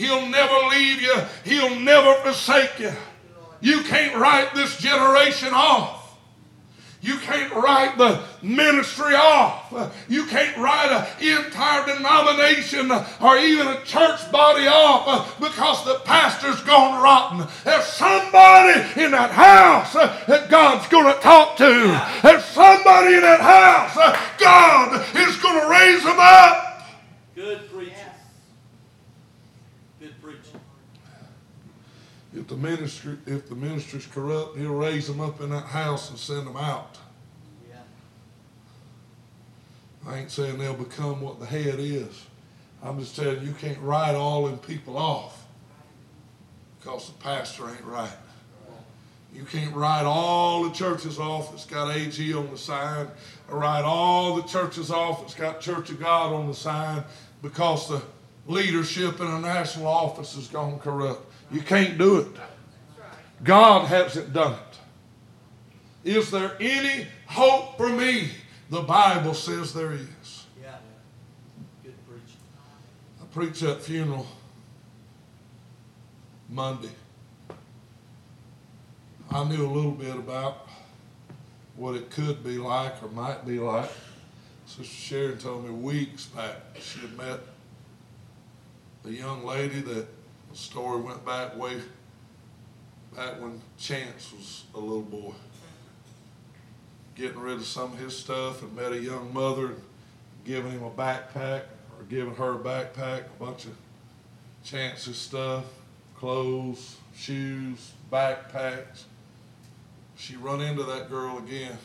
He'll 0.00 0.26
never 0.28 0.54
leave 0.70 1.02
you. 1.02 1.14
He'll 1.44 1.78
never 1.78 2.14
forsake 2.22 2.78
you. 2.78 2.90
You 3.60 3.82
can't 3.82 4.16
write 4.16 4.54
this 4.54 4.78
generation 4.78 5.50
off. 5.52 6.16
You 7.02 7.18
can't 7.18 7.52
write 7.52 7.98
the 7.98 8.22
ministry 8.40 9.14
off. 9.14 9.92
You 10.08 10.24
can't 10.24 10.56
write 10.56 10.90
an 10.90 11.44
entire 11.44 11.84
denomination 11.84 12.90
or 13.20 13.36
even 13.36 13.68
a 13.68 13.84
church 13.84 14.32
body 14.32 14.66
off 14.66 15.38
because 15.38 15.84
the 15.84 15.96
pastor's 16.06 16.62
gone 16.62 17.02
rotten. 17.02 17.46
There's 17.64 17.84
somebody 17.84 18.80
in 19.02 19.10
that 19.10 19.30
house 19.32 19.92
that 19.92 20.48
God's 20.48 20.88
going 20.88 21.14
to 21.14 21.20
talk 21.20 21.58
to. 21.58 22.20
There's 22.22 22.44
somebody 22.46 23.16
in 23.16 23.22
that 23.22 23.40
house 23.40 23.94
God 24.38 25.04
is 25.14 25.36
going 25.36 25.60
to 25.60 25.68
raise 25.68 26.02
them 26.02 26.18
up. 26.18 26.86
Good 27.34 27.68
preaching. 27.70 27.96
If 32.32 32.46
the 32.46 32.56
ministry, 32.56 33.18
if 33.26 33.48
the 33.48 33.56
ministry's 33.56 34.06
corrupt, 34.06 34.56
he'll 34.56 34.74
raise 34.74 35.08
them 35.08 35.20
up 35.20 35.40
in 35.40 35.50
that 35.50 35.64
house 35.64 36.10
and 36.10 36.18
send 36.18 36.46
them 36.46 36.56
out. 36.56 36.96
Yeah. 37.68 37.78
I 40.06 40.18
ain't 40.18 40.30
saying 40.30 40.58
they'll 40.58 40.74
become 40.74 41.20
what 41.20 41.40
the 41.40 41.46
head 41.46 41.76
is. 41.78 42.26
I'm 42.82 42.98
just 43.00 43.16
telling 43.16 43.40
you, 43.40 43.48
you 43.48 43.54
can't 43.54 43.80
write 43.80 44.14
all 44.14 44.46
them 44.46 44.58
people 44.58 44.96
off 44.96 45.44
because 46.78 47.08
the 47.08 47.14
pastor 47.14 47.68
ain't 47.68 47.84
right. 47.84 48.16
You 49.32 49.44
can't 49.44 49.74
write 49.74 50.04
all 50.04 50.64
the 50.64 50.70
churches 50.70 51.18
off 51.18 51.50
that's 51.50 51.66
got 51.66 51.94
AG 51.94 52.34
on 52.34 52.50
the 52.50 52.58
sign, 52.58 53.06
or 53.48 53.58
write 53.58 53.84
all 53.84 54.36
the 54.36 54.42
churches 54.42 54.90
off 54.90 55.20
that's 55.20 55.34
got 55.34 55.60
Church 55.60 55.90
of 55.90 56.00
God 56.00 56.32
on 56.32 56.48
the 56.48 56.54
sign 56.54 57.04
because 57.42 57.88
the 57.88 58.02
leadership 58.48 59.20
in 59.20 59.26
a 59.26 59.40
national 59.40 59.86
office 59.86 60.34
has 60.34 60.48
gone 60.48 60.78
corrupt. 60.80 61.29
You 61.50 61.60
can't 61.60 61.98
do 61.98 62.18
it. 62.18 62.28
God 63.42 63.86
hasn't 63.86 64.32
done 64.32 64.54
it. 64.54 66.10
Is 66.16 66.30
there 66.30 66.56
any 66.60 67.06
hope 67.26 67.76
for 67.76 67.88
me? 67.88 68.30
The 68.70 68.82
Bible 68.82 69.34
says 69.34 69.74
there 69.74 69.92
is. 69.92 70.46
Yeah. 70.62 70.76
Good 71.82 71.94
preaching. 72.06 72.40
I 73.20 73.24
preached 73.26 73.60
that 73.62 73.82
funeral 73.82 74.26
Monday. 76.48 76.90
I 79.30 79.44
knew 79.44 79.66
a 79.66 79.72
little 79.72 79.92
bit 79.92 80.14
about 80.16 80.68
what 81.76 81.94
it 81.94 82.10
could 82.10 82.44
be 82.44 82.58
like 82.58 83.02
or 83.02 83.08
might 83.08 83.46
be 83.46 83.58
like. 83.58 83.90
Sister 84.66 84.84
Sharon 84.84 85.38
told 85.38 85.64
me 85.64 85.70
weeks 85.70 86.26
back 86.26 86.56
she 86.80 87.00
had 87.00 87.16
met 87.16 87.40
a 89.04 89.10
young 89.10 89.44
lady 89.44 89.80
that 89.80 90.06
the 90.50 90.56
story 90.56 91.00
went 91.00 91.24
back 91.24 91.56
way 91.56 91.80
back 93.14 93.40
when 93.40 93.60
Chance 93.78 94.32
was 94.32 94.64
a 94.74 94.78
little 94.78 95.02
boy. 95.02 95.32
Getting 97.14 97.38
rid 97.38 97.54
of 97.54 97.66
some 97.66 97.92
of 97.92 97.98
his 97.98 98.16
stuff 98.16 98.62
and 98.62 98.74
met 98.74 98.92
a 98.92 99.00
young 99.00 99.32
mother 99.32 99.66
and 99.66 99.82
giving 100.44 100.72
him 100.72 100.82
a 100.82 100.90
backpack 100.90 101.62
or 101.98 102.04
giving 102.08 102.34
her 102.34 102.54
a 102.54 102.58
backpack, 102.58 103.24
a 103.26 103.44
bunch 103.44 103.66
of 103.66 103.76
Chance's 104.64 105.16
stuff, 105.16 105.64
clothes, 106.16 106.96
shoes, 107.16 107.92
backpacks. 108.12 109.04
She 110.16 110.36
run 110.36 110.60
into 110.60 110.82
that 110.84 111.08
girl 111.08 111.38
again, 111.38 111.78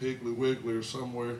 Piggly 0.00 0.34
Wiggly 0.34 0.74
or 0.74 0.82
somewhere. 0.82 1.36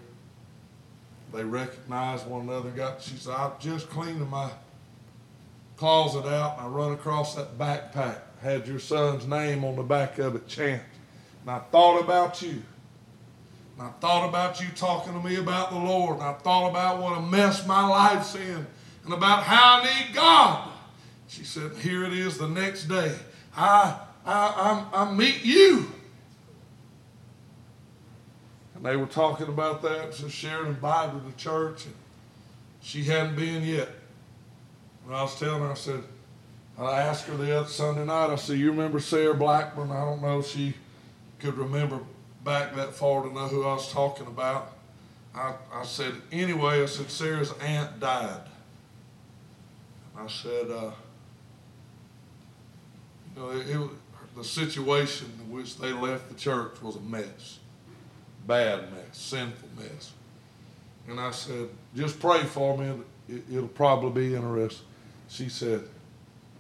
They 1.33 1.45
recognized 1.45 2.27
one 2.27 2.49
another. 2.49 2.71
Got 2.71 3.03
she 3.03 3.17
said, 3.17 3.35
I 3.35 3.53
just 3.61 3.89
cleaning 3.89 4.29
my 4.29 4.51
closet 5.81 6.27
out 6.27 6.59
and 6.59 6.67
I 6.67 6.69
run 6.69 6.93
across 6.93 7.35
that 7.37 7.57
backpack. 7.57 8.19
Had 8.43 8.69
your 8.69 8.79
son's 8.79 9.27
name 9.27 9.65
on 9.65 9.77
the 9.77 9.83
back 9.83 10.19
of 10.19 10.37
it, 10.37 10.47
Chance. 10.47 10.83
And 11.41 11.51
I 11.51 11.59
thought 11.59 11.99
about 12.01 12.43
you. 12.43 12.63
And 13.79 13.89
I 13.89 13.91
thought 13.99 14.29
about 14.29 14.61
you 14.61 14.69
talking 14.77 15.15
to 15.15 15.27
me 15.27 15.37
about 15.37 15.71
the 15.71 15.79
Lord. 15.79 16.17
And 16.17 16.25
I 16.25 16.35
thought 16.35 16.69
about 16.69 17.01
what 17.01 17.17
a 17.17 17.23
mess 17.23 17.67
my 17.67 17.89
life's 17.89 18.35
in 18.35 18.67
and 19.05 19.15
about 19.15 19.45
how 19.45 19.81
I 19.81 19.85
need 19.85 20.15
God. 20.15 20.69
She 21.29 21.45
said, 21.45 21.73
Here 21.79 22.05
it 22.05 22.13
is 22.13 22.37
the 22.37 22.49
next 22.49 22.85
day. 22.85 23.17
I, 23.57 23.99
I, 24.27 24.85
I, 24.93 25.03
I 25.03 25.13
meet 25.15 25.43
you. 25.47 25.91
And 28.75 28.85
they 28.85 28.97
were 28.97 29.07
talking 29.07 29.49
about 29.49 29.81
that. 29.81 30.13
So 30.13 30.29
Sharon 30.29 30.67
invited 30.67 31.13
Bible 31.13 31.31
to 31.31 31.37
church, 31.39 31.87
and 31.87 31.95
she 32.83 33.05
hadn't 33.05 33.37
been 33.37 33.63
yet. 33.63 33.89
And 35.11 35.19
I 35.19 35.23
was 35.23 35.37
telling 35.41 35.61
her, 35.61 35.73
I 35.73 35.75
said, 35.75 36.05
I 36.79 37.01
asked 37.01 37.27
her 37.27 37.37
the 37.37 37.59
other 37.59 37.69
Sunday 37.69 38.05
night, 38.05 38.31
I 38.31 38.37
said, 38.37 38.59
You 38.59 38.71
remember 38.71 39.01
Sarah 39.01 39.35
Blackburn? 39.35 39.91
I 39.91 40.05
don't 40.05 40.23
know 40.23 40.39
if 40.39 40.47
she 40.47 40.73
could 41.41 41.59
remember 41.59 41.99
back 42.45 42.77
that 42.77 42.95
far 42.95 43.25
to 43.25 43.35
know 43.35 43.49
who 43.49 43.65
I 43.65 43.75
was 43.75 43.91
talking 43.91 44.29
about. 44.29 44.71
I, 45.35 45.55
I 45.75 45.85
said, 45.85 46.15
Anyway, 46.31 46.81
I 46.81 46.87
said, 46.87 47.11
Sarah's 47.11 47.53
aunt 47.61 47.99
died. 47.99 48.43
I 50.17 50.29
said, 50.29 50.71
uh, 50.71 50.93
You 53.35 53.43
know, 53.43 53.51
it, 53.51 53.69
it, 53.69 53.91
the 54.37 54.45
situation 54.45 55.27
in 55.41 55.51
which 55.51 55.77
they 55.77 55.91
left 55.91 56.29
the 56.29 56.37
church 56.37 56.81
was 56.81 56.95
a 56.95 57.01
mess. 57.01 57.59
Bad 58.47 58.93
mess, 58.93 59.19
sinful 59.19 59.71
mess. 59.77 60.13
And 61.09 61.19
I 61.19 61.33
said, 61.33 61.69
Just 61.97 62.21
pray 62.21 62.45
for 62.45 62.79
me. 62.79 62.93
It, 63.29 63.43
it'll 63.51 63.67
probably 63.67 64.29
be 64.29 64.37
interesting. 64.37 64.87
She 65.31 65.49
said, 65.49 65.85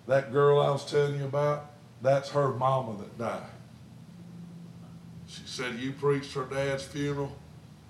That 0.07 0.33
girl 0.33 0.61
I 0.61 0.71
was 0.71 0.85
telling 0.89 1.19
you 1.19 1.25
about, 1.25 1.73
that's 2.01 2.31
her 2.31 2.55
mama 2.55 2.97
that 2.99 3.19
died. 3.19 3.51
She 5.27 5.43
said, 5.45 5.75
You 5.75 5.93
preached 5.93 6.33
her 6.35 6.45
dad's 6.45 6.85
funeral. 6.85 7.37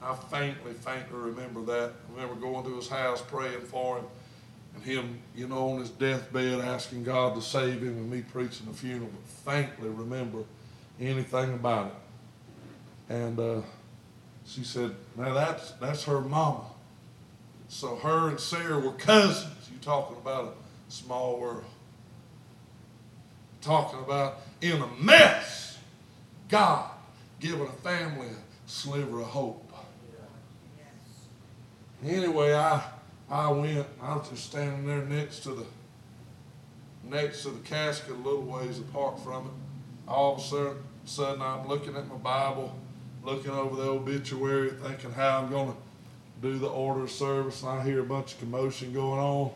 I 0.02 0.14
faintly, 0.14 0.72
faintly 0.72 1.18
remember 1.18 1.60
that. 1.66 1.92
I 1.92 2.14
remember 2.14 2.40
going 2.40 2.64
to 2.64 2.76
his 2.76 2.88
house 2.88 3.20
praying 3.20 3.60
for 3.60 3.98
him 3.98 4.06
and 4.74 4.82
him, 4.82 5.18
you 5.36 5.46
know, 5.46 5.70
on 5.70 5.80
his 5.80 5.90
deathbed 5.90 6.60
asking 6.60 7.04
God 7.04 7.34
to 7.34 7.42
save 7.42 7.82
him 7.82 7.98
and 7.98 8.10
me 8.10 8.22
preaching 8.22 8.66
the 8.66 8.72
funeral, 8.72 9.10
but 9.12 9.52
faintly 9.52 9.90
remember 9.90 10.44
anything 10.98 11.52
about 11.52 11.88
it. 11.88 13.14
And 13.14 13.38
uh, 13.38 13.60
she 14.46 14.64
said, 14.64 14.94
Now 15.14 15.34
that's, 15.34 15.72
that's 15.72 16.04
her 16.04 16.22
mama. 16.22 16.64
So 17.68 17.96
her 17.96 18.30
and 18.30 18.40
Sarah 18.40 18.78
were 18.78 18.92
cousins. 18.92 19.68
You 19.70 19.78
talking 19.80 20.16
about 20.16 20.56
small 20.90 21.40
world. 21.40 21.64
Talking 23.60 24.00
about 24.00 24.38
in 24.60 24.80
a 24.80 24.88
mess, 25.00 25.78
God 26.48 26.90
giving 27.38 27.66
a 27.66 27.72
family 27.72 28.28
a 28.28 28.68
sliver 28.68 29.20
of 29.20 29.26
hope. 29.26 29.70
Anyway, 32.04 32.54
I 32.54 32.82
I 33.30 33.50
went. 33.50 33.86
I 34.00 34.16
was 34.16 34.28
just 34.28 34.46
standing 34.46 34.86
there 34.86 35.04
next 35.04 35.40
to 35.40 35.50
the 35.50 35.66
next 37.04 37.42
to 37.42 37.50
the 37.50 37.60
casket, 37.60 38.14
a 38.14 38.18
little 38.18 38.42
ways 38.42 38.78
apart 38.78 39.20
from 39.20 39.46
it. 39.46 39.52
All 40.08 40.36
of 40.36 40.40
a 40.40 40.74
sudden, 41.04 41.42
I'm 41.42 41.68
looking 41.68 41.96
at 41.96 42.08
my 42.08 42.16
Bible, 42.16 42.74
looking 43.22 43.50
over 43.50 43.76
the 43.76 43.88
obituary, 43.88 44.70
thinking 44.70 45.12
how 45.12 45.38
I'm 45.38 45.50
going 45.50 45.72
to 45.72 45.76
do 46.40 46.58
the 46.58 46.68
order 46.68 47.02
of 47.02 47.10
service, 47.10 47.62
and 47.62 47.70
I 47.70 47.82
hear 47.82 48.00
a 48.00 48.04
bunch 48.04 48.32
of 48.32 48.40
commotion 48.40 48.92
going 48.92 49.20
on. 49.20 49.50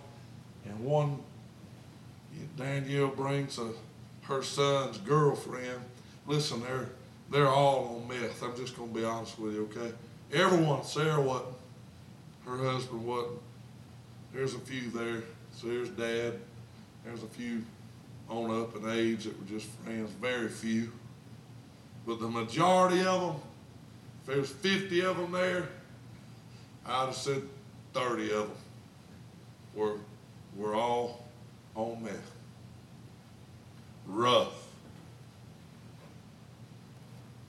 And 0.65 0.85
one, 0.85 1.19
Danielle 2.57 3.09
brings 3.09 3.59
a, 3.59 3.71
her 4.23 4.43
son's 4.43 4.99
girlfriend. 4.99 5.81
Listen, 6.27 6.62
they're 6.62 6.89
they're 7.31 7.49
all 7.49 8.01
on 8.01 8.09
meth. 8.09 8.43
I'm 8.43 8.57
just 8.57 8.77
going 8.77 8.93
to 8.93 9.01
be 9.01 9.05
honest 9.05 9.39
with 9.39 9.55
you, 9.55 9.69
okay? 9.75 9.93
Everyone, 10.33 10.85
Sarah 10.85 11.21
wasn't. 11.21 11.55
Her 12.47 12.59
husband 12.59 13.05
wasn't. 13.05 13.39
There's 14.33 14.55
a 14.55 14.59
few 14.59 14.91
there. 14.91 15.23
So 15.53 15.69
there's 15.69 15.89
dad. 15.91 16.35
There's 17.05 17.23
a 17.23 17.27
few 17.27 17.65
on 18.29 18.51
up 18.61 18.77
in 18.77 18.89
age 18.91 19.25
that 19.25 19.39
were 19.39 19.47
just 19.47 19.67
friends. 19.85 20.11
Very 20.21 20.49
few. 20.49 20.93
But 22.07 22.21
the 22.21 22.29
majority 22.29 23.05
of 23.05 23.21
them, 23.21 23.37
if 24.21 24.27
there's 24.27 24.51
50 24.51 25.01
of 25.05 25.17
them 25.17 25.33
there, 25.33 25.69
I'd 26.87 27.07
have 27.07 27.15
said 27.15 27.43
30 27.95 28.25
of 28.25 28.31
them 28.31 28.51
were, 29.75 29.97
were 30.57 30.75
all 30.75 31.25
on 31.75 32.03
meth. 32.03 32.31
Rough. 34.07 34.69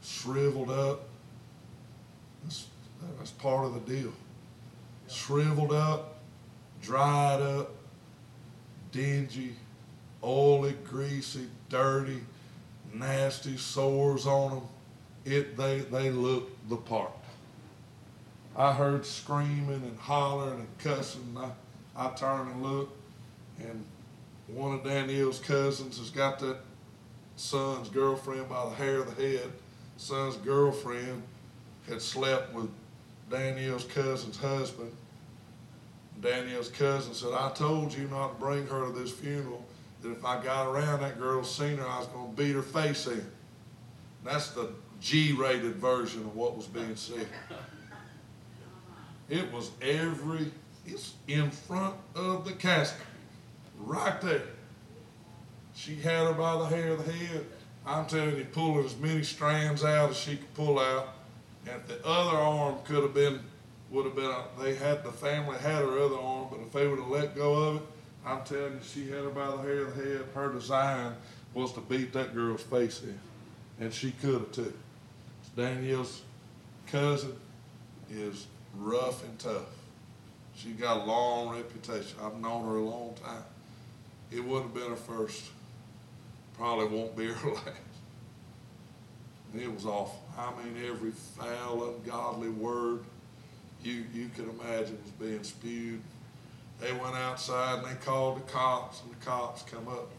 Shriveled 0.04 0.70
up. 0.70 1.08
That's, 2.44 2.68
that's 3.18 3.32
part 3.32 3.66
of 3.66 3.74
the 3.74 3.94
deal. 3.94 4.14
Shriveled 5.08 5.74
up, 5.74 6.20
dried 6.82 7.42
up, 7.42 7.72
dingy, 8.92 9.56
oily, 10.24 10.76
greasy, 10.84 11.48
dirty, 11.70 12.22
nasty 12.94 13.58
sores 13.58 14.26
on 14.26 14.52
them. 14.52 14.64
It, 15.26 15.58
they, 15.58 15.80
they 15.80 16.12
looked 16.12 16.70
the 16.70 16.78
part. 16.78 17.12
I 18.56 18.72
heard 18.74 19.06
screaming 19.06 19.82
and 19.84 20.00
hollering 20.00 20.60
and 20.60 20.78
cussing. 20.78 21.24
And 21.36 21.46
I, 21.46 21.50
I 21.96 22.10
turned 22.10 22.52
and 22.52 22.64
looked, 22.64 22.98
and 23.60 23.86
one 24.48 24.74
of 24.74 24.84
Danielle's 24.84 25.40
cousins 25.40 25.98
has 25.98 26.10
got 26.10 26.40
that 26.40 26.58
son's 27.36 27.90
girlfriend 27.90 28.50
by 28.50 28.70
the 28.70 28.76
hair 28.76 29.00
of 29.00 29.16
the 29.16 29.22
head. 29.22 29.52
Son's 29.98 30.36
girlfriend 30.38 31.24
had 31.88 32.02
slept 32.02 32.54
with 32.54 32.70
Danielle's 33.30 33.86
cousin's 33.86 34.38
husband. 34.38 34.92
Danielle's 36.22 36.70
cousin 36.70 37.14
said, 37.14 37.34
I 37.34 37.52
told 37.54 37.94
you 37.94 38.08
not 38.08 38.34
to 38.34 38.40
bring 38.40 38.68
her 38.68 38.88
to 38.88 38.92
this 38.92 39.12
funeral, 39.12 39.66
that 40.02 40.12
if 40.12 40.24
I 40.26 40.42
got 40.44 40.68
around 40.68 41.02
that 41.02 41.20
girl, 41.20 41.44
seen 41.44 41.78
her, 41.78 41.88
I 41.88 42.00
was 42.00 42.08
going 42.08 42.36
to 42.36 42.42
beat 42.42 42.54
her 42.56 42.62
face 42.62 43.08
in. 43.08 43.26
That's 44.24 44.50
the 44.52 44.70
G 45.02 45.34
rated 45.34 45.76
version 45.76 46.22
of 46.22 46.36
what 46.36 46.56
was 46.56 46.68
being 46.68 46.96
said. 46.96 47.28
It 49.30 49.52
was 49.52 49.72
every, 49.82 50.52
it's 50.86 51.14
in 51.28 51.52
front 51.52 51.96
of 52.16 52.46
the 52.46 52.54
casket, 52.54 53.02
right 53.80 54.20
there. 54.22 54.44
She 55.76 55.96
had 55.96 56.28
her 56.28 56.34
by 56.34 56.58
the 56.58 56.66
hair 56.66 56.94
of 56.94 57.06
the 57.06 57.12
head. 57.12 57.46
I'm 57.86 58.06
telling 58.06 58.38
you, 58.38 58.46
pulling 58.46 58.86
as 58.86 58.98
many 58.98 59.24
strands 59.24 59.84
out 59.84 60.12
as 60.12 60.18
she 60.18 60.38
could 60.38 60.54
pull 60.54 60.80
out. 60.80 61.10
And 61.68 61.82
the 61.88 62.06
other 62.06 62.38
arm 62.38 62.78
could 62.86 63.04
have 63.04 63.14
been, 63.14 63.40
would 63.92 64.06
have 64.06 64.16
been, 64.16 64.26
uh, 64.26 64.44
they 64.62 64.76
had, 64.76 65.04
the 65.04 65.12
family 65.12 65.58
had 65.58 65.84
her 65.84 66.00
other 66.00 66.16
arm, 66.16 66.48
but 66.52 66.60
if 66.62 66.72
they 66.72 66.88
would 66.88 67.00
have 67.00 67.10
let 67.10 67.36
go 67.36 67.54
of 67.54 67.76
it, 67.78 67.82
I'm 68.26 68.44
telling 68.44 68.74
you, 68.74 68.80
she 68.84 69.10
had 69.10 69.24
her 69.24 69.30
by 69.30 69.52
the 69.52 69.58
hair 69.58 69.86
of 69.86 69.98
the 69.98 70.04
head. 70.04 70.26
Her 70.34 70.52
design 70.52 71.14
was 71.54 71.74
to 71.74 71.82
beat 71.82 72.14
that 72.14 72.34
girl's 72.34 72.64
face 72.64 73.02
in. 73.04 73.20
and 73.80 73.94
she 73.94 74.12
could 74.12 74.34
have 74.34 74.52
too. 74.52 74.74
Danielle's 75.56 76.22
cousin 76.88 77.36
is 78.10 78.48
rough 78.78 79.24
and 79.24 79.38
tough. 79.40 79.75
She 80.56 80.70
got 80.70 81.02
a 81.02 81.04
long 81.04 81.56
reputation. 81.56 82.18
I've 82.22 82.40
known 82.40 82.66
her 82.66 82.78
a 82.78 82.84
long 82.84 83.16
time. 83.24 83.44
It 84.32 84.44
wouldn't 84.44 84.74
have 84.74 84.74
been 84.74 84.90
her 84.90 84.96
first. 84.96 85.52
Probably 86.58 86.88
won't 86.88 87.16
be 87.16 87.28
her 87.28 87.50
last. 87.54 87.70
And 89.54 89.62
it 89.62 89.74
was 89.74 89.86
awful. 89.86 90.22
I 90.38 90.52
mean, 90.64 90.84
every 90.86 91.12
foul, 91.12 91.96
ungodly 91.96 92.50
word 92.50 93.04
you, 93.86 94.04
you 94.14 94.30
could 94.36 94.50
imagine 94.50 94.98
was 95.04 95.12
being 95.20 95.44
spewed. 95.44 96.02
They 96.80 96.92
went 96.92 97.16
outside 97.16 97.80
and 97.80 97.88
they 97.88 98.04
called 98.04 98.38
the 98.38 98.52
cops, 98.52 99.02
and 99.02 99.12
the 99.12 99.26
cops 99.26 99.64
come 99.64 99.88
up. 99.88 100.10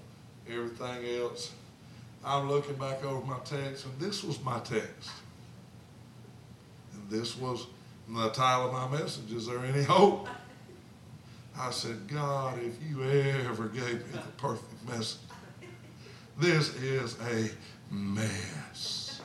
Everything 0.48 1.20
else. 1.20 1.52
I'm 2.24 2.48
looking 2.48 2.76
back 2.76 3.04
over 3.04 3.24
my 3.26 3.38
text, 3.44 3.84
and 3.84 3.98
this 3.98 4.22
was 4.22 4.42
my 4.42 4.58
text. 4.60 5.10
And 6.94 7.10
this 7.10 7.36
was 7.36 7.66
the 8.08 8.28
title 8.30 8.66
of 8.66 8.72
my 8.72 8.98
message. 8.98 9.32
Is 9.32 9.46
there 9.46 9.58
any 9.64 9.82
hope? 9.82 10.28
I 11.58 11.70
said, 11.70 12.06
God, 12.06 12.58
if 12.62 12.76
you 12.88 13.02
ever 13.02 13.68
gave 13.68 14.06
me 14.06 14.12
the 14.12 14.32
perfect 14.36 14.88
message, 14.88 15.20
this 16.38 16.74
is 16.76 17.16
a 17.20 17.50
mess. 17.92 19.20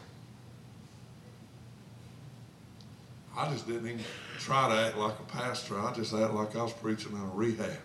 I 3.35 3.51
just 3.51 3.67
didn't 3.67 3.87
even 3.87 4.03
try 4.39 4.69
to 4.69 4.75
act 4.75 4.97
like 4.97 5.19
a 5.19 5.23
pastor. 5.23 5.79
I 5.79 5.93
just 5.93 6.13
acted 6.13 6.33
like 6.33 6.55
I 6.55 6.63
was 6.63 6.73
preaching 6.73 7.13
in 7.13 7.21
a 7.21 7.31
rehab. 7.33 7.77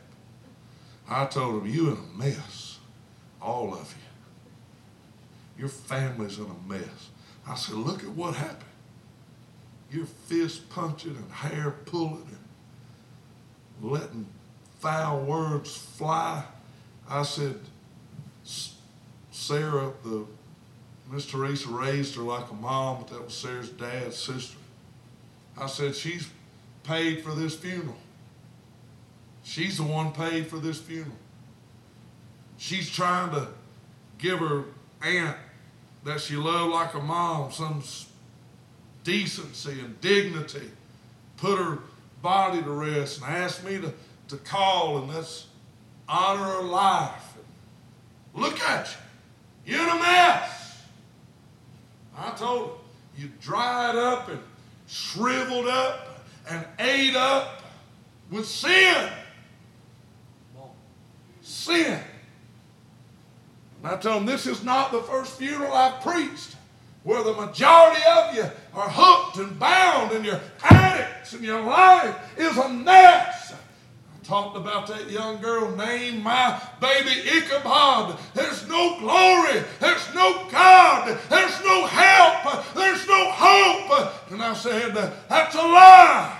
I 1.09 1.27
told 1.27 1.63
him, 1.63 1.73
you 1.73 1.89
in 1.89 1.97
a 1.97 2.19
mess. 2.19 2.79
All 3.41 3.75
of 3.75 3.95
you. 5.57 5.61
Your 5.61 5.69
family's 5.69 6.39
in 6.39 6.47
a 6.47 6.69
mess. 6.69 7.11
I 7.49 7.55
said, 7.55 7.77
look 7.77 8.03
at 8.03 8.11
what 8.11 8.35
happened. 8.35 8.66
You're 9.91 10.07
fist 10.07 10.69
punching 10.71 11.17
and 11.17 11.31
hair 11.31 11.71
pulling 11.87 12.27
and 12.29 13.91
letting 13.91 14.27
foul 14.79 15.21
words 15.21 15.77
fly. 15.77 16.45
I 17.09 17.23
said, 17.23 17.61
Sarah, 19.31 19.93
the 20.05 20.27
Miss 21.11 21.27
Teresa 21.27 21.69
raised 21.69 22.17
her 22.17 22.23
like 22.23 22.51
a 22.51 22.55
mom, 22.55 22.99
but 22.99 23.09
that 23.09 23.25
was 23.25 23.35
Sarah's 23.35 23.71
dad's 23.71 24.17
sister. 24.17 24.57
I 25.57 25.67
said, 25.67 25.95
she's 25.95 26.29
paid 26.83 27.23
for 27.23 27.31
this 27.33 27.55
funeral. 27.55 27.97
She's 29.45 29.77
the 29.77 29.85
one 29.85 30.13
paid 30.13 30.49
for 30.49 30.59
this 30.59 30.81
funeral. 30.81 31.17
She's 32.59 32.91
trying 32.91 33.31
to 33.31 33.49
give 34.19 34.41
her 34.41 34.65
aunt 35.03 35.37
that 36.05 36.21
she 36.21 36.37
loved 36.37 36.73
like 36.73 36.95
a 36.95 36.99
mom 36.99 37.53
some 37.53 37.83
decency 39.07 39.79
and 39.81 39.99
dignity, 40.01 40.69
put 41.37 41.59
her 41.59 41.79
body 42.23 42.61
to 42.61 42.71
rest, 42.71 43.23
and 43.23 43.33
asked 43.33 43.65
me 43.65 43.79
to, 43.79 43.95
to 44.27 44.37
call 44.39 44.99
and 44.99 45.09
let's 45.09 45.47
honor 46.09 46.43
her 46.43 46.63
life. 46.63 47.35
Look 48.35 48.61
at 48.61 48.97
you. 49.65 49.75
You're 49.75 49.85
in 49.85 49.97
a 49.97 50.01
mess. 50.01 50.83
I 52.19 52.33
told 52.33 52.69
her, 52.69 52.75
you 53.17 53.31
dried 53.41 53.95
up 53.95 54.29
and 54.29 54.41
shriveled 54.89 55.69
up 55.69 56.19
and 56.51 56.67
ate 56.81 57.15
up 57.15 57.63
with 58.31 58.47
sin. 58.47 59.09
Sin. 61.43 62.01
And 63.79 63.93
I 63.93 63.97
told 63.99 64.23
him, 64.23 64.27
this 64.27 64.47
is 64.47 64.65
not 64.65 64.91
the 64.91 65.03
first 65.03 65.39
funeral 65.39 65.73
I've 65.73 66.01
preached 66.03 66.56
where 67.07 67.23
the 67.23 67.33
majority 67.35 68.03
of 68.11 68.35
you 68.35 68.43
are 68.75 68.91
hooked 68.91 69.37
and 69.37 69.57
bound 69.61 70.11
and 70.11 70.25
you're 70.25 70.41
addicts 70.65 71.35
and 71.35 71.45
your 71.45 71.63
life 71.63 72.17
is 72.37 72.59
a 72.59 72.69
mess. 72.69 73.55
I 73.55 74.25
talked 74.25 74.57
about 74.57 74.89
that 74.89 75.09
young 75.09 75.41
girl 75.41 75.71
named 75.77 76.25
my 76.25 76.61
baby 76.81 77.13
Ichabod. 77.31 78.19
There's 78.35 78.67
no 78.69 78.99
glory. 78.99 79.63
There's 79.79 80.15
no 80.17 80.49
God. 80.51 81.17
There's 81.31 81.65
no 81.65 81.87
help. 81.87 82.75
There's 82.75 83.07
no 83.07 83.31
hope. 83.31 84.13
And 84.33 84.43
I 84.43 84.53
said, 84.55 84.93
that's 85.29 85.55
a 85.55 85.59
lie. 85.59 86.37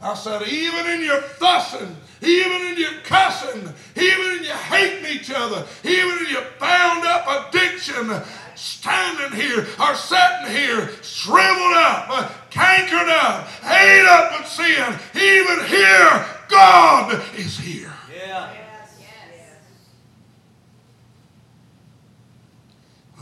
I 0.00 0.14
said, 0.14 0.48
even 0.48 0.86
in 0.86 1.02
your 1.02 1.20
fussing, 1.20 1.96
even 2.22 2.62
in 2.62 2.78
your 2.78 2.92
cussing, 3.04 3.72
even 3.94 4.38
in 4.38 4.44
your 4.44 4.56
hating 4.56 5.14
each 5.14 5.30
other, 5.30 5.66
even 5.84 6.18
in 6.18 6.30
your 6.30 6.44
bound 6.58 7.04
up 7.06 7.48
addiction, 7.48 8.10
standing 8.54 9.38
here 9.38 9.66
or 9.80 9.94
sitting 9.94 10.50
here, 10.50 10.90
shriveled 11.02 11.74
up, 11.74 12.06
uh, 12.10 12.30
cankered 12.50 13.08
up, 13.08 13.48
ate 13.64 14.06
up 14.06 14.40
with 14.40 14.48
sin, 14.48 14.98
even 15.14 15.66
here, 15.66 16.26
God 16.48 17.22
is 17.36 17.58
here. 17.58 17.92
Yeah. 18.14 18.52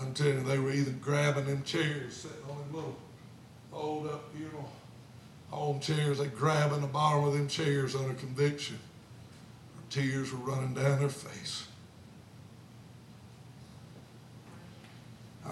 I'm 0.00 0.14
telling 0.14 0.38
you, 0.38 0.44
they 0.44 0.58
were 0.58 0.72
either 0.72 0.92
grabbing 0.92 1.46
them 1.46 1.62
chairs, 1.62 2.16
sitting 2.16 2.38
on 2.50 2.56
them 2.56 2.74
little 2.74 2.96
fold 3.70 4.06
up, 4.06 4.24
you 4.36 4.46
know, 4.46 4.68
home 5.50 5.78
chairs. 5.78 6.18
They 6.18 6.26
grabbing 6.26 6.80
the 6.80 6.86
bottom 6.86 7.24
of 7.24 7.34
them 7.34 7.48
chairs 7.48 7.94
under 7.94 8.14
conviction. 8.14 8.78
Tears 9.90 10.32
were 10.32 10.38
running 10.38 10.74
down 10.74 11.00
their 11.00 11.08
face. 11.08 11.66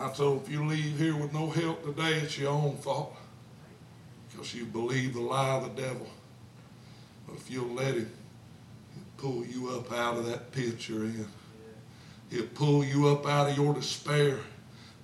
I 0.01 0.11
told 0.11 0.45
if 0.45 0.49
you 0.49 0.65
leave 0.65 0.97
here 0.97 1.17
with 1.17 1.33
no 1.33 1.51
help 1.51 1.85
today, 1.85 2.19
it's 2.19 2.39
your 2.39 2.53
own 2.53 2.77
fault. 2.77 3.17
Because 4.31 4.55
you 4.55 4.65
believe 4.65 5.15
the 5.15 5.21
lie 5.21 5.57
of 5.57 5.75
the 5.75 5.83
devil. 5.83 6.07
But 7.27 7.37
if 7.37 7.51
you'll 7.51 7.75
let 7.75 7.95
him, 7.95 8.11
he'll 8.95 9.33
pull 9.33 9.45
you 9.45 9.71
up 9.71 9.93
out 9.93 10.17
of 10.17 10.27
that 10.27 10.53
pit 10.53 10.89
you're 10.89 11.05
in. 11.05 11.27
He'll 12.31 12.47
pull 12.47 12.85
you 12.85 13.09
up 13.09 13.27
out 13.27 13.51
of 13.51 13.57
your 13.57 13.75
despair, 13.75 14.39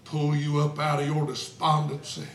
pull 0.05 0.37
you 0.37 0.61
up 0.61 0.79
out 0.79 1.01
of 1.01 1.09
your 1.09 1.27
despondency, 1.27 2.29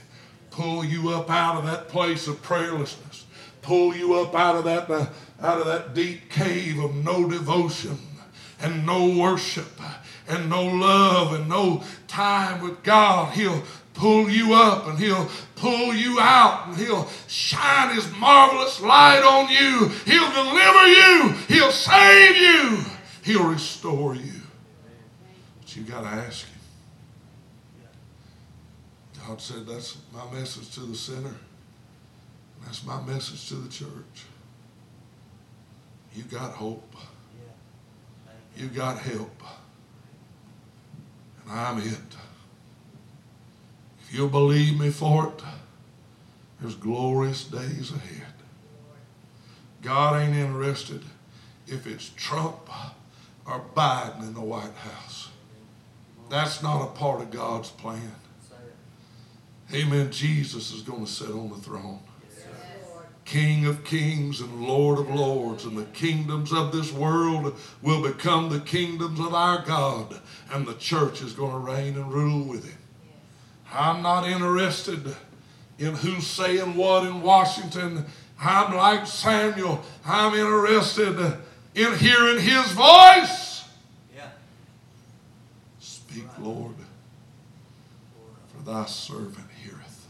pull 0.52 0.84
you 0.84 1.10
up 1.12 1.30
out 1.30 1.58
of 1.58 1.66
that 1.66 1.88
place 1.88 2.28
of 2.28 2.42
prayerlessness, 2.42 3.24
pull 3.62 3.96
you 3.96 4.16
up 4.16 4.36
out 4.36 4.56
of 4.56 4.66
that, 4.66 4.90
uh, 4.90 5.06
out 5.42 5.62
of 5.62 5.66
that 5.68 5.94
deep 5.94 6.30
cave 6.30 6.80
of 6.80 6.94
no 6.94 7.30
devotion 7.30 7.98
and 8.62 8.86
no 8.86 9.18
worship 9.18 9.80
and 10.30 10.50
no 10.50 10.64
love 10.64 11.34
and 11.34 11.50
no 11.50 11.84
time 12.08 12.62
with 12.62 12.84
God. 12.84 13.34
He'll 13.34 13.64
pull 13.94 14.30
you 14.30 14.54
up 14.54 14.88
and 14.88 14.98
he'll 14.98 15.28
pull 15.56 15.94
you 15.94 16.20
out 16.22 16.68
and 16.68 16.78
he'll 16.78 17.10
shine 17.28 17.94
his 17.94 18.10
marvelous 18.18 18.80
light 18.80 19.24
on 19.24 19.50
you. 19.50 19.90
He'll 20.06 20.32
deliver 20.32 20.88
you. 20.88 21.36
He'll 21.48 21.72
save 21.72 22.38
you. 22.38 22.80
He'll 23.24 23.50
restore 23.50 24.16
you. 24.16 24.42
But 25.60 25.76
you 25.76 25.84
got 25.84 26.02
to 26.02 26.08
ask 26.08 26.48
him. 26.48 26.56
God 29.28 29.42
said, 29.42 29.68
That's 29.68 29.98
my 30.14 30.32
message 30.32 30.74
to 30.76 30.82
the 30.82 30.96
sinner. 30.96 31.36
That's 32.66 32.86
my 32.86 33.02
message 33.04 33.48
to 33.50 33.56
the 33.56 33.70
church. 33.70 34.26
You 36.16 36.24
got 36.24 36.54
hope. 36.54 36.96
You 38.56 38.68
got 38.68 38.98
help. 38.98 39.44
I'm 41.50 41.80
it. 41.80 42.16
If 44.02 44.14
you'll 44.14 44.30
believe 44.30 44.80
me 44.80 44.92
for 44.92 45.28
it, 45.28 45.44
there's 46.62 46.76
glorious 46.76 47.44
days 47.46 47.92
ahead. 47.92 48.34
God 49.82 50.22
ain't 50.22 50.36
interested 50.36 51.04
if 51.68 51.88
it's 51.88 52.10
Trump 52.10 52.70
or 53.46 53.64
Biden 53.76 54.22
in 54.22 54.34
the 54.34 54.42
White 54.42 54.76
House. 54.76 55.30
That's 56.30 56.62
not 56.62 56.84
a 56.84 56.88
part 56.88 57.22
of 57.22 57.32
God's 57.32 57.70
plan. 57.70 58.12
Amen. 59.74 60.12
Jesus 60.12 60.72
is 60.72 60.82
going 60.82 61.06
to 61.06 61.12
sit 61.12 61.30
on 61.30 61.50
the 61.50 61.56
throne. 61.56 62.00
King 63.30 63.68
of 63.68 63.84
kings 63.84 64.42
and 64.42 64.66
Lord 64.66 64.98
of 64.98 65.08
lords, 65.14 65.64
and 65.64 65.78
the 65.78 65.86
kingdoms 65.86 66.52
of 66.52 66.72
this 66.72 66.92
world 66.92 67.56
will 67.80 68.02
become 68.02 68.50
the 68.50 68.60
kingdoms 68.60 69.20
of 69.20 69.36
our 69.36 69.64
God, 69.64 70.20
and 70.52 70.66
the 70.66 70.74
church 70.74 71.22
is 71.22 71.34
going 71.34 71.52
to 71.52 71.60
reign 71.60 71.96
and 71.96 72.12
rule 72.12 72.44
with 72.44 72.66
him. 72.68 72.80
I'm 73.72 74.02
not 74.02 74.28
interested 74.28 75.16
in 75.78 75.94
who's 75.94 76.26
saying 76.26 76.76
what 76.76 77.06
in 77.06 77.22
Washington. 77.22 78.08
I'm 78.42 78.76
like 78.76 79.06
Samuel. 79.06 79.84
I'm 80.04 80.34
interested 80.34 81.20
in 81.76 81.98
hearing 82.00 82.40
his 82.40 82.72
voice. 82.72 83.64
Yeah. 84.16 84.30
Speak, 85.80 86.26
Lord, 86.40 86.74
for 88.48 88.64
thy 88.64 88.88
servant 88.88 89.46
heareth. 89.64 90.08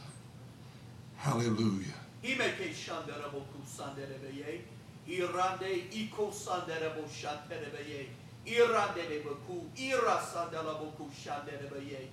Hallelujah. 1.17 1.98
Imeke 2.23 2.73
shandarabo 2.73 3.41
kusanderebeye. 3.51 4.61
Irande 5.07 5.89
iko. 5.91 6.31
Irande 8.45 9.03
debeku. 9.09 9.69
Ira 9.77 10.17
kushanderebeye. 10.97 12.09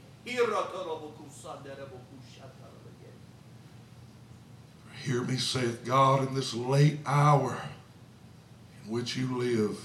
Hear 5.05 5.23
me, 5.23 5.37
saith 5.37 5.85
God, 5.85 6.27
in 6.27 6.35
this 6.35 6.53
late 6.53 6.99
hour 7.07 7.63
in 8.85 8.91
which 8.91 9.17
you 9.17 9.39
live. 9.39 9.79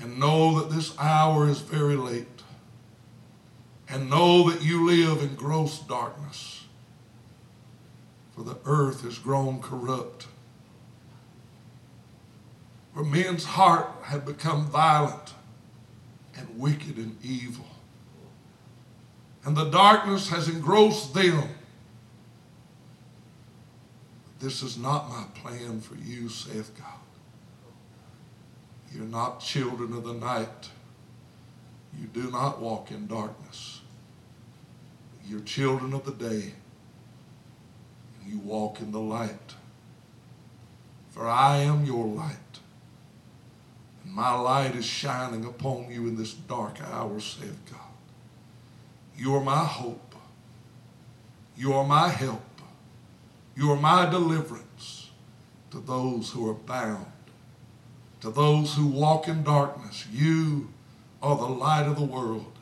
And 0.00 0.18
know 0.18 0.58
that 0.58 0.74
this 0.74 0.98
hour 0.98 1.48
is 1.48 1.60
very 1.60 1.96
late. 1.96 2.42
And 3.90 4.08
know 4.08 4.48
that 4.50 4.62
you 4.62 4.86
live 4.86 5.22
in 5.22 5.34
gross 5.34 5.78
darkness. 5.80 6.64
For 8.36 8.42
the 8.42 8.58
earth 8.66 9.02
has 9.02 9.18
grown 9.18 9.60
corrupt. 9.60 10.26
For 12.94 13.02
men's 13.02 13.44
heart 13.44 13.88
have 14.04 14.26
become 14.26 14.66
violent 14.66 15.34
and 16.36 16.46
wicked 16.58 16.96
and 16.98 17.16
evil. 17.24 17.64
And 19.44 19.56
the 19.56 19.70
darkness 19.70 20.28
has 20.28 20.48
engrossed 20.48 21.14
them. 21.14 21.48
This 24.38 24.62
is 24.62 24.76
not 24.76 25.08
my 25.08 25.24
plan 25.34 25.80
for 25.80 25.94
you, 25.94 26.28
saith 26.28 26.76
God. 26.78 27.00
You're 28.94 29.04
not 29.04 29.40
children 29.40 29.92
of 29.94 30.04
the 30.04 30.12
night. 30.12 30.70
You 31.98 32.06
do 32.08 32.30
not 32.30 32.60
walk 32.60 32.90
in 32.90 33.06
darkness. 33.06 33.80
You're 35.26 35.40
children 35.40 35.94
of 35.94 36.04
the 36.04 36.12
day. 36.12 36.52
Walk 38.76 38.82
in 38.82 38.92
the 38.92 39.00
light. 39.00 39.54
For 41.10 41.26
I 41.26 41.58
am 41.58 41.84
your 41.84 42.06
light. 42.06 42.36
And 44.04 44.12
my 44.12 44.34
light 44.34 44.74
is 44.74 44.84
shining 44.84 45.44
upon 45.44 45.90
you 45.90 46.06
in 46.06 46.16
this 46.16 46.34
dark 46.34 46.80
hour, 46.82 47.18
saith 47.20 47.58
God. 47.70 47.80
You 49.16 49.34
are 49.34 49.44
my 49.44 49.64
hope. 49.64 50.14
You 51.56 51.72
are 51.72 51.86
my 51.86 52.08
help. 52.08 52.42
You 53.56 53.72
are 53.72 53.80
my 53.80 54.08
deliverance 54.10 55.10
to 55.70 55.80
those 55.80 56.30
who 56.30 56.48
are 56.48 56.54
bound 56.54 57.06
to 58.26 58.30
those 58.32 58.74
who 58.74 58.86
walk 58.86 59.28
in 59.28 59.44
darkness, 59.44 60.06
you 60.10 60.68
are 61.22 61.36
the 61.36 61.44
light 61.44 61.86
of 61.86 61.96
the 61.96 62.04
world. 62.04 62.52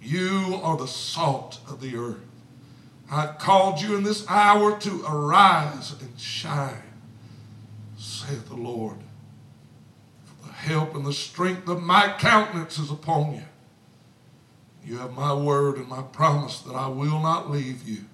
You 0.00 0.60
are 0.62 0.76
the 0.76 0.86
salt 0.86 1.58
of 1.68 1.80
the 1.80 1.96
earth. 1.96 2.35
I 3.10 3.28
called 3.28 3.80
you 3.80 3.96
in 3.96 4.02
this 4.02 4.28
hour 4.28 4.78
to 4.80 5.04
arise 5.06 5.94
and 6.00 6.18
shine, 6.18 6.82
saith 7.96 8.48
the 8.48 8.56
Lord. 8.56 8.96
For 10.24 10.48
the 10.48 10.52
help 10.52 10.94
and 10.94 11.06
the 11.06 11.12
strength 11.12 11.68
of 11.68 11.82
my 11.82 12.14
countenance 12.18 12.78
is 12.78 12.90
upon 12.90 13.34
you. 13.34 13.44
You 14.84 14.98
have 14.98 15.12
my 15.12 15.32
word 15.32 15.76
and 15.76 15.88
my 15.88 16.02
promise 16.02 16.60
that 16.60 16.74
I 16.74 16.88
will 16.88 17.20
not 17.20 17.50
leave 17.50 17.88
you, 17.88 18.04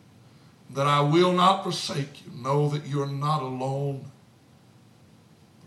that 0.70 0.86
I 0.86 1.00
will 1.00 1.32
not 1.32 1.62
forsake 1.62 2.24
you. 2.24 2.32
Know 2.42 2.68
that 2.68 2.86
you 2.86 3.02
are 3.02 3.06
not 3.06 3.42
alone 3.42 4.10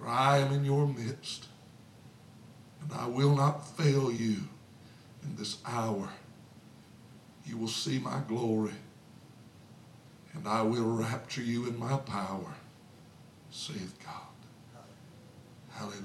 for 0.05 0.11
I 0.11 0.37
am 0.37 0.53
in 0.53 0.63
your 0.63 0.87
midst, 0.87 1.47
and 2.81 2.91
I 2.93 3.07
will 3.07 3.35
not 3.35 3.67
fail 3.75 4.11
you 4.11 4.37
in 5.23 5.35
this 5.35 5.57
hour. 5.65 6.09
You 7.45 7.57
will 7.57 7.67
see 7.67 7.99
my 7.99 8.21
glory, 8.27 8.73
and 10.35 10.47
I 10.47 10.61
will 10.61 10.83
rapture 10.83 11.41
you 11.41 11.67
in 11.67 11.79
my 11.79 11.97
power, 11.97 12.53
saith 13.49 13.97
God. 14.03 14.13
Hallelujah. 15.71 16.03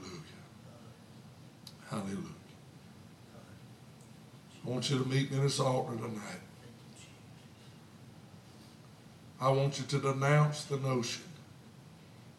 Hallelujah. 1.89 2.35
I 4.65 4.69
want 4.69 4.91
you 4.91 4.99
to 4.99 5.09
meet 5.09 5.31
me 5.31 5.39
at 5.39 5.43
this 5.43 5.61
altar 5.61 5.97
tonight. 5.97 6.41
I 9.41 9.51
want 9.51 9.79
you 9.79 9.87
to 9.87 9.99
denounce 9.99 10.65
the 10.65 10.77
notion 10.77 11.25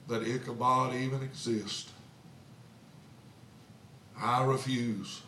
that 0.08 0.22
Ichabod 0.22 0.94
even 0.94 1.24
exists. 1.24 1.90
I 4.20 4.44
refuse. 4.44 5.22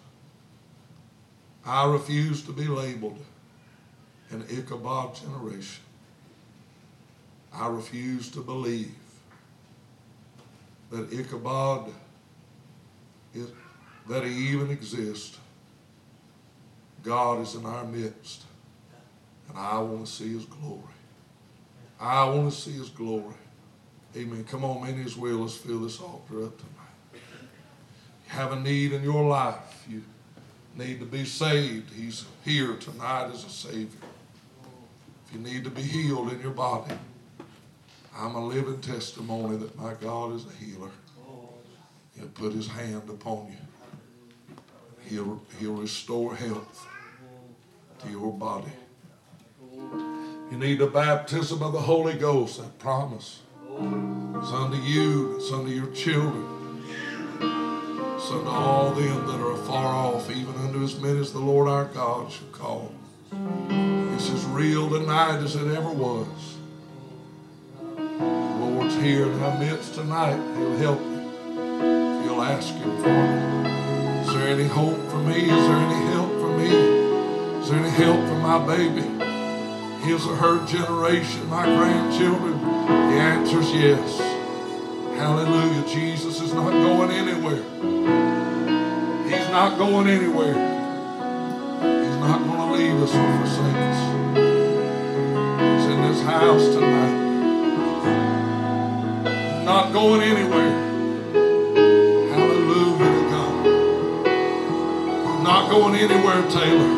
I 1.66 1.92
refuse 1.92 2.44
to 2.44 2.52
be 2.52 2.66
labeled 2.68 3.18
an 4.30 4.46
Ichabod 4.50 5.16
generation. 5.16 5.83
I 7.54 7.68
refuse 7.68 8.30
to 8.32 8.42
believe 8.42 8.96
that 10.90 11.12
Ichabod 11.12 11.92
is, 13.34 13.50
that 14.10 14.24
he 14.24 14.50
even 14.50 14.72
exists. 14.72 15.38
God 17.04 17.42
is 17.42 17.56
in 17.56 17.66
our 17.66 17.84
midst, 17.84 18.44
and 19.50 19.58
I 19.58 19.80
want 19.80 20.06
to 20.06 20.12
see 20.12 20.34
his 20.34 20.46
glory. 20.46 20.82
I 22.00 22.26
want 22.26 22.52
to 22.52 22.58
see 22.58 22.72
his 22.72 22.90
glory. 22.90 23.36
Amen. 24.16 24.44
Come 24.46 24.64
on, 24.64 24.84
many 24.84 25.04
as 25.04 25.18
well. 25.18 25.38
Let's 25.38 25.58
fill 25.58 25.80
this 25.80 26.00
altar 26.00 26.46
up 26.46 26.58
tonight. 26.58 26.74
You 27.14 27.20
have 28.28 28.52
a 28.52 28.60
need 28.60 28.94
in 28.94 29.04
your 29.04 29.28
life. 29.28 29.86
You 29.90 30.04
need 30.78 31.00
to 31.00 31.06
be 31.06 31.26
saved. 31.26 31.92
He's 31.94 32.26
here 32.46 32.76
tonight 32.76 33.32
as 33.34 33.44
a 33.44 33.50
Savior. 33.50 33.88
If 35.28 35.34
you 35.34 35.40
need 35.40 35.64
to 35.64 35.70
be 35.70 35.82
healed 35.82 36.32
in 36.32 36.42
your 36.42 36.52
body, 36.52 36.96
I'm 38.16 38.36
a 38.36 38.46
living 38.46 38.80
testimony 38.80 39.58
that 39.58 39.78
my 39.78 39.94
God 39.96 40.36
is 40.36 40.46
a 40.46 40.64
healer. 40.64 40.92
He'll 42.16 42.28
put 42.28 42.54
his 42.54 42.68
hand 42.68 43.10
upon 43.10 43.48
you. 43.48 44.56
He'll, 45.06 45.42
he'll 45.60 45.74
restore 45.74 46.36
health 46.36 46.88
to 48.04 48.10
your 48.10 48.32
body. 48.32 48.72
You 50.52 50.58
need 50.58 50.80
the 50.80 50.88
baptism 50.88 51.64
of 51.64 51.74
the 51.74 51.82
Holy 51.82 52.14
Ghost, 52.14 52.60
that 52.60 52.78
promise. 52.78 53.42
It's 53.66 54.52
unto 54.52 54.78
you, 54.78 55.38
it's 55.38 55.52
unto 55.52 55.72
your 55.72 55.92
children. 55.94 56.84
It's 57.40 58.30
unto 58.32 58.50
all 58.50 58.92
them 58.92 59.26
that 59.26 59.40
are 59.40 59.54
afar 59.54 59.86
off, 59.86 60.30
even 60.30 60.56
unto 60.56 60.84
as 60.84 61.00
many 61.00 61.20
as 61.20 61.34
the 61.34 61.40
Lord 61.40 61.68
our 61.68 61.86
God 61.86 62.32
shall 62.32 62.48
call. 62.48 62.94
It's 63.32 64.30
as 64.30 64.46
real 64.46 64.90
tonight 64.90 65.38
as 65.38 65.56
it 65.56 65.74
ever 65.74 65.90
was. 65.90 66.53
The 68.60 68.66
Lord's 68.66 68.96
here 68.96 69.26
in 69.32 69.42
our 69.42 69.58
midst 69.60 69.96
tonight. 69.96 70.40
He'll 70.58 70.78
help 70.78 71.00
you. 71.02 71.20
If 72.20 72.26
you'll 72.26 72.42
ask 72.42 72.74
Him 72.74 72.98
for 73.04 73.10
it. 73.10 74.28
Is 74.28 74.34
there 74.34 74.48
any 74.48 74.68
hope 74.68 75.00
for 75.10 75.20
me? 75.20 75.36
Is 75.36 75.68
there 75.68 75.78
any 75.78 76.06
help 76.12 76.32
for 76.32 76.58
me? 76.58 76.70
Is 77.62 77.70
there 77.70 77.80
any 77.80 77.90
help 77.90 78.28
for 78.28 78.36
my 78.40 78.60
baby? 78.66 79.02
His 80.04 80.26
or 80.26 80.36
her 80.36 80.66
generation, 80.66 81.48
my 81.50 81.66
grandchildren? 81.66 82.60
The 82.62 83.20
answer 83.20 83.60
is 83.60 83.72
yes. 83.74 84.18
Hallelujah. 85.18 85.86
Jesus 85.88 86.42
is 86.42 86.54
not 86.54 86.72
going 86.72 87.12
anywhere. 87.12 87.64
He's 89.30 89.50
not 89.50 89.78
going 89.78 90.08
anywhere. 90.08 90.54
He's 90.54 92.18
not 92.18 92.40
going 92.44 92.60
to 92.60 92.74
leave 92.74 93.02
us 93.02 93.14
or 93.16 93.38
forsake 93.38 93.76
us. 93.76 94.00
He's 95.62 95.86
in 95.94 96.02
this 96.02 96.22
house 96.24 96.66
tonight. 96.68 97.23
Not 99.66 99.94
going 99.94 100.22
anywhere. 100.22 100.72
Hallelujah 102.34 102.98
to 102.98 103.30
God. 103.30 103.66
Not 105.44 105.70
going 105.70 105.96
anywhere, 105.96 106.50
Taylor. 106.50 106.90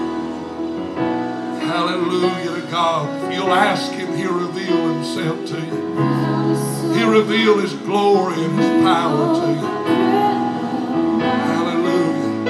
Hallelujah 1.62 2.62
to 2.62 2.68
God. 2.72 3.24
If 3.24 3.38
you'll 3.38 3.54
ask 3.54 3.92
Him, 3.92 4.16
He'll 4.16 4.34
reveal 4.34 4.94
Himself 4.94 5.46
to 5.48 5.60
you. 5.60 6.94
He'll 6.96 7.12
reveal 7.12 7.60
His 7.60 7.74
glory 7.74 8.44
and 8.44 8.60
His 8.60 8.84
power 8.84 9.36
to 9.36 9.48
you. 9.52 9.85